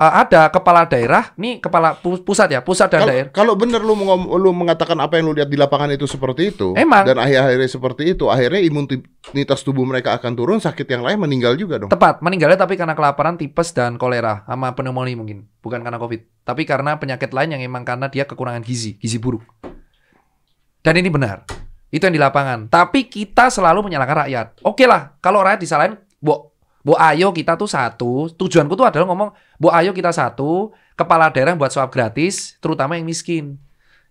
uh, 0.00 0.12
ada 0.24 0.48
kepala 0.48 0.88
daerah, 0.88 1.36
nih 1.36 1.60
kepala 1.60 1.92
pu- 2.00 2.24
pusat 2.24 2.48
ya, 2.48 2.64
pusat 2.64 2.88
dan 2.88 3.04
Kalau 3.04 3.12
daerah. 3.12 3.30
kalau 3.30 3.54
bener 3.54 3.84
lu 3.84 3.92
mengom- 3.92 4.32
lu 4.40 4.50
mengatakan 4.56 4.96
apa 4.96 5.20
yang 5.20 5.28
lu 5.28 5.36
lihat 5.36 5.52
di 5.52 5.60
lapangan 5.60 5.92
itu 5.92 6.08
seperti 6.08 6.56
itu, 6.56 6.72
Emang. 6.72 7.04
dan 7.04 7.20
akhir-akhirnya 7.20 7.68
seperti 7.68 8.16
itu, 8.16 8.32
akhirnya 8.32 8.64
imunitas 8.64 9.60
tubuh 9.60 9.84
mereka 9.84 10.16
akan 10.16 10.32
turun, 10.32 10.58
sakit 10.58 10.88
yang 10.88 11.04
lain 11.04 11.20
meninggal 11.20 11.52
juga 11.60 11.76
dong. 11.76 11.92
Tepat, 11.92 12.24
meninggalnya 12.24 12.56
tapi 12.56 12.80
karena 12.80 12.96
kelaparan, 12.96 13.36
tipes 13.36 13.76
dan 13.76 14.00
kolera 14.00 14.48
sama 14.48 14.72
pneumonia 14.72 15.14
mungkin, 15.14 15.44
bukan 15.60 15.84
karena 15.84 16.00
Covid. 16.00 16.48
Tapi 16.48 16.64
karena 16.64 16.96
penyakit 16.96 17.30
lain 17.36 17.52
yang 17.54 17.62
emang 17.62 17.84
karena 17.84 18.08
dia 18.08 18.24
kekurangan 18.24 18.64
gizi, 18.64 18.96
gizi 18.96 19.20
buruk. 19.20 19.44
Dan 20.80 20.96
ini 20.96 21.12
benar. 21.12 21.44
Itu 21.90 22.06
yang 22.06 22.14
di 22.16 22.22
lapangan. 22.22 22.70
Tapi 22.70 23.10
kita 23.10 23.50
selalu 23.50 23.90
menyalahkan 23.90 24.24
rakyat. 24.24 24.46
Oke 24.64 24.86
lah, 24.86 25.18
kalau 25.20 25.42
rakyat 25.44 25.60
disalahin, 25.60 25.94
bo, 26.22 26.49
bo 26.80 26.96
ayo 26.96 27.32
kita 27.32 27.56
tuh 27.56 27.68
satu. 27.68 28.28
Tujuanku 28.34 28.74
tuh 28.76 28.86
adalah 28.88 29.06
ngomong, 29.08 29.30
bo 29.56 29.68
ayo 29.72 29.90
kita 29.92 30.12
satu, 30.12 30.72
kepala 30.96 31.32
daerah 31.32 31.56
buat 31.56 31.72
swab 31.72 31.88
gratis, 31.92 32.56
terutama 32.58 32.96
yang 32.96 33.06
miskin. 33.08 33.56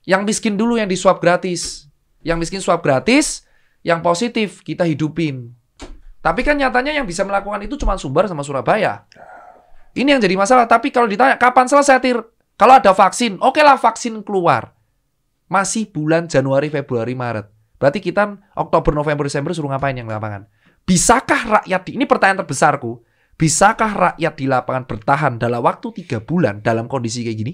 Yang 0.06 0.22
miskin 0.26 0.54
dulu 0.58 0.80
yang 0.80 0.90
disuap 0.90 1.22
gratis. 1.22 1.90
Yang 2.26 2.38
miskin 2.48 2.62
swab 2.64 2.82
gratis, 2.82 3.48
yang 3.86 4.04
positif 4.04 4.66
kita 4.66 4.84
hidupin. 4.84 5.56
Tapi 6.20 6.44
kan 6.44 6.60
nyatanya 6.60 6.92
yang 6.92 7.08
bisa 7.08 7.24
melakukan 7.24 7.64
itu 7.64 7.80
cuma 7.80 7.96
Sumbar 7.96 8.28
sama 8.28 8.44
Surabaya. 8.44 9.08
Ini 9.96 10.18
yang 10.18 10.22
jadi 10.22 10.36
masalah. 10.36 10.68
Tapi 10.68 10.92
kalau 10.92 11.08
ditanya 11.08 11.40
kapan 11.40 11.66
selesai 11.66 11.98
tir? 12.04 12.20
Kalau 12.60 12.76
ada 12.76 12.92
vaksin, 12.92 13.40
oke 13.40 13.64
lah 13.64 13.80
vaksin 13.80 14.20
keluar. 14.20 14.76
Masih 15.48 15.88
bulan 15.88 16.28
Januari, 16.28 16.68
Februari, 16.68 17.16
Maret. 17.16 17.48
Berarti 17.80 18.04
kita 18.04 18.36
Oktober, 18.60 18.92
November, 18.92 19.24
Desember 19.26 19.56
suruh 19.56 19.72
ngapain 19.72 19.96
yang 19.96 20.12
lapangan? 20.12 20.46
Bisakah 20.90 21.62
rakyat 21.62 21.82
di, 21.86 22.02
ini 22.02 22.10
pertanyaan 22.10 22.42
terbesarku. 22.42 23.06
Bisakah 23.38 24.18
rakyat 24.18 24.34
di 24.34 24.50
lapangan 24.50 24.90
bertahan 24.90 25.34
dalam 25.38 25.62
waktu 25.62 25.94
tiga 26.02 26.18
bulan 26.18 26.66
dalam 26.66 26.90
kondisi 26.90 27.22
kayak 27.22 27.38
gini? 27.38 27.54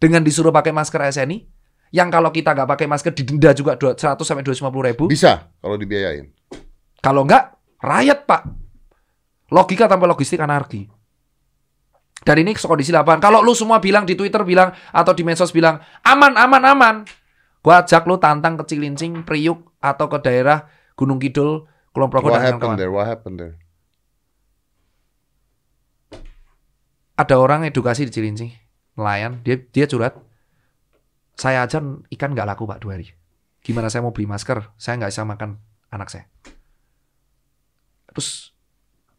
Dengan 0.00 0.24
disuruh 0.24 0.48
pakai 0.48 0.72
masker 0.72 0.96
SNI? 1.12 1.44
Yang 1.92 2.08
kalau 2.08 2.32
kita 2.32 2.56
nggak 2.56 2.68
pakai 2.72 2.86
masker 2.88 3.12
didenda 3.12 3.52
juga 3.52 3.76
100 3.76 4.16
sampai 4.16 4.40
250 4.48 4.64
ribu. 4.64 5.04
Bisa 5.12 5.52
kalau 5.60 5.76
dibiayain. 5.76 6.32
Kalau 7.04 7.28
enggak, 7.28 7.52
riot 7.84 8.24
pak. 8.24 8.42
Logika 9.52 9.84
tanpa 9.84 10.08
logistik 10.08 10.40
anarki. 10.40 10.88
Dan 12.24 12.36
ini 12.40 12.56
kondisi 12.56 12.96
lapangan. 12.96 13.28
Kalau 13.28 13.38
lu 13.44 13.52
semua 13.52 13.76
bilang 13.76 14.08
di 14.08 14.16
Twitter 14.16 14.40
bilang 14.48 14.72
atau 14.72 15.12
di 15.12 15.20
medsos 15.20 15.52
bilang 15.52 15.84
aman, 16.00 16.32
aman, 16.32 16.64
aman. 16.64 16.96
Gua 17.60 17.84
ajak 17.84 18.08
lu 18.08 18.16
tantang 18.16 18.56
ke 18.56 18.64
Cilincing, 18.72 19.20
Priuk 19.28 19.76
atau 19.84 20.08
ke 20.08 20.16
daerah 20.24 20.64
Gunung 20.96 21.20
Kidul, 21.20 21.68
Kulon 21.98 22.14
Progo 22.14 22.30
What 22.30 22.38
happened 22.38 22.62
kawan-kawan. 22.62 22.78
there? 22.78 22.94
What 22.94 23.10
happened 23.10 23.36
there? 23.42 23.54
Ada 27.18 27.34
orang 27.34 27.66
edukasi 27.66 28.06
di 28.06 28.14
Cilincing, 28.14 28.54
nelayan, 28.94 29.42
dia 29.42 29.58
dia 29.58 29.90
curhat. 29.90 30.14
Saya 31.34 31.66
aja 31.66 31.82
ikan 31.82 32.30
nggak 32.30 32.46
laku 32.46 32.70
pak 32.70 32.78
dua 32.78 32.94
hari. 32.94 33.10
Gimana 33.66 33.90
saya 33.90 34.06
mau 34.06 34.14
beli 34.14 34.30
masker? 34.30 34.70
Saya 34.78 35.02
nggak 35.02 35.10
bisa 35.10 35.26
makan 35.26 35.58
anak 35.90 36.14
saya. 36.14 36.30
Terus 38.14 38.54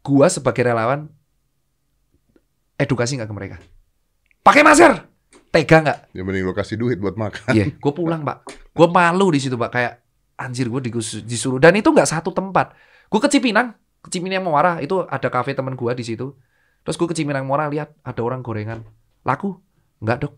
gua 0.00 0.32
sebagai 0.32 0.64
relawan 0.64 1.12
edukasi 2.80 3.20
nggak 3.20 3.28
ke 3.28 3.36
mereka? 3.36 3.56
Pakai 4.40 4.64
masker, 4.64 5.04
tega 5.52 5.84
nggak? 5.84 5.98
Ya 6.16 6.24
mending 6.24 6.48
lo 6.48 6.56
kasih 6.56 6.80
duit 6.80 6.96
buat 6.96 7.20
makan. 7.20 7.52
Iya, 7.52 7.76
gue 7.76 7.92
pulang 7.92 8.24
pak. 8.24 8.48
Gue 8.72 8.88
malu 8.88 9.28
di 9.36 9.44
situ 9.44 9.60
pak, 9.60 9.68
kayak 9.68 10.00
anjir 10.40 10.72
gue 10.72 10.80
disuruh. 11.28 11.60
Dan 11.60 11.76
itu 11.76 11.92
nggak 11.92 12.08
satu 12.08 12.32
tempat. 12.32 12.72
Gue 13.12 13.20
ke 13.20 13.28
Cipinang, 13.28 13.76
ke 14.00 14.08
Cipinang 14.08 14.40
Muara 14.40 14.80
itu 14.80 15.04
ada 15.04 15.28
kafe 15.28 15.52
teman 15.52 15.76
gue 15.76 15.92
di 15.92 16.04
situ. 16.08 16.32
Terus 16.80 16.96
gue 16.96 17.08
ke 17.12 17.12
Cipinang 17.12 17.44
Muara 17.44 17.68
lihat 17.68 17.92
ada 18.00 18.20
orang 18.24 18.40
gorengan 18.40 18.80
laku, 19.20 19.60
nggak 20.00 20.18
dok. 20.24 20.32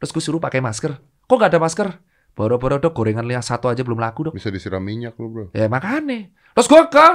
Terus 0.00 0.10
gue 0.16 0.22
suruh 0.24 0.40
pakai 0.40 0.64
masker. 0.64 0.96
Kok 1.28 1.36
nggak 1.36 1.52
ada 1.52 1.60
masker? 1.60 1.88
Boro-boro 2.32 2.80
dok 2.80 2.96
gorengan 2.96 3.28
lihat 3.28 3.44
satu 3.44 3.68
aja 3.68 3.84
belum 3.84 4.00
laku 4.00 4.32
dok. 4.32 4.34
Bisa 4.34 4.48
disiram 4.48 4.80
minyak 4.80 5.14
lo 5.20 5.28
bro. 5.28 5.44
Ya 5.52 5.68
makanya. 5.68 6.32
Terus 6.56 6.66
gue 6.66 6.82
ke 6.88 7.06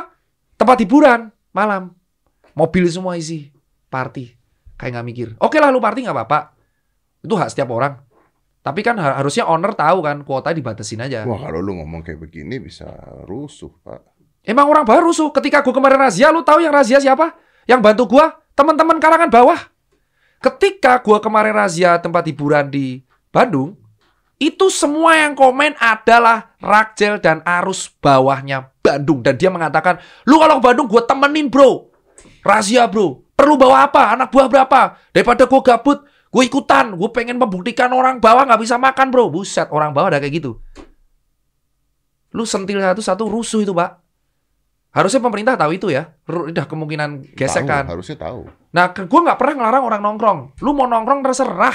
tempat 0.56 0.78
hiburan 0.86 1.34
malam. 1.50 1.98
Mobil 2.54 2.86
semua 2.86 3.18
isi. 3.18 3.50
Party. 3.90 4.38
Kayak 4.78 5.02
nggak 5.02 5.08
mikir. 5.10 5.28
Oke 5.42 5.58
lah 5.58 5.74
lu 5.74 5.82
party 5.82 6.06
nggak 6.06 6.14
apa-apa. 6.14 6.54
Itu 7.26 7.34
hak 7.34 7.50
setiap 7.50 7.74
orang. 7.74 8.07
Tapi 8.68 8.84
kan 8.84 9.00
har- 9.00 9.24
harusnya 9.24 9.48
owner 9.48 9.72
tahu 9.72 10.04
kan 10.04 10.28
kuota 10.28 10.52
dibatasin 10.52 11.00
aja. 11.08 11.24
Wah 11.24 11.40
kalau 11.40 11.64
lu 11.64 11.80
ngomong 11.80 12.04
kayak 12.04 12.20
begini 12.20 12.60
bisa 12.60 12.84
rusuh 13.24 13.72
pak. 13.80 14.04
Emang 14.44 14.68
orang 14.68 14.84
baru 14.84 15.08
rusuh. 15.08 15.32
Ketika 15.32 15.64
gue 15.64 15.72
kemarin 15.72 15.96
razia, 16.04 16.28
lu 16.36 16.44
tahu 16.44 16.60
yang 16.60 16.76
razia 16.76 17.00
siapa? 17.00 17.36
Yang 17.64 17.80
bantu 17.80 18.04
gue? 18.20 18.26
Teman-teman 18.60 19.00
kalangan 19.00 19.32
bawah. 19.32 19.60
Ketika 20.44 21.00
gue 21.00 21.18
kemarin 21.24 21.56
razia 21.56 21.96
tempat 22.00 22.28
hiburan 22.28 22.68
di 22.68 23.04
Bandung, 23.32 23.80
itu 24.38 24.70
semua 24.70 25.16
yang 25.18 25.34
komen 25.34 25.76
adalah 25.80 26.54
Rakjel 26.62 27.24
dan 27.24 27.40
arus 27.44 27.90
bawahnya 28.00 28.70
Bandung. 28.84 29.24
Dan 29.24 29.36
dia 29.40 29.48
mengatakan, 29.50 29.98
lu 30.28 30.38
kalau 30.38 30.60
ke 30.60 30.64
Bandung 30.64 30.88
gue 30.92 31.02
temenin 31.08 31.48
bro. 31.48 31.88
Razia 32.44 32.88
bro. 32.88 33.24
Perlu 33.34 33.56
bawa 33.60 33.90
apa? 33.90 34.14
Anak 34.16 34.32
buah 34.34 34.48
berapa? 34.50 34.96
Daripada 35.12 35.44
gue 35.46 35.62
gabut, 35.62 36.08
gue 36.38 36.44
ikutan. 36.46 36.94
Gue 36.94 37.10
pengen 37.10 37.42
membuktikan 37.42 37.90
orang 37.90 38.22
bawah 38.22 38.46
nggak 38.46 38.62
bisa 38.62 38.78
makan 38.78 39.10
bro. 39.10 39.34
Buset, 39.34 39.74
orang 39.74 39.90
bawah 39.90 40.14
udah 40.14 40.22
kayak 40.22 40.38
gitu. 40.38 40.62
Lu 42.38 42.46
sentil 42.46 42.78
satu-satu 42.78 43.26
rusuh 43.26 43.66
itu 43.66 43.74
pak. 43.74 43.98
Harusnya 44.94 45.22
pemerintah 45.26 45.58
tahu 45.58 45.74
itu 45.74 45.90
ya. 45.90 46.14
Udah 46.30 46.70
kemungkinan 46.70 47.34
gesekan. 47.34 47.90
Tahu, 47.90 47.98
harusnya 47.98 48.18
tahu. 48.22 48.46
Nah, 48.70 48.94
gua 48.94 49.20
nggak 49.26 49.38
pernah 49.42 49.54
ngelarang 49.58 49.84
orang 49.90 50.02
nongkrong. 50.06 50.40
Lu 50.62 50.78
mau 50.78 50.86
nongkrong 50.86 51.26
terserah. 51.26 51.74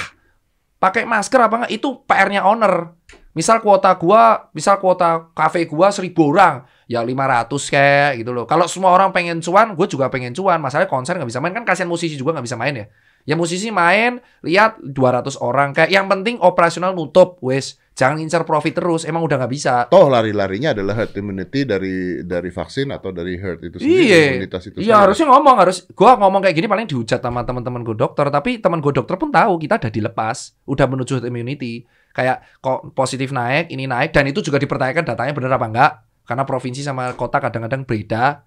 Pakai 0.79 1.03
masker 1.07 1.39
apa 1.39 1.55
nggak 1.63 1.73
itu 1.75 2.03
PR-nya 2.07 2.47
owner. 2.47 2.95
Misal 3.33 3.59
kuota 3.65 3.95
gua, 3.99 4.51
misal 4.55 4.77
kuota 4.77 5.31
kafe 5.33 5.65
gua 5.65 5.89
1000 5.89 6.13
orang, 6.21 6.69
ya 6.85 7.01
500 7.01 7.49
kayak 7.49 8.21
gitu 8.21 8.29
loh. 8.29 8.45
Kalau 8.45 8.69
semua 8.69 8.93
orang 8.93 9.09
pengen 9.09 9.41
cuan, 9.41 9.73
gue 9.73 9.87
juga 9.89 10.11
pengen 10.13 10.37
cuan. 10.37 10.61
Masalahnya 10.61 10.91
konser 10.91 11.17
nggak 11.17 11.31
bisa 11.33 11.41
main 11.41 11.55
kan 11.55 11.65
kasihan 11.65 11.89
musisi 11.89 12.13
juga 12.13 12.37
nggak 12.37 12.45
bisa 12.45 12.59
main 12.59 12.75
ya. 12.77 12.85
Ya 13.23 13.39
musisi 13.39 13.71
main, 13.71 14.19
lihat 14.43 14.83
200 14.83 15.39
orang 15.39 15.71
kayak 15.71 15.95
yang 15.95 16.11
penting 16.11 16.35
operasional 16.43 16.91
nutup, 16.91 17.39
wes. 17.39 17.79
Jangan 17.93 18.17
incar 18.17 18.41
profit 18.41 18.73
terus, 18.73 19.05
emang 19.05 19.21
udah 19.21 19.37
nggak 19.37 19.53
bisa. 19.53 19.85
Toh 19.85 20.09
lari-larinya 20.09 20.73
adalah 20.73 20.97
herd 20.97 21.13
immunity 21.13 21.61
dari 21.61 22.25
dari 22.25 22.49
vaksin 22.49 22.89
atau 22.89 23.13
dari 23.13 23.37
herd 23.37 23.61
itu 23.63 23.77
sendiri. 23.77 24.03
Iya, 24.09 24.17
imunitas 24.33 24.63
itu 24.65 24.77
iya 24.81 24.97
harusnya 24.97 25.29
ngomong 25.29 25.55
harus. 25.61 25.85
Gua 25.93 26.17
ngomong 26.17 26.41
kayak 26.41 26.57
gini 26.57 26.65
paling 26.65 26.89
dihujat 26.89 27.21
sama 27.21 27.45
teman-teman 27.45 27.85
gue 27.85 27.93
dokter, 27.93 28.25
tapi 28.33 28.57
teman 28.57 28.81
gue 28.81 28.89
dokter 28.89 29.13
pun 29.15 29.29
tahu 29.29 29.61
kita 29.61 29.77
udah 29.77 29.91
dilepas, 29.93 30.37
udah 30.65 30.85
menuju 30.89 31.21
herd 31.21 31.29
immunity. 31.29 31.85
Kayak 32.17 32.45
kok 32.59 32.97
positif 32.97 33.29
naik, 33.29 33.69
ini 33.69 33.85
naik, 33.85 34.09
dan 34.09 34.25
itu 34.25 34.41
juga 34.41 34.57
dipertanyakan 34.57 35.05
datanya 35.05 35.33
benar 35.37 35.61
apa 35.61 35.65
enggak. 35.69 35.91
Karena 36.25 36.43
provinsi 36.49 36.81
sama 36.81 37.13
kota 37.13 37.37
kadang-kadang 37.37 37.85
beda. 37.85 38.41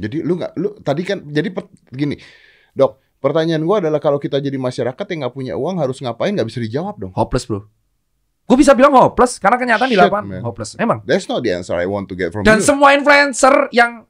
Jadi 0.00 0.16
lu 0.22 0.38
nggak, 0.38 0.52
lu 0.56 0.78
tadi 0.80 1.02
kan 1.04 1.18
jadi 1.28 1.50
per- 1.52 1.68
gini, 1.92 2.16
dok. 2.74 3.00
Pertanyaan 3.20 3.60
gua 3.68 3.84
adalah 3.84 4.00
kalau 4.00 4.16
kita 4.16 4.40
jadi 4.40 4.56
masyarakat 4.56 5.04
yang 5.12 5.28
nggak 5.28 5.34
punya 5.36 5.54
uang 5.56 5.76
harus 5.76 6.00
ngapain? 6.00 6.32
Nggak 6.32 6.48
bisa 6.48 6.60
dijawab 6.64 6.96
dong. 6.96 7.12
Hopeless 7.12 7.44
bro. 7.44 7.68
Gue 8.50 8.58
bisa 8.58 8.74
bilang 8.74 8.90
hopeless 8.98 9.38
karena 9.38 9.54
kenyataan 9.62 9.86
di 9.86 9.94
lapangan 9.94 10.26
man. 10.26 10.42
hopeless. 10.42 10.74
Emang. 10.74 11.06
That's 11.06 11.30
not 11.30 11.38
the 11.46 11.54
answer 11.54 11.78
I 11.78 11.86
want 11.86 12.10
to 12.10 12.18
get 12.18 12.34
from 12.34 12.42
Dan 12.42 12.58
you. 12.58 12.66
semua 12.66 12.98
influencer 12.98 13.70
yang 13.70 14.02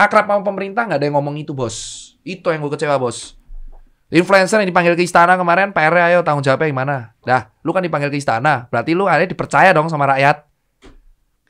akrab 0.00 0.24
sama 0.24 0.40
pemerintah 0.40 0.88
nggak 0.88 0.96
ada 0.96 1.04
yang 1.04 1.20
ngomong 1.20 1.36
itu 1.36 1.52
bos. 1.52 1.76
Itu 2.24 2.48
yang 2.48 2.64
gue 2.64 2.72
kecewa 2.72 2.96
bos. 2.96 3.36
Influencer 4.08 4.62
yang 4.64 4.70
dipanggil 4.70 4.94
ke 4.96 5.02
istana 5.02 5.36
kemarin, 5.36 5.76
PR 5.76 5.92
ayo 6.08 6.24
tanggung 6.24 6.40
jawabnya 6.40 6.70
gimana? 6.72 6.96
Dah, 7.26 7.50
lu 7.66 7.74
kan 7.74 7.82
dipanggil 7.82 8.08
ke 8.08 8.16
istana, 8.16 8.70
berarti 8.70 8.94
lu 8.94 9.04
ada 9.10 9.26
dipercaya 9.26 9.74
dong 9.74 9.90
sama 9.90 10.06
rakyat. 10.14 10.46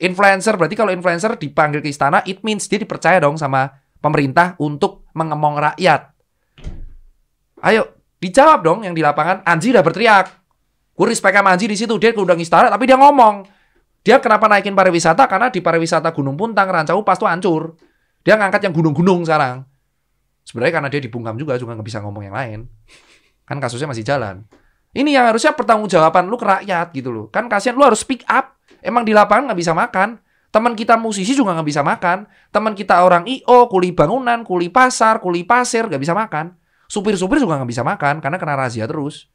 Influencer 0.01 0.57
berarti 0.57 0.73
kalau 0.73 0.89
influencer 0.89 1.37
dipanggil 1.37 1.85
ke 1.85 1.87
istana, 1.93 2.25
it 2.25 2.41
means 2.41 2.65
dia 2.65 2.81
dipercaya 2.81 3.21
dong 3.21 3.37
sama 3.37 3.77
pemerintah 4.01 4.57
untuk 4.57 5.05
mengemong 5.13 5.61
rakyat. 5.69 6.16
Ayo, 7.61 8.05
dijawab 8.21 8.61
dong 8.61 8.79
yang 8.85 8.93
di 8.93 9.01
lapangan. 9.01 9.41
Anji 9.45 9.73
udah 9.73 9.81
berteriak. 9.81 10.29
Gue 10.93 11.05
respect 11.09 11.37
sama 11.37 11.53
Anji 11.53 11.65
di 11.69 11.77
situ. 11.77 11.97
Dia 11.97 12.13
keundang 12.13 12.41
istana, 12.41 12.69
tapi 12.69 12.85
dia 12.85 12.97
ngomong. 12.97 13.45
Dia 14.05 14.21
kenapa 14.21 14.47
naikin 14.47 14.77
pariwisata? 14.77 15.27
Karena 15.27 15.51
di 15.51 15.59
pariwisata 15.59 16.15
Gunung 16.15 16.37
Puntang, 16.39 16.69
Rancau 16.69 17.01
Pas 17.03 17.17
tuh 17.19 17.27
hancur. 17.27 17.75
Dia 18.23 18.39
ngangkat 18.39 18.63
yang 18.63 18.73
gunung-gunung 18.73 19.27
sekarang. 19.27 19.67
Sebenarnya 20.47 20.73
karena 20.79 20.89
dia 20.91 21.01
dibungkam 21.03 21.35
juga, 21.35 21.59
juga 21.59 21.75
nggak 21.75 21.87
bisa 21.87 21.99
ngomong 21.99 22.23
yang 22.23 22.35
lain. 22.35 22.59
Kan 23.43 23.59
kasusnya 23.59 23.91
masih 23.91 24.07
jalan. 24.07 24.47
Ini 24.95 25.19
yang 25.19 25.27
harusnya 25.27 25.51
pertanggungjawaban 25.51 26.31
lu 26.31 26.39
ke 26.39 26.47
rakyat 26.47 26.95
gitu 26.95 27.11
loh. 27.11 27.27
Kan 27.27 27.51
kasihan 27.51 27.75
lu 27.75 27.83
harus 27.83 27.99
speak 27.99 28.23
up. 28.31 28.55
Emang 28.79 29.03
di 29.03 29.11
lapangan 29.11 29.51
nggak 29.51 29.59
bisa 29.59 29.75
makan. 29.75 30.23
Teman 30.47 30.73
kita 30.79 30.95
musisi 30.95 31.35
juga 31.35 31.51
nggak 31.51 31.67
bisa 31.67 31.83
makan. 31.83 32.31
Teman 32.49 32.73
kita 32.73 33.03
orang 33.03 33.27
IO, 33.27 33.67
kuli 33.67 33.91
bangunan, 33.91 34.47
kuli 34.47 34.71
pasar, 34.71 35.19
kuli 35.19 35.43
pasir 35.43 35.85
nggak 35.91 35.99
bisa 35.99 36.15
makan. 36.15 36.55
Supir-supir 36.87 37.39
juga 37.43 37.59
nggak 37.59 37.69
bisa 37.69 37.83
makan 37.83 38.23
karena 38.23 38.37
kena 38.39 38.55
razia 38.55 38.87
terus. 38.87 39.27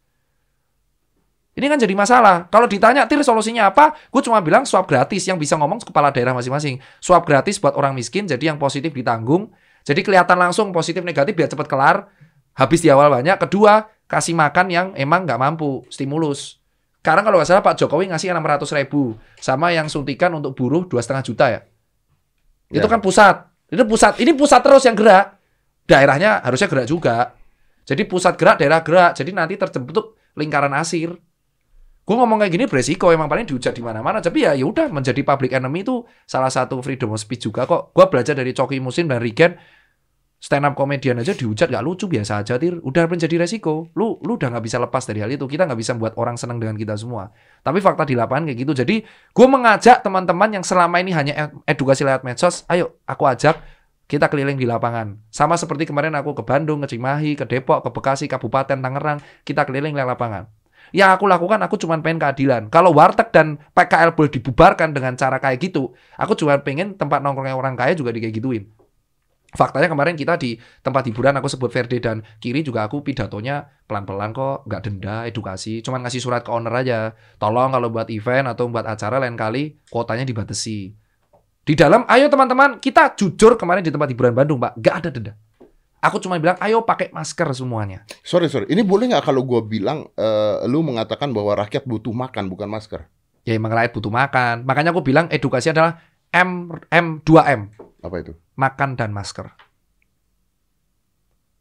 Ini 1.52 1.68
kan 1.68 1.76
jadi 1.76 1.92
masalah. 1.92 2.48
Kalau 2.48 2.64
ditanya, 2.64 3.04
Tir 3.04 3.20
solusinya 3.20 3.68
apa? 3.68 3.92
Gue 4.08 4.24
cuma 4.24 4.40
bilang 4.40 4.64
swab 4.64 4.88
gratis. 4.88 5.28
Yang 5.28 5.44
bisa 5.44 5.54
ngomong 5.60 5.84
kepala 5.84 6.08
daerah 6.08 6.32
masing-masing. 6.32 6.80
Swab 6.96 7.28
gratis 7.28 7.60
buat 7.60 7.76
orang 7.76 7.92
miskin, 7.92 8.24
jadi 8.24 8.48
yang 8.52 8.56
positif 8.56 8.88
ditanggung. 8.96 9.52
Jadi 9.84 10.00
kelihatan 10.00 10.40
langsung 10.40 10.72
positif 10.72 11.04
negatif 11.04 11.36
biar 11.36 11.52
cepat 11.52 11.68
kelar. 11.68 11.96
Habis 12.56 12.80
di 12.80 12.88
awal 12.88 13.12
banyak. 13.12 13.36
Kedua, 13.36 13.84
kasih 14.08 14.32
makan 14.32 14.66
yang 14.72 14.86
emang 14.96 15.28
nggak 15.28 15.36
mampu. 15.36 15.84
Stimulus. 15.92 16.56
Sekarang 17.04 17.26
kalau 17.28 17.36
nggak 17.36 17.48
salah 17.52 17.64
Pak 17.66 17.76
Jokowi 17.84 18.08
ngasih 18.08 18.32
600 18.32 18.72
ribu. 18.72 19.20
Sama 19.36 19.76
yang 19.76 19.92
suntikan 19.92 20.32
untuk 20.32 20.56
buruh 20.56 20.88
2,5 20.88 21.20
juta 21.20 21.52
ya. 21.52 21.60
Itu 22.72 22.88
Ya. 22.88 22.88
kan 22.88 23.04
pusat. 23.04 23.44
Itu 23.68 23.84
pusat. 23.84 24.16
Ini 24.24 24.32
pusat 24.32 24.64
terus 24.64 24.88
yang 24.88 24.96
gerak. 24.96 25.36
Daerahnya 25.84 26.40
harusnya 26.40 26.70
gerak 26.72 26.88
juga. 26.88 27.36
Jadi 27.82 28.02
pusat 28.06 28.38
gerak, 28.38 28.62
daerah 28.62 28.80
gerak. 28.80 29.18
Jadi 29.18 29.30
nanti 29.34 29.54
terbentuk 29.58 30.18
lingkaran 30.38 30.72
asir. 30.74 31.12
Gue 32.02 32.16
ngomong 32.18 32.42
kayak 32.42 32.52
gini 32.52 32.64
beresiko 32.66 33.14
emang 33.14 33.30
paling 33.30 33.46
dihujat 33.46 33.74
di 33.74 33.82
mana-mana. 33.82 34.18
Tapi 34.18 34.42
ya 34.42 34.58
ya 34.58 34.66
udah 34.66 34.90
menjadi 34.90 35.22
public 35.22 35.54
enemy 35.54 35.86
itu 35.86 36.02
salah 36.26 36.50
satu 36.50 36.82
freedom 36.82 37.14
of 37.14 37.22
speech 37.22 37.46
juga 37.46 37.66
kok. 37.66 37.94
Gue 37.94 38.06
belajar 38.10 38.34
dari 38.34 38.50
Coki 38.50 38.82
Musin 38.82 39.06
dan 39.06 39.22
Rigen 39.22 39.54
stand 40.42 40.66
up 40.66 40.74
komedian 40.74 41.22
aja 41.22 41.38
dihujat 41.38 41.70
gak 41.70 41.84
lucu 41.86 42.10
biasa 42.10 42.42
aja 42.42 42.58
tir 42.58 42.82
udah 42.82 43.06
menjadi 43.06 43.38
resiko 43.38 43.86
lu 43.94 44.18
lu 44.26 44.34
udah 44.34 44.50
nggak 44.50 44.64
bisa 44.66 44.82
lepas 44.82 45.06
dari 45.06 45.22
hal 45.22 45.30
itu 45.30 45.46
kita 45.46 45.70
nggak 45.70 45.78
bisa 45.78 45.94
buat 45.94 46.18
orang 46.18 46.34
senang 46.34 46.58
dengan 46.58 46.74
kita 46.74 46.98
semua 46.98 47.30
tapi 47.62 47.78
fakta 47.78 48.02
di 48.02 48.18
lapangan 48.18 48.50
kayak 48.50 48.58
gitu 48.66 48.74
jadi 48.74 49.06
gue 49.06 49.46
mengajak 49.46 50.02
teman-teman 50.02 50.58
yang 50.58 50.64
selama 50.66 50.98
ini 50.98 51.14
hanya 51.14 51.46
ed- 51.46 51.78
edukasi 51.78 52.02
lewat 52.02 52.26
medsos 52.26 52.66
ayo 52.66 52.98
aku 53.06 53.22
ajak 53.30 53.62
kita 54.12 54.28
keliling 54.28 54.60
di 54.60 54.68
lapangan 54.68 55.16
sama 55.32 55.56
seperti 55.56 55.88
kemarin 55.88 56.12
aku 56.12 56.36
ke 56.36 56.44
Bandung 56.44 56.84
ke 56.84 56.92
Cimahi 56.92 57.32
ke 57.32 57.48
Depok 57.48 57.80
ke 57.80 57.88
Bekasi 57.88 58.28
Kabupaten 58.28 58.76
Tangerang 58.76 59.24
kita 59.48 59.64
keliling 59.64 59.96
lewat 59.96 60.20
lapangan 60.20 60.52
yang 60.92 61.16
aku 61.16 61.24
lakukan 61.24 61.56
aku 61.64 61.80
cuma 61.80 61.96
pengen 62.04 62.20
keadilan 62.20 62.68
kalau 62.68 62.92
warteg 62.92 63.32
dan 63.32 63.56
PKL 63.72 64.12
boleh 64.12 64.28
dibubarkan 64.28 64.92
dengan 64.92 65.16
cara 65.16 65.40
kayak 65.40 65.64
gitu 65.64 65.96
aku 66.20 66.36
cuma 66.36 66.60
pengen 66.60 66.92
tempat 67.00 67.24
nongkrongnya 67.24 67.56
orang 67.56 67.72
kaya 67.72 67.96
juga 67.96 68.12
di 68.12 68.20
kayak 68.20 68.36
gituin 68.36 68.68
Faktanya 69.52 69.92
kemarin 69.92 70.16
kita 70.16 70.40
di 70.40 70.56
tempat 70.80 71.04
hiburan 71.12 71.36
aku 71.36 71.44
sebut 71.44 71.68
Verde 71.68 72.00
dan 72.00 72.24
Kiri 72.40 72.64
juga 72.64 72.88
aku 72.88 73.04
pidatonya 73.04 73.68
pelan-pelan 73.84 74.32
kok, 74.32 74.64
nggak 74.64 74.80
denda, 74.80 75.28
edukasi, 75.28 75.84
cuman 75.84 76.08
ngasih 76.08 76.24
surat 76.24 76.40
ke 76.40 76.48
owner 76.48 76.72
aja. 76.72 77.12
Tolong 77.36 77.68
kalau 77.68 77.92
buat 77.92 78.08
event 78.08 78.48
atau 78.48 78.72
buat 78.72 78.88
acara 78.88 79.20
lain 79.20 79.36
kali 79.36 79.76
kuotanya 79.92 80.24
dibatasi. 80.24 81.01
Di 81.62 81.78
dalam, 81.78 82.02
ayo 82.10 82.26
teman-teman, 82.26 82.82
kita 82.82 83.14
jujur 83.14 83.54
kemarin 83.54 83.86
di 83.86 83.94
tempat 83.94 84.10
hiburan 84.10 84.34
Bandung, 84.34 84.58
Pak, 84.58 84.82
nggak 84.82 84.94
ada 84.98 85.08
denda. 85.14 85.32
Aku 86.02 86.18
cuma 86.18 86.34
bilang, 86.34 86.58
ayo 86.58 86.82
pakai 86.82 87.14
masker 87.14 87.46
semuanya. 87.54 88.02
Sorry 88.26 88.50
sorry, 88.50 88.66
ini 88.66 88.82
boleh 88.82 89.14
nggak 89.14 89.22
kalau 89.22 89.46
gue 89.46 89.62
bilang 89.62 90.10
eh, 90.18 90.66
lu 90.66 90.82
mengatakan 90.82 91.30
bahwa 91.30 91.54
rakyat 91.54 91.86
butuh 91.86 92.10
makan 92.10 92.50
bukan 92.50 92.66
masker? 92.66 93.06
Ya 93.46 93.54
emang 93.54 93.70
rakyat 93.70 93.94
butuh 93.94 94.10
makan. 94.10 94.66
Makanya 94.66 94.90
aku 94.90 95.06
bilang 95.06 95.30
edukasi 95.30 95.70
adalah 95.70 96.02
M 96.34 96.74
M 96.90 97.22
2M, 97.22 97.70
Apa 98.02 98.16
itu? 98.18 98.34
makan 98.58 98.98
dan 98.98 99.14
masker. 99.14 99.54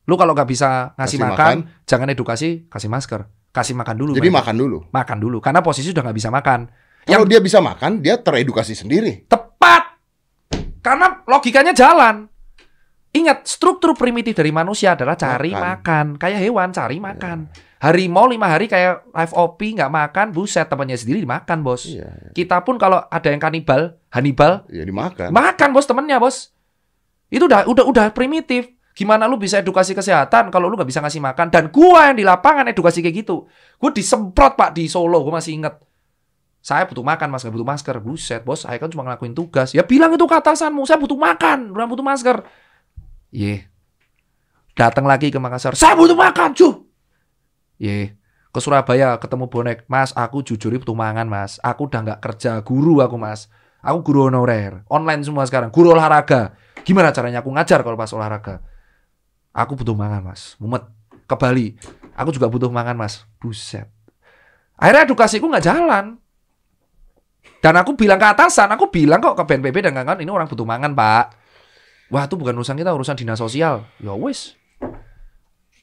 Lu 0.10 0.18
kalau 0.18 0.34
nggak 0.34 0.50
bisa 0.50 0.98
ngasih 0.98 1.22
Kasih 1.22 1.30
makan, 1.30 1.56
jangan 1.86 2.08
edukasi, 2.10 2.66
kasih 2.66 2.90
masker. 2.90 3.30
Kasih 3.54 3.78
makan 3.78 3.94
dulu. 3.94 4.12
Jadi 4.18 4.34
makan 4.34 4.56
dulu. 4.58 4.78
makan 4.90 5.18
dulu 5.22 5.38
karena 5.38 5.62
posisi 5.62 5.94
udah 5.94 6.02
nggak 6.02 6.18
bisa 6.18 6.34
makan. 6.34 6.66
Kalau 7.06 7.26
dia 7.30 7.38
bisa 7.38 7.62
makan, 7.62 8.02
dia 8.02 8.18
teredukasi 8.18 8.74
sendiri. 8.74 9.30
Tepat. 9.30 9.41
Karena 10.82 11.22
logikanya 11.24 11.72
jalan. 11.72 12.26
Ingat, 13.12 13.44
struktur 13.44 13.92
primitif 13.92 14.32
dari 14.34 14.56
manusia 14.56 14.96
adalah 14.96 15.20
cari 15.20 15.52
Makan. 15.52 15.62
makan. 15.62 16.06
Kayak 16.16 16.40
hewan 16.42 16.70
cari 16.72 16.98
makan. 16.98 17.38
Harimau 17.82 18.30
lima 18.30 18.46
hari 18.46 18.70
kayak 18.70 19.10
live 19.10 19.34
OP 19.34 19.58
nggak 19.58 19.90
makan, 19.90 20.26
buset 20.30 20.70
temannya 20.70 20.96
sendiri 20.96 21.26
dimakan 21.26 21.66
bos. 21.66 21.90
Iya, 21.90 22.30
Kita 22.30 22.62
pun 22.62 22.78
kalau 22.78 23.02
ada 23.02 23.28
yang 23.28 23.42
kanibal, 23.42 23.98
Hannibal, 24.14 24.70
ya 24.70 24.86
dimakan. 24.86 25.34
makan 25.34 25.70
bos 25.74 25.90
temennya 25.90 26.22
bos. 26.22 26.54
Itu 27.28 27.50
udah 27.50 27.66
udah 27.66 27.84
udah 27.90 28.06
primitif. 28.14 28.70
Gimana 28.94 29.26
lu 29.26 29.40
bisa 29.42 29.58
edukasi 29.58 29.98
kesehatan 29.98 30.54
kalau 30.54 30.70
lu 30.70 30.78
nggak 30.78 30.88
bisa 30.88 31.02
ngasih 31.02 31.26
makan? 31.26 31.48
Dan 31.50 31.74
gua 31.74 32.12
yang 32.14 32.22
di 32.22 32.26
lapangan 32.28 32.70
edukasi 32.70 33.02
kayak 33.02 33.26
gitu. 33.26 33.50
Gua 33.82 33.90
disemprot 33.90 34.54
pak 34.54 34.78
di 34.78 34.86
Solo, 34.86 35.26
gua 35.26 35.42
masih 35.42 35.58
inget. 35.58 35.74
Saya 36.62 36.86
butuh 36.86 37.02
makan 37.02 37.34
mas, 37.34 37.42
nggak 37.42 37.58
butuh 37.58 37.68
masker. 37.68 37.96
Buset 37.98 38.42
bos, 38.46 38.70
saya 38.70 38.78
kan 38.78 38.88
cuma 38.94 39.02
ngelakuin 39.02 39.34
tugas. 39.34 39.74
Ya 39.74 39.82
bilang 39.82 40.14
itu 40.14 40.26
ke 40.30 40.36
atasanmu, 40.38 40.86
saya 40.86 41.02
butuh 41.02 41.18
makan, 41.18 41.74
bukan 41.74 41.90
butuh 41.90 42.06
masker. 42.06 42.38
Ye. 43.34 43.66
Datang 44.78 45.10
lagi 45.10 45.34
ke 45.34 45.42
Makassar, 45.42 45.74
saya 45.74 45.98
butuh 45.98 46.16
makan 46.16 46.54
cuy. 46.54 46.86
Ye. 47.82 48.14
Ke 48.52 48.60
Surabaya 48.60 49.16
ketemu 49.18 49.48
bonek, 49.50 49.88
mas 49.88 50.12
aku 50.14 50.44
jujur 50.46 50.76
butuh 50.78 50.94
mangan 50.94 51.26
mas. 51.26 51.58
Aku 51.66 51.90
udah 51.90 52.04
nggak 52.04 52.20
kerja 52.20 52.62
guru 52.62 53.02
aku 53.02 53.18
mas. 53.18 53.50
Aku 53.82 54.06
guru 54.06 54.30
honorer, 54.30 54.86
online 54.94 55.26
semua 55.26 55.42
sekarang, 55.50 55.74
guru 55.74 55.98
olahraga. 55.98 56.54
Gimana 56.86 57.10
caranya 57.10 57.42
aku 57.42 57.50
ngajar 57.50 57.82
kalau 57.82 57.98
pas 57.98 58.14
olahraga? 58.14 58.62
Aku 59.50 59.74
butuh 59.74 59.98
mangan 59.98 60.22
mas, 60.22 60.54
mumet. 60.62 60.86
Ke 61.26 61.34
Bali, 61.40 61.80
aku 62.14 62.36
juga 62.36 62.52
butuh 62.52 62.70
mangan 62.70 62.94
mas. 62.94 63.26
Buset. 63.42 63.90
Akhirnya 64.78 65.08
edukasiku 65.10 65.48
nggak 65.50 65.66
jalan. 65.66 66.22
Dan 67.62 67.78
aku 67.78 67.94
bilang 67.94 68.18
ke 68.18 68.26
atasan, 68.26 68.74
aku 68.74 68.90
bilang 68.90 69.22
kok 69.22 69.38
ke 69.38 69.44
BNPB 69.46 69.86
dan 69.86 69.94
kawan-kawan, 69.94 70.20
ini 70.26 70.32
orang 70.34 70.50
butuh 70.50 70.66
mangan 70.66 70.98
pak. 70.98 71.26
Wah 72.10 72.26
itu 72.26 72.36
bukan 72.36 72.58
urusan 72.58 72.76
kita, 72.76 72.92
urusan 72.92 73.16
dinas 73.16 73.38
sosial. 73.38 73.86
Ya 74.02 74.18
wis. 74.18 74.58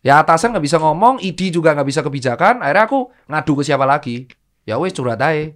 Ya 0.03 0.19
atasan 0.19 0.51
nggak 0.53 0.67
bisa 0.67 0.77
ngomong, 0.83 1.23
ID 1.23 1.55
juga 1.55 1.73
nggak 1.79 1.89
bisa 1.89 2.01
kebijakan. 2.03 2.67
Akhirnya 2.67 2.85
aku 2.91 3.15
ngadu 3.31 3.53
ke 3.59 3.63
siapa 3.63 3.87
lagi? 3.87 4.27
Ya 4.67 4.77
wis 4.77 4.93
curhat 4.93 5.23
aja. 5.23 5.55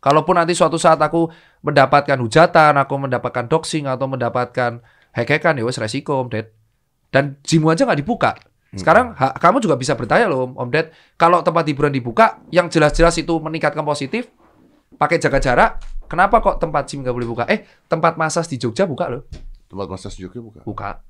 Kalaupun 0.00 0.38
nanti 0.38 0.54
suatu 0.54 0.78
saat 0.80 0.98
aku 1.02 1.28
mendapatkan 1.60 2.16
hujatan, 2.16 2.74
aku 2.78 2.94
mendapatkan 2.96 3.50
doxing 3.50 3.90
atau 3.90 4.06
mendapatkan 4.08 4.80
hack-hackan, 5.12 5.58
ya 5.58 5.64
wis 5.66 5.76
resiko 5.76 6.22
Om 6.24 6.28
Ded. 6.30 6.54
Dan 7.12 7.38
jimu 7.44 7.68
aja 7.74 7.84
nggak 7.84 8.00
dibuka. 8.00 8.38
Sekarang 8.76 9.16
ha- 9.16 9.32
kamu 9.32 9.64
juga 9.64 9.80
bisa 9.80 9.96
bertanya 9.96 10.28
loh 10.28 10.54
Om 10.54 10.68
Ded, 10.70 10.94
kalau 11.18 11.42
tempat 11.42 11.66
hiburan 11.66 11.90
dibuka, 11.90 12.38
yang 12.54 12.70
jelas-jelas 12.70 13.16
itu 13.18 13.32
meningkatkan 13.42 13.82
positif, 13.82 14.30
pakai 14.98 15.16
jaga 15.16 15.38
jarak, 15.38 15.70
kenapa 16.04 16.42
kok 16.42 16.58
tempat 16.58 16.84
gym 16.84 17.00
nggak 17.00 17.14
boleh 17.14 17.28
buka? 17.28 17.44
Eh, 17.46 17.62
tempat 17.86 18.18
massage 18.18 18.50
di 18.50 18.58
Jogja 18.58 18.84
buka 18.84 19.06
loh. 19.06 19.22
Tempat 19.68 19.86
massage 19.86 20.18
juga 20.18 20.42
bukan? 20.42 20.62
Buka. 20.66 21.00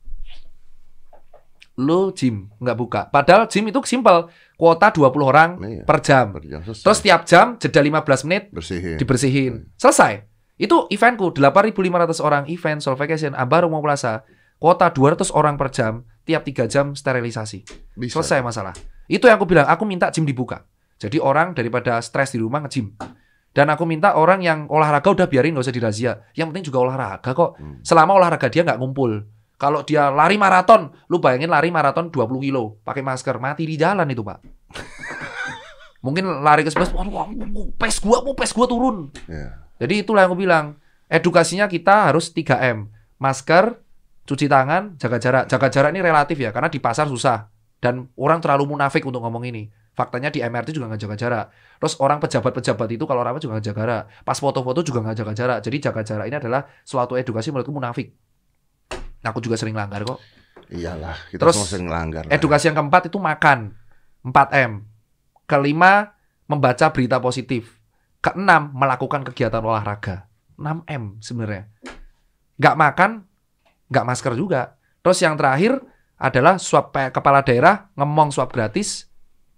Lo 1.78 2.10
gym 2.10 2.50
nggak 2.58 2.76
buka. 2.76 3.00
Padahal 3.08 3.46
gym 3.46 3.70
itu 3.70 3.78
simpel. 3.86 4.26
Kuota 4.58 4.90
20 4.90 5.22
orang 5.22 5.50
Iya. 5.62 5.82
per 5.86 6.02
jam. 6.02 6.34
Per 6.34 6.42
jam 6.42 6.60
selesai. 6.60 6.82
Terus 6.82 6.98
tiap 7.00 7.20
jam 7.22 7.46
jeda 7.54 7.78
15 7.78 8.26
menit 8.26 8.50
bersihin. 8.50 8.98
dibersihin. 8.98 9.52
Selesai. 9.78 10.26
Itu 10.58 10.90
eventku 10.90 11.30
8.500 11.30 12.18
orang 12.18 12.50
event 12.50 12.82
Soul 12.82 12.98
Vacation 12.98 13.30
Ambar 13.32 13.62
Rumah 13.62 13.78
Plaza. 13.78 14.26
Kuota 14.58 14.90
200 14.90 15.30
orang 15.30 15.54
per 15.54 15.70
jam, 15.70 16.02
tiap 16.26 16.42
3 16.42 16.66
jam 16.66 16.98
sterilisasi. 16.98 17.62
Bisa. 17.94 18.18
Selesai 18.18 18.42
masalah. 18.42 18.74
Itu 19.06 19.30
yang 19.30 19.38
aku 19.38 19.46
bilang, 19.46 19.70
aku 19.70 19.86
minta 19.86 20.10
gym 20.10 20.26
dibuka. 20.26 20.66
Jadi 20.98 21.22
orang 21.22 21.54
daripada 21.54 22.02
stres 22.02 22.34
di 22.34 22.42
rumah 22.42 22.66
nge-gym. 22.66 22.90
Dan 23.58 23.74
aku 23.74 23.82
minta 23.90 24.14
orang 24.14 24.38
yang 24.38 24.70
olahraga 24.70 25.10
udah 25.10 25.26
biarin 25.26 25.50
nggak 25.50 25.66
usah 25.66 25.74
dirazia. 25.74 26.12
Yang 26.38 26.46
penting 26.54 26.64
juga 26.70 26.78
olahraga 26.86 27.34
kok. 27.34 27.58
Hmm. 27.58 27.82
Selama 27.82 28.14
olahraga 28.14 28.46
dia 28.46 28.62
nggak 28.62 28.78
ngumpul. 28.78 29.26
Kalau 29.58 29.82
dia 29.82 30.14
lari 30.14 30.38
maraton, 30.38 30.94
lu 31.10 31.18
bayangin 31.18 31.50
lari 31.50 31.74
maraton 31.74 32.14
20 32.14 32.38
kilo, 32.38 32.78
pakai 32.86 33.02
masker, 33.02 33.42
mati 33.42 33.66
di 33.66 33.74
jalan 33.74 34.06
itu, 34.06 34.22
Pak. 34.22 34.38
Mungkin 36.06 36.46
lari 36.46 36.62
ke 36.62 36.70
sebelah, 36.70 36.94
waduh, 36.94 37.74
pes 37.74 37.98
gua, 37.98 38.22
mau 38.22 38.38
pes 38.38 38.54
gua 38.54 38.70
turun. 38.70 39.10
Ya. 39.26 39.66
Jadi 39.82 40.06
itulah 40.06 40.22
yang 40.22 40.30
aku 40.30 40.38
bilang. 40.38 40.66
Edukasinya 41.10 41.66
kita 41.66 42.12
harus 42.12 42.30
3M. 42.30 42.86
Masker, 43.18 43.80
cuci 44.28 44.46
tangan, 44.46 44.94
jaga 45.02 45.18
jarak. 45.18 45.44
Jaga 45.50 45.66
jarak 45.72 45.90
ini 45.96 46.04
relatif 46.04 46.38
ya, 46.38 46.54
karena 46.54 46.70
di 46.70 46.78
pasar 46.78 47.10
susah. 47.10 47.50
Dan 47.82 48.06
orang 48.14 48.38
terlalu 48.38 48.78
munafik 48.78 49.02
untuk 49.02 49.18
ngomong 49.24 49.42
ini. 49.50 49.66
Faktanya 49.98 50.30
di 50.30 50.38
MRT 50.38 50.70
juga 50.70 50.86
nggak 50.86 51.02
jaga 51.02 51.16
jarak. 51.18 51.46
Terus 51.82 51.98
orang 51.98 52.22
pejabat-pejabat 52.22 52.86
itu 52.94 53.02
kalau 53.02 53.26
rapat 53.26 53.42
juga 53.42 53.58
nggak 53.58 53.66
jaga 53.66 53.80
jarak. 53.82 54.02
Pas 54.22 54.38
foto-foto 54.38 54.86
juga 54.86 55.02
nggak 55.02 55.16
jaga 55.18 55.32
jarak. 55.34 55.58
Jadi 55.58 55.76
jaga 55.82 56.00
jarak 56.06 56.26
ini 56.30 56.36
adalah 56.38 56.62
suatu 56.86 57.18
edukasi 57.18 57.50
menurutku 57.50 57.74
munafik. 57.74 58.14
Aku 59.26 59.42
juga 59.42 59.58
sering 59.58 59.74
langgar 59.74 60.06
kok. 60.06 60.22
Iyalah, 60.70 61.18
kita 61.34 61.42
Terus, 61.42 61.54
semua 61.58 61.66
sering 61.66 61.86
ngelanggar. 61.90 62.22
lah. 62.28 62.30
Edukasi 62.30 62.70
yang 62.70 62.78
keempat 62.78 63.10
itu 63.10 63.18
makan. 63.18 63.74
4M. 64.22 64.86
Kelima, 65.50 66.14
membaca 66.46 66.86
berita 66.94 67.18
positif. 67.18 67.82
Keenam, 68.22 68.70
melakukan 68.78 69.26
kegiatan 69.26 69.58
olahraga. 69.58 70.30
6M 70.54 71.18
sebenarnya. 71.18 71.66
Nggak 72.54 72.76
makan, 72.78 73.10
nggak 73.90 74.06
masker 74.06 74.34
juga. 74.38 74.78
Terus 75.02 75.18
yang 75.24 75.34
terakhir 75.34 75.82
adalah 76.14 76.62
swab 76.62 76.94
pe- 76.94 77.10
kepala 77.10 77.42
daerah, 77.42 77.90
ngomong 77.98 78.30
swab 78.30 78.50
gratis, 78.54 79.07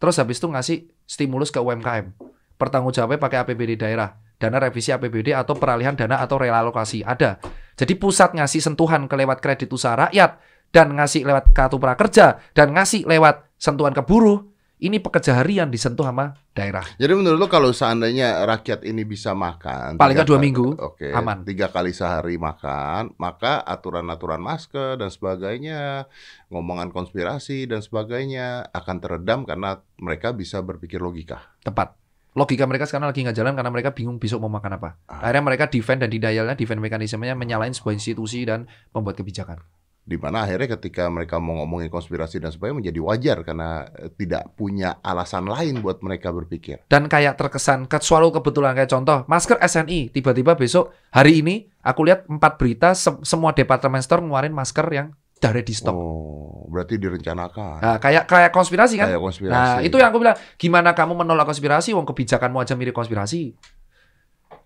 terus 0.01 0.17
habis 0.17 0.41
itu 0.41 0.49
ngasih 0.49 0.79
stimulus 1.05 1.53
ke 1.53 1.61
UMKM. 1.61 2.17
Pertanggung 2.57 2.91
jawabnya 2.91 3.21
pakai 3.23 3.39
APBD 3.47 3.79
daerah. 3.79 4.17
Dana 4.41 4.57
revisi 4.57 4.89
APBD 4.89 5.37
atau 5.37 5.55
peralihan 5.55 5.93
dana 5.93 6.19
atau 6.19 6.41
realokasi. 6.41 7.05
Ada. 7.05 7.39
Jadi 7.77 7.95
pusat 8.01 8.33
ngasih 8.33 8.65
sentuhan 8.65 9.05
ke 9.07 9.15
lewat 9.15 9.45
kredit 9.45 9.69
usaha 9.69 9.95
rakyat, 9.95 10.41
dan 10.75 10.97
ngasih 10.97 11.23
lewat 11.29 11.53
kartu 11.53 11.77
prakerja, 11.79 12.41
dan 12.57 12.73
ngasih 12.73 13.05
lewat 13.07 13.47
sentuhan 13.61 13.93
ke 13.93 14.03
buruh, 14.03 14.50
ini 14.81 14.97
pekerja 14.99 15.37
harian 15.37 15.69
disentuh 15.69 16.09
sama 16.09 16.35
daerah. 16.57 16.83
Jadi 16.97 17.13
menurut 17.13 17.37
lo 17.37 17.49
kalau 17.53 17.69
seandainya 17.71 18.43
rakyat 18.49 18.83
ini 18.89 19.05
bisa 19.05 19.37
makan 19.37 20.01
Paling 20.01 20.17
nggak 20.17 20.29
dua 20.29 20.41
kali- 20.41 20.47
minggu, 20.49 20.69
oke, 20.81 21.09
aman. 21.13 21.45
tiga 21.45 21.69
kali 21.69 21.93
sehari 21.93 22.41
makan, 22.41 23.13
maka 23.21 23.61
aturan-aturan 23.61 24.41
masker 24.41 24.97
dan 24.97 25.13
sebagainya, 25.13 26.09
ngomongan 26.49 26.91
konspirasi 26.91 27.69
dan 27.69 27.85
sebagainya 27.85 28.73
akan 28.73 28.97
teredam 28.99 29.45
karena 29.45 29.85
mereka 30.01 30.33
bisa 30.33 30.65
berpikir 30.65 30.99
logika. 30.99 31.53
Tepat. 31.61 32.01
Logika 32.31 32.63
mereka 32.63 32.87
sekarang 32.87 33.11
lagi 33.11 33.27
nggak 33.27 33.35
jalan 33.35 33.59
karena 33.59 33.71
mereka 33.75 33.91
bingung 33.91 34.23
besok 34.23 34.39
mau 34.41 34.49
makan 34.49 34.79
apa. 34.79 35.03
Ah. 35.11 35.27
Akhirnya 35.29 35.43
mereka 35.45 35.67
defend 35.67 36.01
dan 36.07 36.15
denialnya, 36.15 36.55
defend 36.55 36.79
mekanismenya 36.79 37.35
menyalahin 37.35 37.75
sebuah 37.75 37.95
institusi 37.99 38.47
dan 38.47 38.71
pembuat 38.95 39.19
kebijakan. 39.19 39.59
Di 40.01 40.19
mana 40.19 40.43
akhirnya 40.43 40.75
ketika 40.75 41.07
mereka 41.07 41.39
mau 41.39 41.63
ngomongin 41.63 41.87
konspirasi 41.87 42.43
dan 42.43 42.51
sebagainya 42.51 42.79
menjadi 42.83 43.01
wajar 43.05 43.37
karena 43.47 43.87
eh, 43.95 44.11
tidak 44.11 44.57
punya 44.59 44.99
alasan 45.05 45.47
lain 45.47 45.79
buat 45.85 46.03
mereka 46.03 46.35
berpikir. 46.35 46.83
Dan 46.91 47.07
kayak 47.07 47.39
terkesan, 47.39 47.87
ke 47.87 48.01
selalu 48.03 48.41
kebetulan 48.41 48.75
kayak 48.75 48.91
contoh, 48.91 49.23
masker 49.31 49.61
SNI, 49.61 50.11
tiba-tiba 50.11 50.59
besok, 50.59 50.91
hari 51.15 51.45
ini, 51.45 51.69
aku 51.85 52.03
lihat 52.09 52.27
empat 52.27 52.59
berita, 52.59 52.97
se- 52.97 53.23
semua 53.23 53.55
departemen 53.55 54.03
store 54.03 54.25
ngeluarin 54.25 54.51
masker 54.51 54.87
yang 54.91 55.15
dari 55.41 55.65
di 55.65 55.73
stok. 55.73 55.95
Oh, 55.97 56.69
berarti 56.69 57.01
direncanakan. 57.01 57.81
Nah, 57.81 57.97
kayak 57.97 58.29
kayak 58.29 58.51
konspirasi 58.53 59.01
kan? 59.01 59.09
Kayak 59.09 59.23
konspirasi. 59.25 59.57
Nah, 59.57 59.81
itu 59.81 59.97
yang 59.97 60.13
aku 60.13 60.21
bilang, 60.21 60.37
gimana 60.61 60.93
kamu 60.93 61.17
menolak 61.17 61.49
konspirasi, 61.49 61.97
wong 61.97 62.05
kebijakanmu 62.05 62.61
aja 62.61 62.77
mirip 62.77 62.93
konspirasi. 62.93 63.57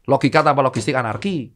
Logika 0.04 0.44
tanpa 0.44 0.60
logistik 0.60 0.92
anarki. 0.92 1.52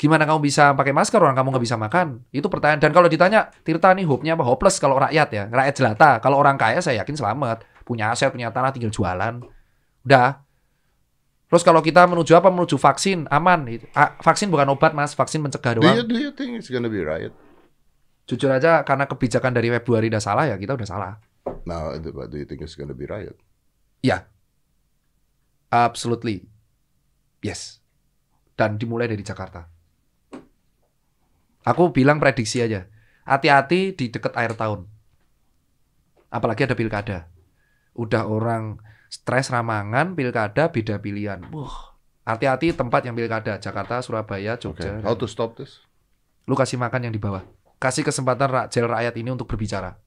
Gimana 0.00 0.24
kamu 0.24 0.40
bisa 0.40 0.72
pakai 0.72 0.96
masker 0.96 1.20
orang 1.20 1.36
kamu 1.36 1.52
nggak 1.52 1.64
bisa 1.68 1.76
makan? 1.76 2.24
Itu 2.32 2.48
pertanyaan. 2.48 2.80
Dan 2.80 2.96
kalau 2.96 3.04
ditanya, 3.04 3.52
Tirta 3.60 3.92
nih 3.92 4.08
hope-nya 4.08 4.32
apa? 4.32 4.48
Hopeless 4.48 4.80
kalau 4.80 4.96
rakyat 4.96 5.28
ya. 5.28 5.44
Rakyat 5.52 5.74
jelata. 5.76 6.24
Kalau 6.24 6.40
orang 6.40 6.56
kaya 6.56 6.80
saya 6.80 7.04
yakin 7.04 7.20
selamat. 7.20 7.68
Punya 7.84 8.08
aset, 8.08 8.32
punya 8.32 8.48
tanah, 8.48 8.72
tinggal 8.72 8.88
jualan. 8.88 9.44
Udah. 10.08 10.40
Terus 11.52 11.60
kalau 11.60 11.84
kita 11.84 12.08
menuju 12.08 12.32
apa? 12.32 12.48
Menuju 12.48 12.80
vaksin, 12.80 13.28
aman. 13.28 13.68
Vaksin 14.24 14.48
bukan 14.48 14.72
obat 14.72 14.96
mas, 14.96 15.12
vaksin 15.12 15.44
mencegah 15.44 15.76
Do 15.76 15.84
you, 15.84 16.00
doang. 16.00 16.08
do 16.08 16.16
you 16.16 16.32
think 16.32 16.56
it's 16.56 16.72
gonna 16.72 16.88
be 16.88 17.04
riot? 17.04 17.36
Jujur 18.24 18.48
aja 18.48 18.80
karena 18.88 19.04
kebijakan 19.04 19.52
dari 19.52 19.68
Februari 19.68 20.08
udah 20.08 20.22
salah 20.22 20.48
ya 20.48 20.56
kita 20.56 20.80
udah 20.80 20.88
salah. 20.88 21.12
Now, 21.68 21.92
what 22.16 22.32
do 22.32 22.40
you 22.40 22.48
think 22.48 22.64
is 22.64 22.72
gonna 22.72 22.96
be 22.96 23.04
riot? 23.04 23.36
Absolutely. 25.68 26.48
Yes. 27.44 27.84
Dan 28.56 28.80
dimulai 28.80 29.04
dari 29.10 29.20
Jakarta. 29.20 29.68
Aku 31.64 31.92
bilang 31.92 32.16
prediksi 32.16 32.64
aja. 32.64 32.88
Hati-hati 33.28 33.92
di 33.92 34.08
dekat 34.08 34.32
akhir 34.32 34.56
tahun. 34.56 34.88
Apalagi 36.32 36.64
ada 36.64 36.76
pilkada. 36.78 37.18
Udah 37.92 38.24
orang 38.24 38.80
stres 39.10 39.50
ramangan, 39.50 40.14
pilkada 40.14 40.70
beda 40.70 41.02
pilihan. 41.02 41.42
Wah, 41.50 41.98
hati-hati 42.24 42.72
tempat 42.72 43.04
yang 43.04 43.18
pilkada. 43.18 43.58
Jakarta, 43.58 44.00
Surabaya, 44.00 44.56
Okay. 44.56 44.62
Jogja. 44.70 45.02
How 45.04 45.18
to 45.18 45.26
stop 45.26 45.58
this? 45.58 45.82
Lu 46.46 46.54
kasih 46.56 46.78
makan 46.80 47.10
yang 47.10 47.14
di 47.14 47.20
bawah. 47.20 47.44
Kasih 47.82 48.06
kesempatan 48.06 48.48
rakyat 48.48 48.86
rakyat 48.86 49.14
ini 49.18 49.30
untuk 49.34 49.50
berbicara. 49.50 49.98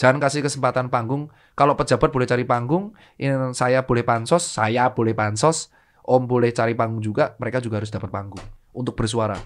Jangan 0.00 0.18
kasih 0.18 0.42
kesempatan 0.42 0.90
panggung. 0.90 1.30
Kalau 1.54 1.78
pejabat 1.78 2.10
boleh 2.10 2.26
cari 2.26 2.42
panggung, 2.42 2.96
ini 3.20 3.54
saya 3.54 3.84
boleh 3.86 4.02
pansos, 4.02 4.42
saya 4.42 4.90
boleh 4.90 5.14
pansos, 5.14 5.70
Om 6.02 6.26
boleh 6.26 6.50
cari 6.50 6.74
panggung 6.74 6.98
juga, 6.98 7.38
mereka 7.38 7.62
juga 7.62 7.78
harus 7.78 7.92
dapat 7.94 8.10
panggung 8.10 8.42
untuk 8.74 8.98
bersuara. 8.98 9.38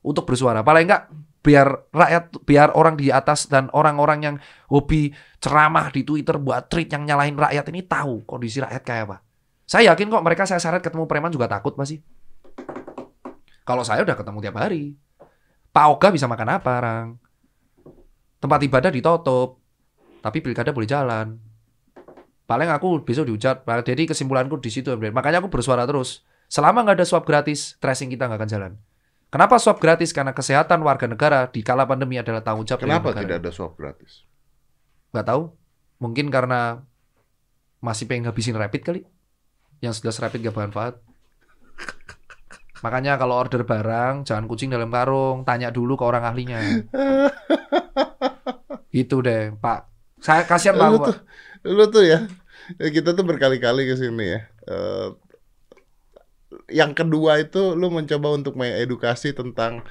Untuk 0.00 0.24
bersuara. 0.24 0.64
Paling 0.64 0.88
enggak 0.88 1.12
biar 1.40 1.88
rakyat, 1.92 2.24
biar 2.44 2.68
orang 2.76 3.00
di 3.00 3.08
atas 3.08 3.48
dan 3.48 3.72
orang-orang 3.72 4.18
yang 4.20 4.36
hobi 4.68 5.12
ceramah 5.40 5.88
di 5.88 6.04
Twitter 6.04 6.36
buat 6.36 6.68
tweet 6.68 6.92
yang 6.92 7.08
nyalahin 7.08 7.36
rakyat 7.36 7.64
ini 7.72 7.80
tahu 7.84 8.28
kondisi 8.28 8.60
rakyat 8.60 8.82
kayak 8.84 9.04
apa. 9.08 9.16
Saya 9.64 9.92
yakin 9.94 10.12
kok 10.12 10.24
mereka 10.24 10.44
saya 10.44 10.60
syarat 10.60 10.84
ketemu 10.84 11.08
preman 11.08 11.32
juga 11.32 11.48
takut 11.48 11.72
masih. 11.80 12.04
Kalau 13.64 13.86
saya 13.86 14.02
udah 14.02 14.16
ketemu 14.18 14.38
tiap 14.42 14.56
hari. 14.58 14.98
Pak 15.70 15.86
Oga 15.94 16.08
bisa 16.10 16.26
makan 16.26 16.58
apa, 16.58 16.72
Rang? 16.82 17.08
Tempat 18.42 18.60
ibadah 18.66 18.90
ditutup. 18.90 19.62
Tapi 20.20 20.42
pilkada 20.42 20.74
boleh 20.74 20.90
jalan. 20.90 21.38
Paling 22.50 22.66
aku 22.66 23.06
besok 23.06 23.30
dihujat. 23.30 23.62
Jadi 23.62 24.10
kesimpulanku 24.10 24.58
di 24.58 24.74
situ. 24.74 24.90
Makanya 24.90 25.38
aku 25.38 25.48
bersuara 25.48 25.86
terus. 25.86 26.26
Selama 26.50 26.82
nggak 26.82 26.98
ada 26.98 27.06
swab 27.06 27.22
gratis, 27.22 27.78
tracing 27.78 28.10
kita 28.10 28.26
nggak 28.26 28.42
akan 28.42 28.50
jalan. 28.50 28.72
Kenapa 29.30 29.62
swab 29.62 29.78
gratis? 29.78 30.10
Karena 30.10 30.34
kesehatan 30.34 30.82
warga 30.82 31.06
negara 31.06 31.46
di 31.46 31.62
kala 31.62 31.86
pandemi 31.86 32.18
adalah 32.18 32.42
tanggung 32.42 32.66
jawab 32.66 32.82
dari 32.82 32.90
Kenapa 32.90 33.08
negara. 33.14 33.22
tidak 33.22 33.36
ada 33.38 33.50
swab 33.54 33.72
gratis? 33.78 34.26
Nggak 35.14 35.26
tahu. 35.30 35.42
Mungkin 36.02 36.26
karena 36.34 36.82
masih 37.78 38.10
pengen 38.10 38.26
ngabisin 38.26 38.58
rapid 38.58 38.82
kali. 38.82 39.00
Yang 39.78 40.02
sudah 40.02 40.28
rapid 40.28 40.44
gak 40.44 40.54
bermanfaat. 40.54 40.94
Makanya 42.80 43.20
kalau 43.20 43.36
order 43.36 43.64
barang, 43.64 44.24
jangan 44.24 44.44
kucing 44.48 44.72
dalam 44.72 44.88
karung. 44.88 45.44
Tanya 45.44 45.68
dulu 45.72 45.96
ke 45.96 46.04
orang 46.04 46.24
ahlinya. 46.24 46.60
Itu 48.90 49.20
deh, 49.20 49.52
Pak. 49.56 49.80
Saya 50.20 50.44
kasihan 50.44 50.76
Pak. 50.76 50.88
Lu 50.88 50.98
tuh, 51.00 51.16
lu 51.64 51.84
tuh 51.88 52.04
ya, 52.04 52.18
kita 52.76 53.12
tuh 53.16 53.24
berkali-kali 53.24 53.88
ke 53.88 53.94
sini 53.96 54.36
ya. 54.36 54.40
Eh, 54.68 55.08
yang 56.70 56.94
kedua 56.94 57.38
itu 57.38 57.74
lu 57.74 57.90
mencoba 57.90 58.32
untuk 58.32 58.54
mengedukasi 58.56 59.34
tentang 59.34 59.82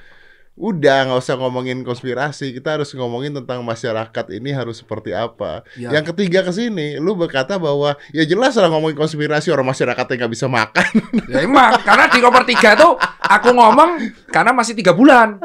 udah 0.60 1.08
nggak 1.08 1.20
usah 1.24 1.40
ngomongin 1.40 1.80
konspirasi, 1.80 2.52
kita 2.52 2.76
harus 2.76 2.92
ngomongin 2.92 3.32
tentang 3.32 3.64
masyarakat 3.64 4.26
ini 4.28 4.52
harus 4.52 4.84
seperti 4.84 5.16
apa. 5.16 5.64
Ya. 5.72 5.88
Yang 5.96 6.12
ketiga 6.12 6.44
ke 6.44 6.52
sini, 6.52 7.00
lu 7.00 7.16
berkata 7.16 7.56
bahwa 7.56 7.96
ya 8.12 8.28
jelas 8.28 8.60
lah 8.60 8.68
ngomongin 8.68 8.92
konspirasi 8.92 9.48
orang 9.48 9.72
masyarakatnya 9.72 10.20
nggak 10.20 10.32
bisa 10.36 10.52
makan. 10.52 10.90
Ya 11.32 11.48
emang, 11.48 11.80
karena 11.80 12.12
di 12.12 12.20
nomor 12.20 12.44
tiga 12.44 12.76
tuh 12.76 12.92
aku 13.24 13.56
ngomong 13.56 14.04
karena 14.28 14.52
masih 14.52 14.76
tiga 14.76 14.92
bulan. 14.92 15.40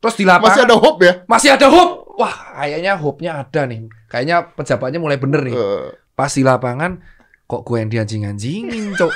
Terus 0.00 0.16
di 0.16 0.24
lapangan 0.24 0.56
Masih 0.56 0.62
ada 0.64 0.76
hope 0.78 1.00
ya. 1.04 1.14
masih 1.28 1.50
ada 1.52 1.66
hope. 1.68 1.94
Wah, 2.16 2.32
kayaknya 2.56 2.92
hope-nya 2.96 3.32
ada 3.44 3.68
nih. 3.68 3.92
Kayaknya 4.08 4.36
pejabatnya 4.56 4.96
mulai 4.96 5.20
bener 5.20 5.40
nih. 5.44 5.52
Eh, 5.52 5.88
Pas 6.16 6.32
di 6.32 6.40
lapangan 6.40 6.96
kok 7.44 7.60
gue 7.60 7.76
yang 7.76 7.90
dianjing-anjingin, 7.92 8.96
Cok. 8.96 9.12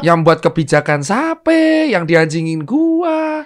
Yang 0.00 0.22
buat 0.22 0.38
kebijakan 0.38 1.00
siapa? 1.00 1.52
Yang 1.86 2.04
dianjingin 2.06 2.62
gua. 2.62 3.42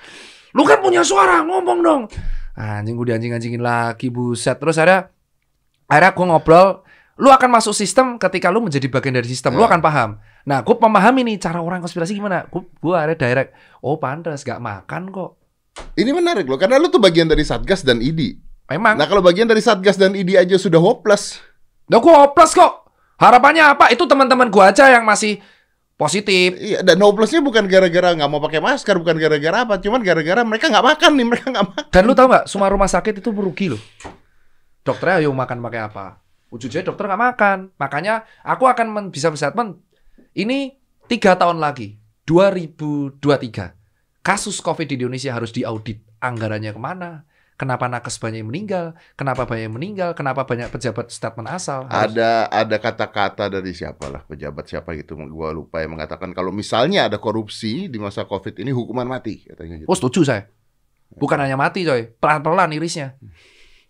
Lu 0.51 0.63
kan 0.63 0.81
punya 0.81 1.01
suara, 1.01 1.41
ngomong 1.41 1.79
dong. 1.81 2.03
Anjing 2.55 2.95
gue 2.95 3.07
dianjing-anjingin 3.09 3.63
lagi, 3.63 4.11
buset. 4.11 4.59
Terus 4.59 4.77
ada 4.77 5.09
akhirnya 5.87 6.13
gue 6.13 6.27
ngobrol, 6.27 6.69
lu 7.17 7.31
akan 7.31 7.51
masuk 7.51 7.73
sistem 7.73 8.19
ketika 8.19 8.51
lu 8.51 8.61
menjadi 8.61 8.85
bagian 8.87 9.15
dari 9.15 9.27
sistem, 9.27 9.55
lu 9.55 9.63
Ya. 9.63 9.71
akan 9.71 9.81
paham. 9.81 10.11
Nah, 10.43 10.61
gue 10.61 10.75
memahami 10.75 11.25
nih 11.25 11.37
cara 11.39 11.63
orang 11.63 11.79
konspirasi 11.79 12.13
gimana. 12.13 12.45
Gue 12.47 12.67
gue 12.67 12.95
akhirnya 12.95 13.17
direct, 13.17 13.51
oh 13.81 13.97
pantas 13.97 14.43
gak 14.43 14.59
makan 14.59 15.09
kok. 15.11 15.39
ini 15.95 16.11
menarik 16.11 16.45
loh, 16.45 16.59
karena 16.59 16.77
lu 16.77 16.91
tuh 16.91 16.99
bagian 16.99 17.25
dari 17.25 17.47
Satgas 17.47 17.87
dan 17.87 18.03
ID. 18.03 18.37
Memang. 18.69 18.99
Nah 18.99 19.07
kalau 19.07 19.23
bagian 19.23 19.47
dari 19.47 19.63
Satgas 19.63 19.95
dan 19.97 20.13
ID 20.13 20.35
aja 20.37 20.57
sudah 20.57 20.77
hopeless. 20.77 21.39
Nah, 21.87 21.99
gue 21.99 22.11
hopeless 22.11 22.53
kok. 22.53 22.91
Harapannya 23.17 23.65
apa? 23.69 23.89
Itu 23.89 24.05
teman-teman 24.05 24.51
gue 24.51 24.63
aja 24.63 24.91
yang 24.91 25.07
masih 25.07 25.39
positif. 26.01 26.57
Iya, 26.57 26.81
dan 26.81 26.97
hopelessnya 27.05 27.45
bukan 27.45 27.69
gara-gara 27.69 28.17
nggak 28.17 28.31
mau 28.33 28.41
pakai 28.41 28.65
masker, 28.65 28.97
bukan 28.97 29.21
gara-gara 29.21 29.69
apa, 29.69 29.77
cuman 29.77 30.01
gara-gara 30.01 30.41
mereka 30.49 30.73
nggak 30.73 30.87
makan 30.97 31.11
nih, 31.21 31.27
mereka 31.37 31.47
nggak 31.53 31.67
makan. 31.69 31.85
Dan 31.93 32.03
lu 32.09 32.17
tahu 32.17 32.27
nggak, 32.33 32.45
semua 32.49 32.73
rumah 32.73 32.89
sakit 32.89 33.21
itu 33.21 33.29
merugi 33.37 33.77
loh. 33.77 33.83
Dokternya 34.81 35.29
ayo 35.29 35.37
makan 35.37 35.61
pakai 35.61 35.81
apa? 35.85 36.25
Ujungnya 36.49 36.89
dokter 36.89 37.05
nggak 37.05 37.21
makan. 37.21 37.59
Makanya 37.77 38.25
aku 38.41 38.65
akan 38.65 38.87
men- 38.89 39.11
bisa 39.13 39.29
berstatement, 39.29 39.77
ini 40.33 40.81
tiga 41.05 41.37
tahun 41.37 41.61
lagi, 41.61 42.01
2023, 42.25 43.77
kasus 44.25 44.65
COVID 44.65 44.89
di 44.89 44.97
Indonesia 44.97 45.37
harus 45.37 45.53
diaudit. 45.53 46.01
Anggarannya 46.25 46.73
ke 46.73 46.81
mana? 46.81 47.29
Kenapa 47.61 47.93
nakes 47.93 48.17
banyak 48.17 48.41
yang 48.41 48.49
meninggal? 48.49 48.97
Kenapa 49.21 49.45
banyak 49.45 49.69
yang 49.69 49.77
meninggal? 49.77 50.17
Kenapa 50.17 50.49
banyak 50.49 50.73
pejabat 50.73 51.13
statement 51.13 51.45
asal? 51.53 51.85
Harus- 51.93 52.17
Ada 52.17 52.49
ada 52.49 52.77
kata-kata 52.81 53.53
dari 53.53 53.77
siapa 53.77 54.09
lah 54.09 54.25
pejabat 54.25 54.65
siapa 54.65 54.97
gitu, 54.97 55.13
gua 55.29 55.53
lupa 55.53 55.85
yang 55.85 55.93
mengatakan 55.93 56.33
kalau 56.33 56.49
misalnya 56.57 57.05
ada 57.05 57.21
korupsi 57.21 57.93
di 57.93 58.01
masa 58.01 58.25
COVID 58.25 58.57
ini 58.65 58.73
hukuman 58.73 59.05
mati 59.05 59.45
katanya 59.45 59.85
gitu. 59.85 59.89
Oh 59.93 59.97
setuju 59.99 60.25
saya. 60.25 60.49
Bukan 61.13 61.37
hanya 61.37 61.61
mati 61.61 61.85
coy, 61.85 62.09
pelan-pelan 62.17 62.73
irisnya. 62.73 63.21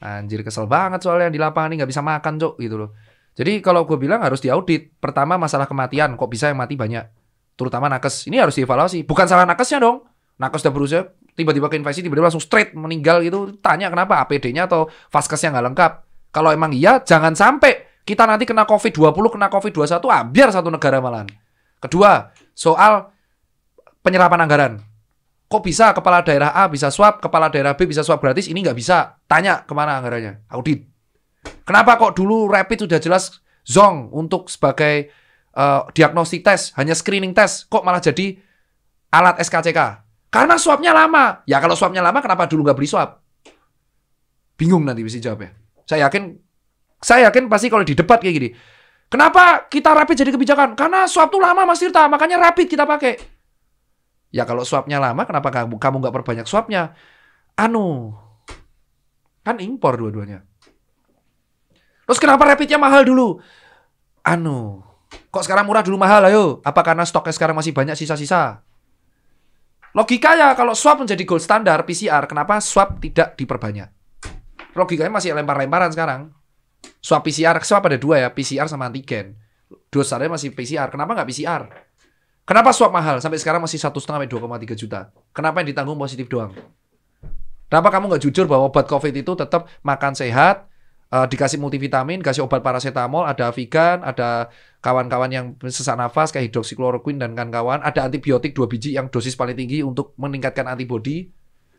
Anjir 0.02 0.42
kesel 0.42 0.66
banget 0.66 1.06
soalnya 1.06 1.30
di 1.30 1.38
lapangan 1.38 1.70
ini 1.70 1.84
nggak 1.84 1.90
bisa 1.94 2.02
makan 2.02 2.42
cok 2.42 2.54
gitu 2.58 2.74
loh. 2.74 2.90
Jadi 3.38 3.62
kalau 3.62 3.86
gue 3.86 3.94
bilang 4.00 4.18
harus 4.24 4.42
diaudit. 4.42 4.98
Pertama 4.98 5.38
masalah 5.38 5.70
kematian, 5.70 6.18
kok 6.18 6.26
bisa 6.26 6.50
yang 6.50 6.58
mati 6.58 6.74
banyak. 6.74 7.06
Terutama 7.54 7.86
nakes. 7.86 8.26
Ini 8.26 8.42
harus 8.42 8.58
dievaluasi. 8.58 9.06
Bukan 9.06 9.30
salah 9.30 9.46
nakesnya 9.46 9.78
dong. 9.78 10.02
Nakes 10.40 10.64
udah 10.66 10.72
berusaha 10.74 11.04
tiba-tiba 11.40 11.72
keinfeksi, 11.72 12.04
tiba-tiba 12.04 12.28
langsung 12.28 12.44
straight 12.44 12.76
meninggal 12.76 13.24
gitu. 13.24 13.56
Tanya 13.64 13.88
kenapa 13.88 14.20
APD-nya 14.22 14.68
atau 14.68 14.92
vaskesnya 15.08 15.56
nggak 15.56 15.66
lengkap. 15.72 15.92
Kalau 16.30 16.52
emang 16.52 16.70
iya, 16.76 17.00
jangan 17.02 17.32
sampai 17.32 18.04
kita 18.04 18.28
nanti 18.28 18.46
kena 18.46 18.68
COVID-20, 18.68 19.34
kena 19.34 19.48
COVID-21, 19.50 20.02
ah, 20.10 20.22
biar 20.26 20.48
satu 20.52 20.68
negara 20.70 21.02
malahan. 21.02 21.28
Kedua, 21.80 22.30
soal 22.52 23.08
penyerapan 24.04 24.40
anggaran. 24.44 24.72
Kok 25.50 25.62
bisa 25.66 25.90
kepala 25.90 26.22
daerah 26.22 26.54
A 26.54 26.70
bisa 26.70 26.94
swab, 26.94 27.18
kepala 27.18 27.50
daerah 27.50 27.74
B 27.74 27.82
bisa 27.82 28.06
swab 28.06 28.22
gratis, 28.22 28.46
ini 28.46 28.62
nggak 28.62 28.78
bisa. 28.78 29.18
Tanya 29.26 29.66
ke 29.66 29.72
mana 29.74 29.98
anggarannya, 29.98 30.46
audit. 30.54 30.86
Kenapa 31.66 31.98
kok 31.98 32.14
dulu 32.14 32.46
rapid 32.46 32.86
sudah 32.86 33.02
jelas 33.02 33.42
zong 33.66 34.14
untuk 34.14 34.46
sebagai 34.46 35.10
eh, 35.54 35.80
diagnostik 35.94 36.46
tes, 36.46 36.70
hanya 36.78 36.94
screening 36.94 37.34
tes, 37.34 37.66
kok 37.66 37.82
malah 37.82 37.98
jadi 37.98 38.38
alat 39.10 39.42
SKCK? 39.42 40.09
Karena 40.30 40.54
swabnya 40.54 40.94
lama. 40.94 41.42
Ya 41.44 41.58
kalau 41.58 41.74
swabnya 41.74 42.00
lama, 42.00 42.22
kenapa 42.22 42.46
dulu 42.46 42.70
nggak 42.70 42.78
beli 42.78 42.86
swab? 42.86 43.18
Bingung 44.54 44.86
nanti 44.86 45.02
bisa 45.02 45.18
jawabnya. 45.18 45.58
Saya 45.82 46.06
yakin, 46.06 46.38
saya 47.02 47.26
yakin 47.28 47.50
pasti 47.50 47.66
kalau 47.66 47.82
di 47.82 47.98
debat 47.98 48.22
kayak 48.22 48.34
gini. 48.38 48.50
Kenapa 49.10 49.66
kita 49.66 49.90
rapid 49.90 50.22
jadi 50.22 50.30
kebijakan? 50.30 50.78
Karena 50.78 51.10
swab 51.10 51.34
tuh 51.34 51.42
lama 51.42 51.66
Mas 51.66 51.82
Tirta, 51.82 52.06
makanya 52.06 52.38
rapid 52.38 52.70
kita 52.70 52.86
pakai. 52.86 53.18
Ya 54.30 54.46
kalau 54.46 54.62
swabnya 54.62 55.02
lama, 55.02 55.26
kenapa 55.26 55.50
kamu 55.50 55.82
kamu 55.82 55.96
nggak 55.98 56.14
perbanyak 56.14 56.46
swabnya? 56.46 56.94
Anu, 57.58 58.14
kan 59.42 59.58
impor 59.58 59.98
dua-duanya. 59.98 60.46
Terus 62.06 62.22
kenapa 62.22 62.46
rapidnya 62.46 62.78
mahal 62.78 63.02
dulu? 63.02 63.42
Anu, 64.22 64.86
kok 65.34 65.42
sekarang 65.42 65.66
murah 65.66 65.82
dulu 65.82 65.98
mahal 65.98 66.22
ayo? 66.30 66.62
Apa 66.62 66.86
karena 66.86 67.02
stoknya 67.02 67.34
sekarang 67.34 67.58
masih 67.58 67.74
banyak 67.74 67.98
sisa-sisa? 67.98 68.62
Logikanya 69.90 70.54
kalau 70.54 70.78
swab 70.78 71.02
menjadi 71.02 71.22
gold 71.26 71.42
standar 71.42 71.82
PCR, 71.82 72.22
kenapa 72.30 72.62
swab 72.62 73.02
tidak 73.02 73.34
diperbanyak? 73.34 73.90
Logikanya 74.78 75.10
masih 75.10 75.34
lempar-lemparan 75.34 75.90
sekarang. 75.90 76.30
Swab 77.02 77.26
PCR, 77.26 77.58
swab 77.66 77.90
ada 77.90 77.98
dua 77.98 78.22
ya, 78.22 78.28
PCR 78.30 78.70
sama 78.70 78.86
antigen. 78.86 79.34
Dosanya 79.90 80.30
masih 80.30 80.54
PCR, 80.54 80.86
kenapa 80.94 81.18
nggak 81.18 81.26
PCR? 81.26 81.62
Kenapa 82.46 82.70
swab 82.70 82.94
mahal? 82.94 83.18
Sampai 83.18 83.42
sekarang 83.42 83.58
masih 83.58 83.82
satu 83.82 83.98
setengah 83.98 84.26
sampai 84.26 84.62
2,3 84.62 84.78
juta. 84.78 85.10
Kenapa 85.34 85.62
yang 85.62 85.74
ditanggung 85.74 85.98
positif 85.98 86.30
doang? 86.30 86.54
Kenapa 87.66 87.88
kamu 87.90 88.14
nggak 88.14 88.22
jujur 88.26 88.46
bahwa 88.50 88.70
obat 88.70 88.86
COVID 88.86 89.14
itu 89.14 89.32
tetap 89.34 89.66
makan 89.82 90.14
sehat, 90.14 90.69
eh, 91.10 91.26
dikasih 91.26 91.58
multivitamin, 91.58 92.22
kasih 92.22 92.46
obat 92.46 92.62
paracetamol, 92.62 93.26
ada 93.26 93.50
Avigan, 93.50 94.02
ada 94.06 94.48
kawan-kawan 94.80 95.30
yang 95.30 95.46
sesak 95.66 95.98
nafas 95.98 96.32
kayak 96.32 96.50
hidroksikloroquine 96.50 97.20
dan 97.20 97.36
kawan-kawan, 97.36 97.82
ada 97.84 98.06
antibiotik 98.06 98.56
dua 98.56 98.70
biji 98.70 98.96
yang 98.96 99.12
dosis 99.12 99.34
paling 99.34 99.58
tinggi 99.58 99.82
untuk 99.84 100.14
meningkatkan 100.16 100.70
antibodi. 100.70 101.28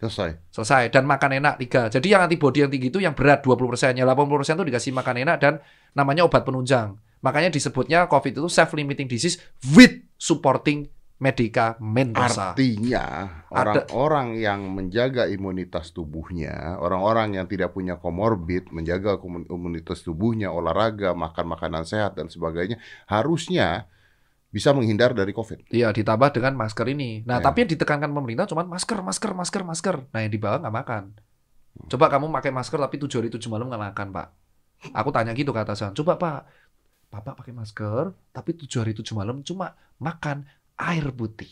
Selesai. 0.01 0.49
Selesai. 0.49 0.89
Dan 0.89 1.05
makan 1.05 1.37
enak 1.37 1.61
tiga. 1.61 1.85
Jadi 1.85 2.09
yang 2.09 2.25
antibody 2.25 2.65
yang 2.65 2.73
tinggi 2.73 2.89
itu 2.89 2.97
yang 2.97 3.13
berat 3.13 3.45
20%. 3.45 3.93
Ya 3.93 4.05
80% 4.09 4.57
itu 4.57 4.65
dikasih 4.65 4.91
makan 4.97 5.15
enak 5.21 5.37
dan 5.37 5.53
namanya 5.93 6.25
obat 6.25 6.41
penunjang. 6.41 6.97
Makanya 7.21 7.53
disebutnya 7.53 8.09
COVID 8.09 8.33
itu 8.33 8.49
self-limiting 8.49 9.05
disease 9.05 9.37
with 9.77 10.01
supporting 10.17 10.89
medikamentosa. 11.21 12.57
Artinya 12.57 13.05
Ada- 13.53 13.85
orang-orang 13.85 14.41
yang 14.41 14.65
menjaga 14.73 15.29
imunitas 15.29 15.93
tubuhnya, 15.93 16.81
orang-orang 16.81 17.37
yang 17.37 17.45
tidak 17.45 17.77
punya 17.77 18.01
komorbid, 18.01 18.73
menjaga 18.73 19.21
imunitas 19.47 20.01
tubuhnya, 20.01 20.49
olahraga, 20.49 21.13
makan 21.13 21.45
makanan 21.53 21.85
sehat 21.85 22.17
dan 22.17 22.25
sebagainya, 22.25 22.81
harusnya 23.05 23.85
bisa 24.49 24.73
menghindar 24.73 25.13
dari 25.13 25.31
COVID. 25.31 25.69
Iya, 25.69 25.93
ditambah 25.93 26.33
dengan 26.33 26.57
masker 26.57 26.89
ini. 26.89 27.23
Nah, 27.23 27.39
Ya. 27.39 27.45
tapi 27.45 27.63
yang 27.63 27.71
ditekankan 27.71 28.09
pemerintah 28.11 28.49
cuma 28.49 28.65
masker, 28.65 28.99
masker, 28.99 29.31
masker, 29.37 29.61
masker. 29.63 29.95
Nah, 30.11 30.19
yang 30.25 30.33
di 30.33 30.41
bawah 30.41 30.59
nggak 30.59 30.75
makan. 30.75 31.03
Coba 31.87 32.11
kamu 32.11 32.33
pakai 32.35 32.51
masker 32.51 32.81
tapi 32.81 32.99
tujuh 32.99 33.23
hari 33.23 33.29
tujuh 33.31 33.47
malam 33.47 33.69
nggak 33.71 33.93
makan, 33.93 34.07
Pak. 34.11 34.27
Aku 34.91 35.13
tanya 35.13 35.31
gitu 35.37 35.53
ke 35.53 35.61
atasan. 35.61 35.93
Coba, 35.93 36.17
Pak. 36.17 36.41
Bapak 37.11 37.43
pakai 37.43 37.51
masker 37.51 38.15
tapi 38.31 38.55
tujuh 38.55 38.79
hari 38.79 38.95
tujuh 38.95 39.11
malam 39.11 39.43
cuma 39.43 39.75
makan 39.99 40.47
air 40.81 41.13
putih. 41.13 41.49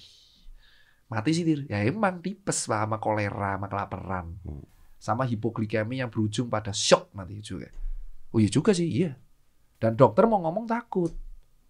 Mati 1.10 1.34
sih, 1.34 1.46
Dir. 1.46 1.66
Ya 1.70 1.82
emang 1.86 2.22
tipes, 2.22 2.66
Pak, 2.70 2.86
sama 2.86 2.98
kolera, 2.98 3.58
sama 3.58 3.68
kelaparan. 3.70 4.38
Hmm. 4.46 4.66
Sama 5.00 5.24
hipoglikemi 5.26 6.02
yang 6.02 6.10
berujung 6.10 6.52
pada 6.52 6.74
shock 6.74 7.10
mati 7.16 7.40
juga. 7.40 7.72
Oh 8.30 8.38
iya 8.38 8.52
juga 8.52 8.76
sih, 8.76 8.86
iya. 8.86 9.18
Dan 9.80 9.96
dokter 9.96 10.28
mau 10.30 10.44
ngomong 10.44 10.68
takut. 10.70 11.10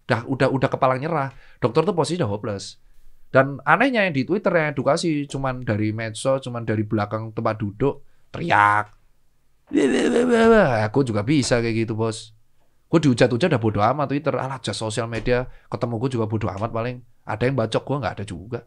Udah, 0.04 0.26
udah, 0.26 0.48
udah 0.50 0.68
kepala 0.68 0.98
nyerah. 0.98 1.30
Dokter 1.62 1.86
tuh 1.86 1.94
posisi 1.94 2.18
udah 2.18 2.28
hopeless. 2.28 2.82
Dan 3.30 3.62
anehnya 3.62 4.02
yang 4.02 4.14
di 4.14 4.26
Twitter 4.26 4.50
yang 4.50 4.74
edukasi 4.74 5.30
cuman 5.30 5.62
dari 5.62 5.94
medsos, 5.94 6.42
cuman 6.42 6.66
dari 6.66 6.82
belakang 6.82 7.30
tempat 7.30 7.62
duduk 7.62 8.02
teriak. 8.34 8.90
Aku 10.90 11.06
juga 11.06 11.22
bisa 11.22 11.62
kayak 11.62 11.86
gitu 11.86 11.94
bos. 11.94 12.34
Gue 12.90 12.98
dihujat-hujat 12.98 13.54
udah 13.54 13.62
bodo 13.62 13.78
amat 13.86 14.10
Twitter. 14.10 14.34
Alah 14.34 14.58
jas 14.58 14.74
sosial 14.74 15.06
media 15.06 15.46
ketemu 15.70 15.94
gue 16.02 16.10
juga 16.18 16.26
bodo 16.26 16.50
amat 16.50 16.74
paling. 16.74 16.98
Ada 17.30 17.46
yang 17.46 17.54
bacok 17.54 17.82
gue 17.86 17.96
nggak 18.02 18.14
ada 18.18 18.24
juga. 18.26 18.60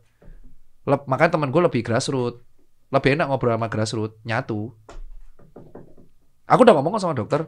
Lep, 0.88 1.03
makanya 1.07 1.36
temen 1.36 1.51
gue 1.51 1.61
lebih 1.64 1.84
grassroots. 1.84 2.39
Lebih 2.93 3.20
enak 3.20 3.28
ngobrol 3.28 3.59
sama 3.59 3.68
grassroots. 3.68 4.16
Nyatu. 4.24 4.72
Aku 6.47 6.61
udah 6.64 6.76
ngomong 6.80 6.95
sama 6.99 7.11
dokter. 7.11 7.43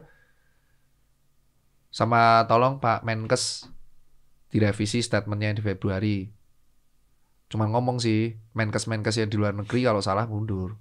Sama 1.88 2.44
tolong 2.44 2.76
Pak 2.76 3.08
Menkes 3.08 3.72
direvisi 4.52 5.00
statementnya 5.00 5.56
di 5.56 5.62
Februari. 5.64 6.28
Cuma 7.46 7.70
ngomong 7.70 8.02
sih, 8.02 8.34
Menkes-Menkes 8.58 9.22
yang 9.22 9.30
di 9.30 9.36
luar 9.38 9.54
negeri 9.54 9.86
kalau 9.86 10.02
salah 10.02 10.26
mundur. 10.26 10.76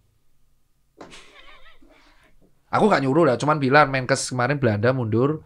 Aku 2.74 2.90
nggak 2.90 3.04
nyuruh 3.06 3.24
lah, 3.30 3.38
cuman 3.38 3.62
bilang 3.62 3.88
Menkes 3.94 4.34
kemarin 4.34 4.58
Belanda 4.58 4.92
mundur, 4.92 5.46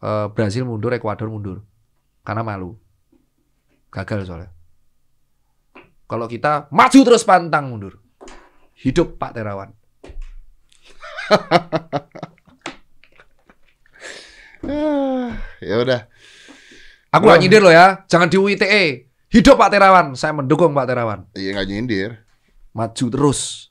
eh, 0.00 0.26
Brazil 0.32 0.64
mundur, 0.64 0.90
Ekuador 0.96 1.28
mundur. 1.28 1.62
Karena 2.24 2.42
malu. 2.42 2.74
Gagal 3.88 4.24
soalnya. 4.24 4.50
Kalau 6.08 6.24
kita 6.24 6.72
maju 6.72 6.98
terus 7.04 7.24
pantang 7.24 7.68
mundur. 7.68 8.00
Hidup 8.78 9.18
Pak 9.20 9.34
Terawan. 9.34 9.70
ya 15.62 15.76
udah. 15.78 16.00
Aku 17.08 17.24
nggak 17.24 17.40
nyindir 17.40 17.62
loh 17.64 17.72
ya, 17.72 18.04
jangan 18.04 18.28
di 18.28 18.36
UITE. 18.36 19.08
Hidup 19.28 19.60
Pak 19.60 19.70
Terawan, 19.72 20.16
saya 20.16 20.32
mendukung 20.32 20.72
Pak 20.72 20.88
Terawan. 20.88 21.28
Iya 21.36 21.56
nggak 21.56 21.68
nyindir. 21.68 22.10
Maju 22.72 23.06
terus. 23.08 23.68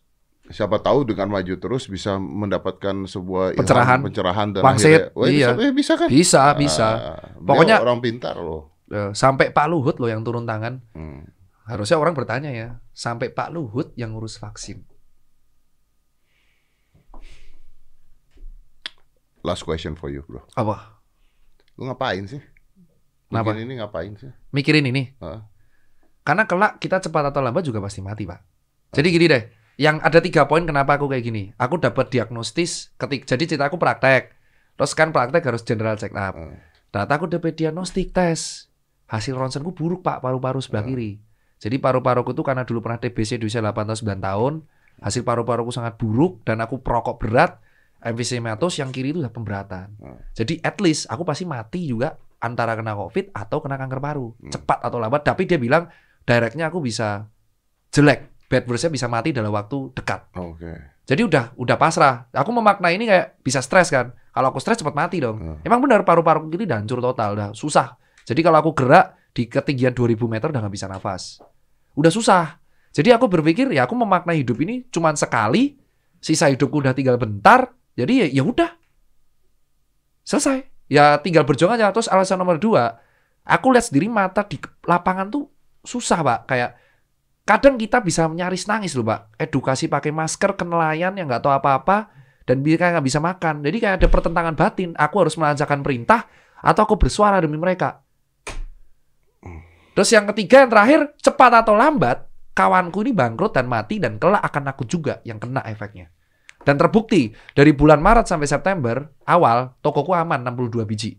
Siapa 0.48 0.80
tahu 0.80 1.04
dengan 1.04 1.28
maju 1.28 1.54
terus 1.60 1.92
bisa 1.92 2.16
mendapatkan 2.16 3.04
sebuah 3.04 3.52
ilham, 3.52 3.60
Pencerahan. 3.60 4.00
pencerahan 4.00 4.48
dan 4.56 4.64
akhirnya, 4.64 5.12
Wah, 5.12 5.28
iya. 5.28 5.52
bisa, 5.52 5.60
eh, 5.60 5.72
bisa 5.76 5.94
kan? 6.00 6.08
Bisa, 6.08 6.42
bisa. 6.56 6.88
Ah, 6.88 7.20
beliau 7.36 7.48
Pokoknya- 7.52 7.80
orang 7.84 8.00
pintar 8.00 8.36
loh. 8.40 8.77
Eh, 8.88 9.12
Sampai 9.12 9.52
Pak 9.52 9.68
Luhut 9.68 10.00
loh 10.00 10.08
yang 10.08 10.24
turun 10.24 10.48
tangan. 10.48 10.80
Hmm. 10.96 11.28
Harusnya 11.68 12.00
orang 12.00 12.16
bertanya 12.16 12.48
ya, 12.48 12.80
sampai 12.96 13.28
Pak 13.28 13.52
Luhut 13.52 13.92
yang 14.00 14.16
ngurus 14.16 14.40
vaksin. 14.40 14.88
Last 19.44 19.68
question 19.68 20.00
for 20.00 20.08
you, 20.08 20.24
bro. 20.24 20.48
Apa? 20.56 21.04
Lu 21.76 21.92
ngapain 21.92 22.24
sih? 22.24 22.40
Kenapa? 23.28 23.52
Bikin 23.52 23.68
ini 23.68 23.74
ngapain 23.84 24.16
sih? 24.16 24.32
Mikirin 24.56 24.88
ini. 24.88 25.12
Hah? 25.20 25.44
Karena 26.24 26.48
kelak 26.48 26.80
kita 26.80 27.04
cepat 27.04 27.36
atau 27.36 27.44
lambat 27.44 27.68
juga 27.68 27.84
pasti 27.84 28.00
mati, 28.00 28.24
Pak. 28.24 28.40
Jadi 28.96 29.08
gini 29.12 29.26
deh, 29.28 29.44
yang 29.76 30.00
ada 30.00 30.24
tiga 30.24 30.48
poin 30.48 30.64
kenapa 30.64 30.96
aku 30.96 31.12
kayak 31.12 31.24
gini. 31.28 31.52
Aku 31.60 31.84
dapat 31.84 32.08
diagnostis 32.08 32.96
ketik, 32.96 33.28
jadi 33.28 33.44
cerita 33.44 33.68
aku 33.68 33.76
praktek. 33.76 34.32
Terus 34.80 34.92
kan 34.96 35.12
praktek 35.12 35.44
harus 35.44 35.68
general 35.68 36.00
check 36.00 36.16
up. 36.16 36.36
Hmm. 36.36 36.64
Ternyata 36.96 37.14
aku 37.20 37.28
dapat 37.28 37.60
diagnostik 37.60 38.16
tes. 38.16 38.67
Hasil 39.08 39.34
ronsenku 39.34 39.72
buruk, 39.72 40.04
Pak, 40.04 40.20
paru-paru 40.20 40.60
sebelah 40.60 40.84
Hmm. 40.84 40.92
kiri. 40.94 41.12
Jadi 41.58 41.76
paru-paruku 41.82 42.36
tuh 42.38 42.46
karena 42.46 42.68
dulu 42.68 42.86
pernah 42.86 43.02
TBC 43.02 43.42
di 43.42 43.50
usia 43.50 43.64
8 43.64 43.90
atau 43.90 43.98
9 43.98 44.20
tahun, 44.22 44.54
hasil 45.02 45.26
paru-paruku 45.26 45.72
sangat 45.74 45.98
buruk 45.98 46.46
dan 46.46 46.62
aku 46.62 46.84
perokok 46.86 47.18
berat, 47.18 47.58
emfisematos 47.98 48.78
yang 48.78 48.94
kiri 48.94 49.10
itu 49.16 49.20
udah 49.26 49.34
pemberatan. 49.34 49.98
Hmm. 49.98 50.22
Jadi 50.38 50.62
at 50.62 50.78
least 50.84 51.10
aku 51.10 51.26
pasti 51.26 51.50
mati 51.50 51.90
juga 51.90 52.14
antara 52.38 52.78
kena 52.78 52.94
COVID 52.94 53.34
atau 53.34 53.58
kena 53.58 53.76
kanker 53.82 53.98
paru. 53.98 54.28
Hmm. 54.38 54.54
Cepat 54.54 54.86
atau 54.86 55.02
lambat, 55.02 55.26
tapi 55.26 55.50
dia 55.50 55.58
bilang 55.58 55.90
directnya 56.22 56.70
aku 56.70 56.78
bisa 56.84 57.26
jelek. 57.90 58.38
Bad 58.48 58.64
verse 58.64 58.88
bisa 58.88 59.12
mati 59.12 59.36
dalam 59.36 59.52
waktu 59.52 59.92
dekat. 59.92 60.32
Oke. 60.40 60.72
Jadi 61.04 61.22
udah 61.24 61.52
udah 61.60 61.76
pasrah. 61.76 62.32
Aku 62.32 62.52
memaknai 62.56 62.96
ini 62.96 63.04
kayak 63.04 63.44
bisa 63.44 63.60
stres 63.60 63.92
kan. 63.92 64.16
Kalau 64.32 64.56
aku 64.56 64.60
stres 64.64 64.80
cepat 64.80 64.96
mati 64.96 65.20
dong. 65.20 65.40
Hmm. 65.40 65.58
Emang 65.68 65.84
benar 65.84 66.08
paru-paru 66.08 66.48
kiri 66.48 66.64
udah 66.64 66.80
hancur 66.80 67.02
total, 67.02 67.36
udah 67.36 67.50
susah. 67.52 68.00
Jadi 68.28 68.44
kalau 68.44 68.60
aku 68.60 68.76
gerak 68.76 69.16
di 69.32 69.48
ketinggian 69.48 69.96
2000 69.96 70.20
meter 70.28 70.52
udah 70.52 70.62
nggak 70.68 70.76
bisa 70.76 70.92
nafas. 70.92 71.40
Udah 71.96 72.12
susah. 72.12 72.60
Jadi 72.92 73.16
aku 73.16 73.32
berpikir 73.32 73.72
ya 73.72 73.88
aku 73.88 73.96
memaknai 73.96 74.44
hidup 74.44 74.60
ini 74.60 74.84
cuman 74.92 75.16
sekali, 75.16 75.80
sisa 76.20 76.52
hidupku 76.52 76.84
udah 76.84 76.92
tinggal 76.92 77.16
bentar. 77.16 77.72
Jadi 77.96 78.14
ya 78.20 78.28
ya 78.28 78.44
udah. 78.44 78.70
Selesai. 80.28 80.68
Ya 80.92 81.16
tinggal 81.24 81.48
berjuang 81.48 81.80
aja. 81.80 81.88
Terus 81.96 82.12
alasan 82.12 82.44
nomor 82.44 82.60
dua, 82.60 83.00
aku 83.48 83.72
lihat 83.72 83.88
sendiri 83.88 84.12
mata 84.12 84.44
di 84.44 84.60
lapangan 84.84 85.32
tuh 85.32 85.48
susah, 85.88 86.20
Pak. 86.20 86.40
Kayak 86.52 86.72
kadang 87.48 87.80
kita 87.80 88.04
bisa 88.04 88.28
nyaris 88.28 88.68
nangis 88.68 88.92
loh, 88.92 89.08
Pak. 89.08 89.40
Edukasi 89.40 89.88
pakai 89.88 90.12
masker 90.12 90.60
ke 90.60 90.68
nelayan 90.68 91.16
yang 91.16 91.32
nggak 91.32 91.48
tahu 91.48 91.56
apa-apa 91.56 92.12
dan 92.44 92.60
mereka 92.60 92.92
nggak 92.92 93.06
bisa 93.08 93.20
makan. 93.24 93.64
Jadi 93.64 93.78
kayak 93.80 93.96
ada 94.04 94.08
pertentangan 94.12 94.56
batin. 94.56 94.92
Aku 95.00 95.16
harus 95.24 95.40
melancarkan 95.40 95.80
perintah 95.80 96.28
atau 96.60 96.82
aku 96.84 97.00
bersuara 97.00 97.40
demi 97.40 97.56
mereka. 97.56 98.07
Terus 99.98 100.14
yang 100.14 100.30
ketiga 100.30 100.62
yang 100.62 100.70
terakhir 100.70 101.00
cepat 101.18 101.66
atau 101.66 101.74
lambat 101.74 102.30
kawanku 102.54 103.02
ini 103.02 103.18
bangkrut 103.18 103.58
dan 103.58 103.66
mati 103.66 103.98
dan 103.98 104.22
kelak 104.22 104.46
akan 104.46 104.70
aku 104.70 104.86
juga 104.86 105.26
yang 105.26 105.42
kena 105.42 105.66
efeknya. 105.66 106.14
Dan 106.62 106.78
terbukti 106.78 107.34
dari 107.58 107.74
bulan 107.74 107.98
Maret 107.98 108.30
sampai 108.30 108.46
September 108.46 109.10
awal 109.26 109.74
tokoku 109.82 110.14
aman 110.14 110.46
62 110.46 110.86
biji. 110.86 111.18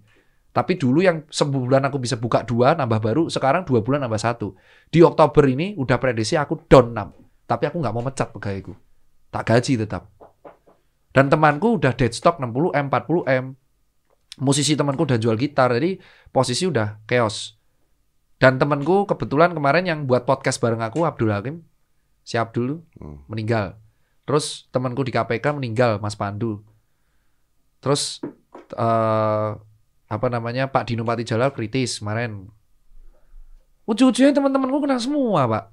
Tapi 0.54 0.78
dulu 0.78 1.02
yang 1.02 1.26
sebulan 1.26 1.90
aku 1.90 1.98
bisa 1.98 2.22
buka 2.22 2.46
dua 2.46 2.78
nambah 2.78 3.02
baru 3.02 3.22
sekarang 3.26 3.66
dua 3.66 3.82
bulan 3.82 4.06
nambah 4.06 4.22
satu. 4.22 4.54
Di 4.86 5.02
Oktober 5.02 5.42
ini 5.50 5.74
udah 5.74 5.98
prediksi 5.98 6.38
aku 6.38 6.62
down 6.70 6.94
6. 6.94 7.50
Tapi 7.50 7.64
aku 7.66 7.82
nggak 7.82 7.94
mau 7.98 8.06
mecat 8.06 8.30
pegawaiku. 8.30 8.78
Tak 9.34 9.42
gaji 9.42 9.74
tetap. 9.74 10.06
Dan 11.10 11.26
temanku 11.26 11.82
udah 11.82 11.98
dead 11.98 12.14
stock 12.14 12.38
60 12.38 12.78
M, 12.78 12.86
40 12.94 13.26
M. 13.26 13.44
Musisi 14.38 14.78
temanku 14.78 15.02
udah 15.02 15.18
jual 15.18 15.34
gitar, 15.34 15.74
jadi 15.74 15.98
posisi 16.30 16.70
udah 16.70 17.02
chaos. 17.10 17.57
Dan 18.38 18.62
temanku 18.62 19.02
kebetulan 19.10 19.50
kemarin 19.50 19.84
yang 19.84 20.00
buat 20.06 20.22
podcast 20.22 20.62
bareng 20.62 20.78
aku 20.78 21.02
Abdul 21.02 21.34
Hakim, 21.34 21.56
si 22.22 22.38
Abdul 22.38 22.86
Hmm. 22.98 23.26
meninggal. 23.26 23.74
Terus 24.22 24.70
temanku 24.70 25.02
di 25.02 25.10
KPK 25.10 25.58
meninggal, 25.58 25.98
Mas 25.98 26.14
Pandu. 26.14 26.62
Terus 27.82 28.22
eh 28.78 29.50
apa 30.08 30.26
namanya 30.32 30.70
Pak 30.70 30.88
Dino 30.88 31.04
Jalal 31.04 31.52
kritis 31.52 32.00
kemarin. 32.00 32.48
Ujung-ujungnya 33.88 34.36
teman-temanku 34.36 34.84
kena 34.84 35.00
semua, 35.00 35.48
Pak. 35.48 35.64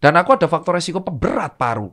Dan 0.00 0.16
aku 0.16 0.36
ada 0.36 0.48
faktor 0.48 0.76
resiko 0.76 1.00
pemberat 1.04 1.56
paru. 1.56 1.92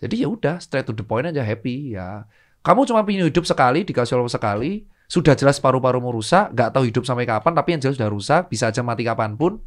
Jadi 0.00 0.24
ya 0.24 0.28
udah 0.28 0.60
straight 0.60 0.84
to 0.84 0.92
the 0.92 1.04
point 1.04 1.24
aja 1.24 1.40
happy 1.40 1.96
ya. 1.96 2.28
Kamu 2.60 2.84
cuma 2.84 3.04
punya 3.04 3.24
hidup 3.24 3.44
sekali, 3.48 3.84
dikasih 3.84 4.16
Allah 4.16 4.32
sekali, 4.32 4.84
sudah 5.06 5.38
jelas 5.38 5.62
paru-parumu 5.62 6.10
rusak, 6.10 6.50
nggak 6.50 6.70
tahu 6.74 6.90
hidup 6.90 7.06
sampai 7.06 7.26
kapan, 7.26 7.52
tapi 7.54 7.68
yang 7.74 7.80
jelas 7.82 7.94
sudah 7.94 8.10
rusak, 8.10 8.50
bisa 8.50 8.70
aja 8.70 8.82
mati 8.82 9.06
kapan 9.06 9.38
pun. 9.38 9.62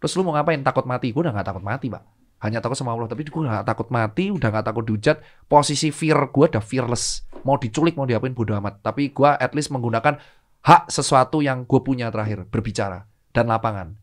Terus 0.00 0.16
lu 0.16 0.24
mau 0.24 0.32
ngapain? 0.32 0.60
Takut 0.64 0.88
mati? 0.88 1.12
Gue 1.12 1.28
udah 1.28 1.36
nggak 1.36 1.48
takut 1.52 1.64
mati, 1.64 1.92
Pak. 1.92 2.02
Hanya 2.40 2.64
takut 2.64 2.72
sama 2.72 2.96
Allah, 2.96 3.04
tapi 3.04 3.28
gue 3.28 3.36
nggak 3.36 3.68
takut 3.68 3.92
mati, 3.92 4.32
udah 4.32 4.48
nggak 4.48 4.64
takut 4.64 4.84
dihujat. 4.88 5.20
Posisi 5.44 5.92
fear 5.92 6.32
gue 6.32 6.46
udah 6.48 6.64
fearless. 6.64 7.28
Mau 7.44 7.60
diculik, 7.60 8.00
mau 8.00 8.08
diapain 8.08 8.32
bodo 8.32 8.56
amat. 8.56 8.80
Tapi 8.80 9.12
gue 9.12 9.28
at 9.28 9.52
least 9.52 9.68
menggunakan 9.68 10.16
hak 10.64 10.88
sesuatu 10.88 11.44
yang 11.44 11.68
gue 11.68 11.80
punya 11.84 12.08
terakhir, 12.08 12.48
berbicara 12.48 13.04
dan 13.36 13.52
lapangan. 13.52 14.00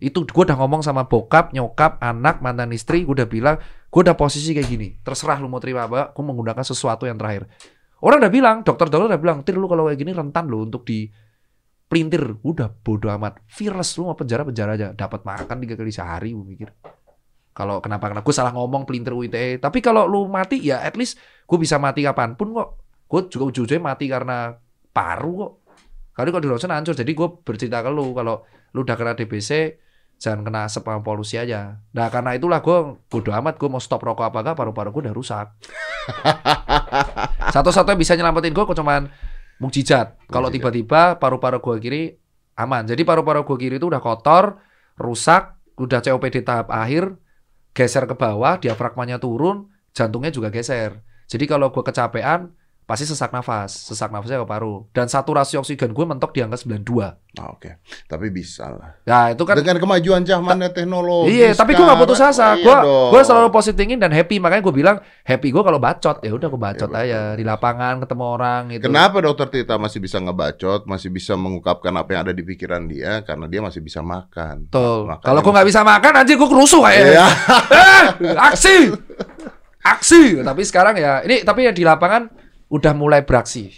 Itu 0.00 0.24
gue 0.24 0.44
udah 0.48 0.56
ngomong 0.56 0.80
sama 0.80 1.04
bokap, 1.08 1.52
nyokap, 1.52 2.00
anak, 2.00 2.40
mantan 2.40 2.72
istri, 2.72 3.04
gue 3.04 3.12
udah 3.12 3.28
bilang, 3.28 3.56
gue 3.88 4.00
udah 4.00 4.16
posisi 4.16 4.56
kayak 4.56 4.68
gini. 4.68 4.88
Terserah 5.00 5.36
lu 5.40 5.52
mau 5.52 5.60
terima 5.60 5.84
apa, 5.84 6.12
gue 6.12 6.24
menggunakan 6.24 6.64
sesuatu 6.64 7.04
yang 7.04 7.20
terakhir. 7.20 7.48
Orang 8.04 8.20
udah 8.20 8.32
bilang, 8.32 8.56
dokter-dokter 8.60 9.16
udah 9.16 9.20
bilang, 9.20 9.40
Tir 9.48 9.56
lu 9.56 9.64
kalau 9.64 9.88
kayak 9.88 9.96
gini 9.96 10.12
rentan 10.12 10.44
lu 10.44 10.68
untuk 10.68 10.84
di 10.84 11.08
pelintir. 11.88 12.36
Udah 12.44 12.68
bodo 12.68 13.08
amat. 13.08 13.40
Virus 13.48 13.96
lu 13.96 14.12
mau 14.12 14.16
penjara-penjara 14.18 14.76
aja. 14.76 14.88
Dapat 14.92 15.24
makan 15.24 15.56
tiga 15.64 15.74
kali 15.80 15.88
sehari, 15.88 16.36
gue 16.36 16.44
mikir. 16.44 16.68
Kalau 17.54 17.78
kenapa 17.78 18.10
kenapa 18.10 18.26
gue 18.26 18.36
salah 18.36 18.52
ngomong 18.52 18.84
pelintir 18.84 19.14
UITE. 19.14 19.62
Tapi 19.62 19.78
kalau 19.80 20.04
lu 20.04 20.26
mati 20.26 20.58
ya 20.58 20.82
at 20.82 20.98
least 20.98 21.16
gue 21.46 21.56
bisa 21.56 21.80
mati 21.80 22.04
kapan 22.04 22.34
pun 22.34 22.52
kok. 22.52 22.68
Gue 23.08 23.30
juga 23.30 23.48
ujung-ujungnya 23.48 23.80
mati 23.80 24.10
karena 24.10 24.52
paru 24.90 25.32
kok. 25.38 25.52
Kali 26.18 26.28
kalau 26.34 26.42
di 26.42 26.50
hancur. 26.50 26.94
Jadi 26.98 27.12
gue 27.14 27.28
bercerita 27.40 27.78
ke 27.80 27.90
lu 27.94 28.10
kalau 28.10 28.42
lu 28.74 28.82
udah 28.82 28.96
kena 28.98 29.14
DBC 29.14 29.80
jangan 30.18 30.40
kena 30.46 30.66
asap 30.66 30.86
sama 30.86 31.00
polusi 31.04 31.36
aja. 31.36 31.78
Nah 31.92 32.08
karena 32.08 32.34
itulah 32.38 32.64
gue 32.64 32.96
bodo 33.10 33.30
amat 33.30 33.60
gue 33.60 33.68
mau 33.68 33.82
stop 33.82 34.02
rokok 34.02 34.30
apa 34.30 34.38
enggak 34.40 34.56
paru-paru 34.56 34.88
gue 34.94 35.02
udah 35.10 35.14
rusak. 35.14 35.46
Satu-satunya 37.54 37.98
bisa 37.98 38.16
nyelamatin 38.16 38.54
gue 38.54 38.64
kok 38.64 38.76
cuman 38.76 39.10
mukjizat. 39.60 40.18
Kalau 40.30 40.48
tiba-tiba 40.48 41.20
paru-paru 41.20 41.60
gue 41.60 41.74
kiri 41.82 42.02
aman. 42.58 42.86
Jadi 42.86 43.02
paru-paru 43.02 43.44
gue 43.44 43.56
kiri 43.58 43.76
itu 43.78 43.86
udah 43.90 44.02
kotor, 44.02 44.58
rusak, 44.98 45.58
udah 45.78 46.00
COPD 46.02 46.46
tahap 46.46 46.70
akhir, 46.70 47.18
geser 47.74 48.06
ke 48.06 48.14
bawah, 48.14 48.58
diafragmanya 48.58 49.18
turun, 49.18 49.70
jantungnya 49.94 50.30
juga 50.30 50.50
geser. 50.50 51.02
Jadi 51.26 51.44
kalau 51.50 51.70
gue 51.74 51.82
kecapean, 51.82 52.54
pasti 52.84 53.08
sesak 53.08 53.32
nafas, 53.32 53.72
sesak 53.72 54.12
nafasnya 54.12 54.44
ke 54.44 54.48
paru. 54.48 54.84
Dan 54.92 55.08
saturasi 55.08 55.56
oksigen 55.56 55.96
gue 55.96 56.04
mentok 56.04 56.36
di 56.36 56.44
angka 56.44 56.60
92. 56.60 57.16
Ah, 57.34 57.50
Oke, 57.50 57.82
tapi 58.06 58.30
bisa 58.30 58.70
lah. 58.70 58.94
Nah 59.08 59.34
itu 59.34 59.42
kan 59.42 59.58
Dengan 59.58 59.80
kemajuan 59.80 60.22
zamannya 60.22 60.70
teknologi. 60.70 61.34
Iya, 61.34 61.56
tapi 61.56 61.74
gue 61.74 61.82
gak 61.82 61.98
putus 61.98 62.20
asa. 62.22 62.54
Gue 62.54 62.70
iya 62.70 62.84
dong. 62.84 63.10
gue 63.10 63.20
selalu 63.24 63.48
positive 63.50 63.74
thinking 63.80 63.98
dan 63.98 64.12
happy. 64.14 64.38
Makanya 64.38 64.62
gue 64.62 64.74
bilang 64.76 64.96
happy 65.26 65.48
gue 65.50 65.62
kalau 65.64 65.80
bacot 65.82 66.22
ya 66.22 66.30
udah 66.30 66.46
gue 66.46 66.60
bacot 66.60 66.90
Iya, 66.94 67.00
aja 67.02 67.20
di 67.34 67.42
lapangan 67.42 67.98
ketemu 68.04 68.24
orang 68.28 68.60
gitu. 68.70 68.84
Kenapa 68.86 69.16
dokter 69.18 69.48
Tita 69.50 69.74
masih 69.80 69.98
bisa 69.98 70.22
ngebacot, 70.22 70.86
masih 70.86 71.10
bisa 71.10 71.34
mengungkapkan 71.34 71.90
apa 71.96 72.08
yang 72.14 72.22
ada 72.28 72.34
di 72.36 72.44
pikiran 72.46 72.86
dia 72.86 73.24
karena 73.26 73.50
dia 73.50 73.58
masih 73.64 73.80
bisa 73.82 74.04
makan. 74.04 74.68
Betul. 74.70 75.10
Kalau 75.18 75.40
gue 75.42 75.52
nggak 75.56 75.68
bisa 75.72 75.80
makan, 75.82 76.12
anjir 76.20 76.36
gue 76.38 76.46
kerusuh 76.46 76.84
kayaknya. 76.86 77.12
Iya. 77.18 77.26
Eh, 77.74 78.04
aksi, 78.36 78.76
aksi. 79.82 80.22
Tapi 80.44 80.62
sekarang 80.62 80.94
ya, 81.00 81.24
ini 81.26 81.42
tapi 81.42 81.66
ya 81.66 81.72
di 81.74 81.82
lapangan 81.82 82.43
udah 82.74 82.92
mulai 82.92 83.22
beraksi. 83.22 83.70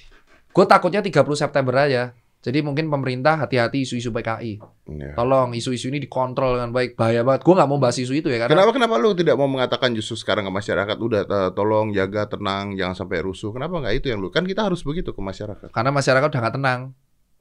Gue 0.56 0.64
takutnya 0.64 1.04
30 1.04 1.20
September 1.36 1.76
aja. 1.76 2.16
Jadi 2.40 2.62
mungkin 2.62 2.86
pemerintah 2.86 3.42
hati-hati 3.42 3.82
isu-isu 3.82 4.14
PKI. 4.14 4.62
Iya. 4.86 5.18
Tolong 5.18 5.50
isu-isu 5.58 5.90
ini 5.90 5.98
dikontrol 5.98 6.56
dengan 6.56 6.70
baik. 6.70 6.94
Bahaya 6.94 7.26
banget. 7.26 7.42
Gue 7.42 7.54
nggak 7.58 7.68
mau 7.68 7.76
bahas 7.82 7.98
isu 7.98 8.14
itu 8.14 8.30
ya 8.30 8.46
karena 8.46 8.54
Kenapa 8.54 8.70
kenapa 8.70 8.94
lu 9.02 9.18
tidak 9.18 9.34
mau 9.34 9.50
mengatakan 9.50 9.90
justru 9.98 10.14
sekarang 10.14 10.46
ke 10.46 10.52
masyarakat 10.54 10.96
udah 10.96 11.22
eh, 11.26 11.50
tolong 11.58 11.90
jaga 11.90 12.30
tenang 12.30 12.78
jangan 12.78 12.94
sampai 12.94 13.18
rusuh. 13.20 13.50
Kenapa 13.50 13.82
nggak 13.82 13.94
itu 13.98 14.06
yang 14.14 14.22
lu? 14.22 14.30
Kan 14.30 14.46
kita 14.46 14.62
harus 14.62 14.86
begitu 14.86 15.10
ke 15.10 15.20
masyarakat. 15.20 15.68
karena 15.74 15.90
masyarakat 15.90 16.28
udah 16.30 16.40
nggak 16.46 16.56
tenang. 16.56 16.80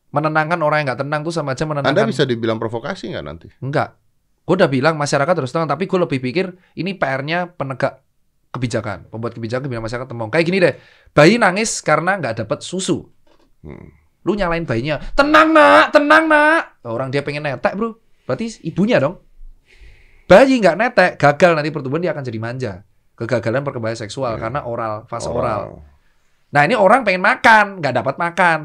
Menenangkan 0.10 0.60
orang 0.66 0.78
yang 0.82 0.88
nggak 0.90 1.02
tenang 1.06 1.22
tuh 1.22 1.34
sama 1.38 1.54
aja 1.54 1.64
menenangkan. 1.70 2.02
Anda 2.02 2.10
bisa 2.10 2.24
dibilang 2.26 2.58
provokasi 2.58 3.14
nggak 3.14 3.26
nanti? 3.30 3.48
Enggak. 3.62 3.94
Gue 4.42 4.58
udah 4.58 4.70
bilang 4.70 4.98
masyarakat 4.98 5.34
harus 5.38 5.54
tenang, 5.54 5.70
tapi 5.70 5.86
gue 5.86 6.00
lebih 6.02 6.18
pikir 6.18 6.54
ini 6.78 6.98
PR-nya 6.98 7.54
penegak 7.54 8.05
kebijakan, 8.56 9.12
pembuat 9.12 9.36
kebijakan 9.36 9.68
bilang 9.68 9.84
masyarakat 9.84 10.08
tenang. 10.08 10.32
Kayak 10.32 10.46
gini 10.48 10.58
deh, 10.64 10.74
bayi 11.12 11.36
nangis 11.36 11.84
karena 11.84 12.16
nggak 12.16 12.44
dapet 12.44 12.64
susu. 12.64 13.06
Hmm. 13.62 13.92
Lu 14.26 14.34
nyalain 14.34 14.66
bayinya, 14.66 14.98
tenang 15.14 15.54
nak, 15.54 15.94
tenang 15.94 16.26
nak. 16.26 16.82
Orang 16.82 17.14
dia 17.14 17.22
pengen 17.22 17.46
netek 17.46 17.78
bro, 17.78 18.00
berarti 18.26 18.58
ibunya 18.66 18.98
dong. 18.98 19.22
Bayi 20.26 20.58
nggak 20.58 20.78
netek, 20.80 21.12
gagal 21.22 21.54
nanti 21.54 21.70
pertumbuhan 21.70 22.02
dia 22.02 22.12
akan 22.16 22.26
jadi 22.26 22.40
manja. 22.42 22.74
Kegagalan 23.16 23.62
perkembangan 23.62 24.00
seksual 24.08 24.36
Iya. 24.36 24.42
karena 24.42 24.60
oral, 24.66 25.06
fase 25.06 25.30
Oh. 25.30 25.38
oral. 25.38 25.86
Nah 26.52 26.62
ini 26.66 26.74
orang 26.76 27.06
pengen 27.06 27.22
makan, 27.22 27.80
nggak 27.80 27.94
dapat 28.02 28.16
makan. 28.18 28.60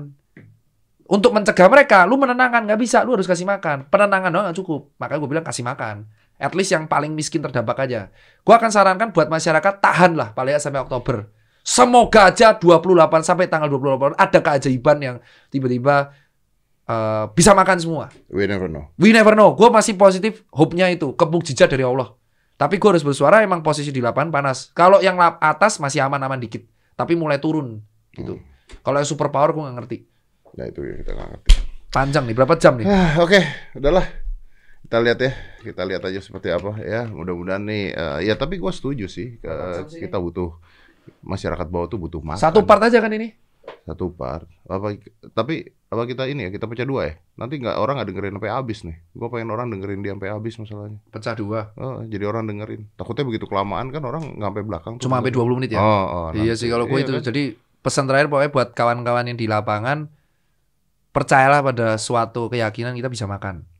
Untuk 1.10 1.34
mencegah 1.34 1.66
mereka, 1.66 2.06
lu 2.06 2.16
menenangkan 2.16 2.70
nggak 2.70 2.80
bisa, 2.80 3.02
lu 3.02 3.18
harus 3.18 3.26
kasih 3.26 3.42
makan. 3.44 3.90
Penenangan 3.90 4.30
doang 4.30 4.44
nggak 4.46 4.58
cukup, 4.62 4.94
makanya 4.96 5.18
gue 5.20 5.30
bilang 5.30 5.46
kasih 5.46 5.66
makan. 5.66 6.06
At 6.40 6.56
least 6.56 6.72
yang 6.72 6.88
paling 6.88 7.12
miskin 7.12 7.44
terdampak 7.44 7.84
aja. 7.84 8.08
Gue 8.40 8.56
akan 8.56 8.72
sarankan 8.72 9.12
buat 9.12 9.28
masyarakat 9.28 9.84
tahan 9.84 10.16
lah 10.16 10.32
paling 10.32 10.56
sampai 10.56 10.80
Oktober. 10.80 11.28
Semoga 11.60 12.32
aja 12.32 12.56
28 12.56 12.96
sampai 13.20 13.44
tanggal 13.52 13.68
28 13.68 14.16
ada 14.16 14.38
keajaiban 14.40 14.96
yang 15.04 15.16
tiba-tiba 15.52 16.16
eh, 16.88 17.24
bisa 17.36 17.52
makan 17.52 17.76
semua. 17.76 18.04
We 18.32 18.48
never 18.48 18.72
know. 18.72 18.88
We 18.96 19.12
never 19.12 19.36
know. 19.36 19.52
Gue 19.52 19.68
masih 19.68 20.00
positif, 20.00 20.40
hope-nya 20.48 20.88
itu 20.88 21.12
kemukjizat 21.12 21.68
dari 21.68 21.84
Allah. 21.84 22.16
Tapi 22.56 22.80
gue 22.80 22.88
harus 22.88 23.04
bersuara 23.04 23.44
emang 23.44 23.60
posisi 23.60 23.92
di 23.92 24.00
lapangan 24.00 24.32
panas. 24.32 24.72
Kalau 24.72 25.04
yang 25.04 25.20
lap 25.20 25.36
atas 25.44 25.76
masih 25.76 26.00
aman-aman 26.00 26.40
dikit, 26.40 26.64
tapi 26.96 27.16
mulai 27.16 27.36
turun 27.36 27.84
gitu. 28.16 28.40
Kalau 28.80 28.96
yang 28.96 29.08
super 29.08 29.28
power 29.28 29.52
gue 29.52 29.60
nggak 29.60 29.76
ngerti. 29.76 29.98
Nah 30.56 30.64
itu 30.68 30.80
yang 30.88 30.98
kita 31.04 31.12
nggak 31.12 31.28
ngerti. 31.36 31.50
Panjang 31.90 32.24
nih, 32.24 32.36
berapa 32.38 32.54
jam 32.56 32.78
nih? 32.78 32.86
Ah, 32.86 33.18
Oke, 33.20 33.42
udahlah. 33.76 34.29
Kita 34.90 34.98
lihat 34.98 35.22
ya, 35.22 35.30
kita 35.62 35.86
lihat 35.86 36.02
aja 36.02 36.18
seperti 36.18 36.50
apa 36.50 36.74
ya. 36.82 37.06
Mudah-mudahan 37.06 37.62
nih, 37.62 37.94
eh, 37.94 38.18
ya 38.26 38.34
tapi 38.34 38.58
gua 38.58 38.74
setuju 38.74 39.06
sih. 39.06 39.38
sih 39.38 40.02
kita 40.02 40.18
butuh 40.18 40.58
masyarakat 41.22 41.70
bawah 41.70 41.86
tuh 41.86 42.02
butuh 42.02 42.18
makan. 42.18 42.42
Satu 42.42 42.66
part 42.66 42.82
aja 42.82 42.98
kan 42.98 43.14
ini? 43.14 43.30
Satu 43.86 44.10
part. 44.10 44.50
Apa? 44.66 44.98
Tapi 45.30 45.62
apa 45.94 46.02
kita 46.10 46.26
ini 46.26 46.46
ya? 46.46 46.50
Kita 46.50 46.66
pecah 46.66 46.82
dua 46.82 47.06
ya. 47.06 47.14
Nanti 47.38 47.62
nggak 47.62 47.78
orang 47.78 48.02
nggak 48.02 48.08
dengerin 48.10 48.34
sampai 48.34 48.50
habis 48.50 48.78
nih. 48.82 48.96
Gua 49.14 49.30
pengen 49.30 49.54
orang 49.54 49.70
dengerin 49.70 50.02
dia 50.02 50.10
sampai 50.18 50.30
habis 50.34 50.54
masalahnya. 50.58 50.98
Pecah 51.06 51.34
dua. 51.38 51.60
Oh, 51.78 52.02
jadi 52.02 52.24
orang 52.26 52.50
dengerin. 52.50 52.82
Takutnya 52.98 53.24
begitu 53.30 53.46
kelamaan 53.46 53.94
kan 53.94 54.02
orang 54.02 54.42
nggak 54.42 54.48
sampai 54.50 54.64
belakang. 54.66 54.92
Cuma 54.98 55.22
sampai 55.22 55.30
20 55.30 55.58
menit 55.62 55.70
ya? 55.70 55.78
Oh, 55.78 56.06
oh, 56.10 56.28
iya 56.34 56.58
sih 56.58 56.66
kalau 56.66 56.90
gue 56.90 56.98
Iya 56.98 57.06
itu. 57.06 57.14
kan? 57.14 57.22
Jadi 57.30 57.42
pesan 57.78 58.10
terakhir 58.10 58.26
pokoknya 58.26 58.50
buat 58.50 58.68
kawan-kawan 58.74 59.30
yang 59.30 59.38
di 59.38 59.46
lapangan, 59.46 60.10
percayalah 61.14 61.62
pada 61.62 61.94
suatu 61.94 62.50
keyakinan 62.50 62.98
kita 62.98 63.06
bisa 63.06 63.30
makan. 63.30 63.70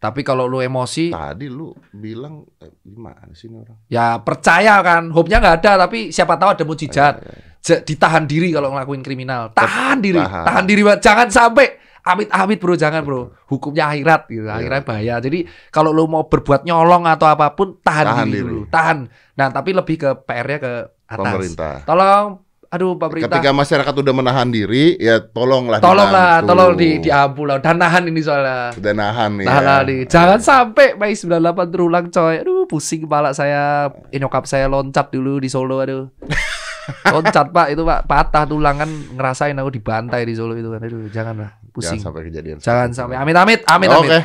Tapi 0.00 0.24
kalau 0.24 0.48
lu 0.48 0.58
emosi, 0.58 1.12
Tadi 1.12 1.44
lu 1.44 1.68
bilang 1.92 2.40
eh, 2.56 2.72
gimana 2.80 3.28
sih 3.30 3.46
ini 3.46 3.60
orang? 3.60 3.76
ya 3.84 4.16
percaya 4.16 4.80
kan. 4.80 5.12
Hope-nya 5.12 5.38
nggak 5.38 5.56
ada, 5.60 5.84
tapi 5.84 6.08
siapa 6.08 6.34
tahu 6.34 6.56
ada 6.56 6.64
mujizat. 6.64 7.14
Ya, 7.20 7.28
ya, 7.28 7.36
ya. 7.60 7.76
Ditahan 7.84 8.24
diri 8.24 8.48
kalau 8.48 8.72
ngelakuin 8.72 9.04
kriminal. 9.04 9.52
Tahan 9.52 10.00
diri, 10.00 10.16
Tahan. 10.16 10.44
tahan 10.48 10.64
diri 10.64 10.80
banget. 10.80 11.04
Jangan 11.04 11.28
sampai 11.28 11.66
amit-amit 12.00 12.56
bro, 12.56 12.72
jangan 12.72 13.04
bro. 13.04 13.36
Hukumnya 13.46 13.92
akhirat 13.92 14.24
gitu, 14.26 14.48
akhirat 14.48 14.82
bahaya. 14.88 15.20
Jadi 15.20 15.44
kalau 15.68 15.92
lu 15.92 16.08
mau 16.08 16.24
berbuat 16.24 16.64
nyolong 16.64 17.04
atau 17.04 17.28
apa 17.28 17.52
pun, 17.52 17.76
tahan, 17.76 18.08
Tahan 18.08 18.24
diri, 18.24 18.40
diri. 18.40 18.48
dulu, 18.48 18.60
tahan. 18.72 18.98
Nah 19.36 19.48
tapi 19.52 19.76
lebih 19.76 20.00
ke 20.00 20.10
PR-nya 20.24 20.58
ke 20.58 20.72
atas. 21.04 21.28
Pemerintah. 21.28 21.74
Tolong, 21.84 22.40
aduh 22.70 22.94
pemerintah. 22.94 23.26
Ketika 23.26 23.50
masyarakat 23.50 23.94
udah 23.98 24.14
menahan 24.14 24.48
diri, 24.48 24.94
ya 24.96 25.18
tolonglah 25.18 25.82
Tolonglah, 25.82 26.46
tolong 26.46 26.78
di 26.78 27.02
diampu 27.02 27.42
lah. 27.42 27.58
Dan 27.58 27.82
nahan 27.82 28.06
ini 28.06 28.22
soalnya. 28.22 28.70
Udah 28.78 28.94
nahan 28.94 29.30
nih. 29.42 29.46
Nahan 29.50 29.62
ya. 29.62 29.68
lah 29.68 29.80
nih. 29.82 30.00
Jangan 30.06 30.38
sampai 30.38 30.94
Mei 30.94 31.18
98 31.18 31.74
terulang 31.74 32.06
coy. 32.08 32.34
Aduh 32.40 32.64
pusing 32.70 33.10
kepala 33.10 33.34
saya. 33.34 33.90
Ini 34.14 34.22
nyokap 34.22 34.46
saya 34.46 34.70
loncat 34.70 35.10
dulu 35.10 35.42
di 35.42 35.50
Solo 35.50 35.82
aduh. 35.82 36.06
loncat 37.14 37.54
pak 37.54 37.70
itu 37.70 37.82
pak 37.86 38.02
patah 38.06 38.44
tulang 38.50 38.74
kan 38.74 38.90
ngerasain 38.90 39.54
aku 39.58 39.70
dibantai 39.74 40.22
di 40.22 40.38
Solo 40.38 40.54
itu 40.54 40.70
kan. 40.70 40.80
Aduh 40.86 41.10
jangan 41.10 41.34
lah 41.42 41.50
pusing. 41.74 41.98
Jangan 41.98 42.06
sampai 42.14 42.22
kejadian. 42.30 42.56
Jangan 42.62 42.88
sampai 42.94 43.16
amit 43.18 43.34
amit 43.34 43.60
amit 43.66 43.88
Oke. 43.90 44.06
amit. 44.06 44.22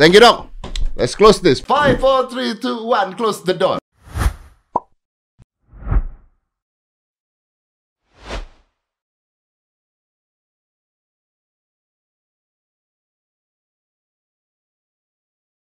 Thank 0.00 0.16
you, 0.16 0.24
Dok. 0.24 0.48
Let's 0.96 1.12
close 1.12 1.44
this. 1.44 1.60
Five, 1.60 2.00
four, 2.00 2.24
three, 2.32 2.56
two, 2.56 2.88
one. 2.88 3.12
Close 3.20 3.44
the 3.44 3.52
door. 3.52 3.79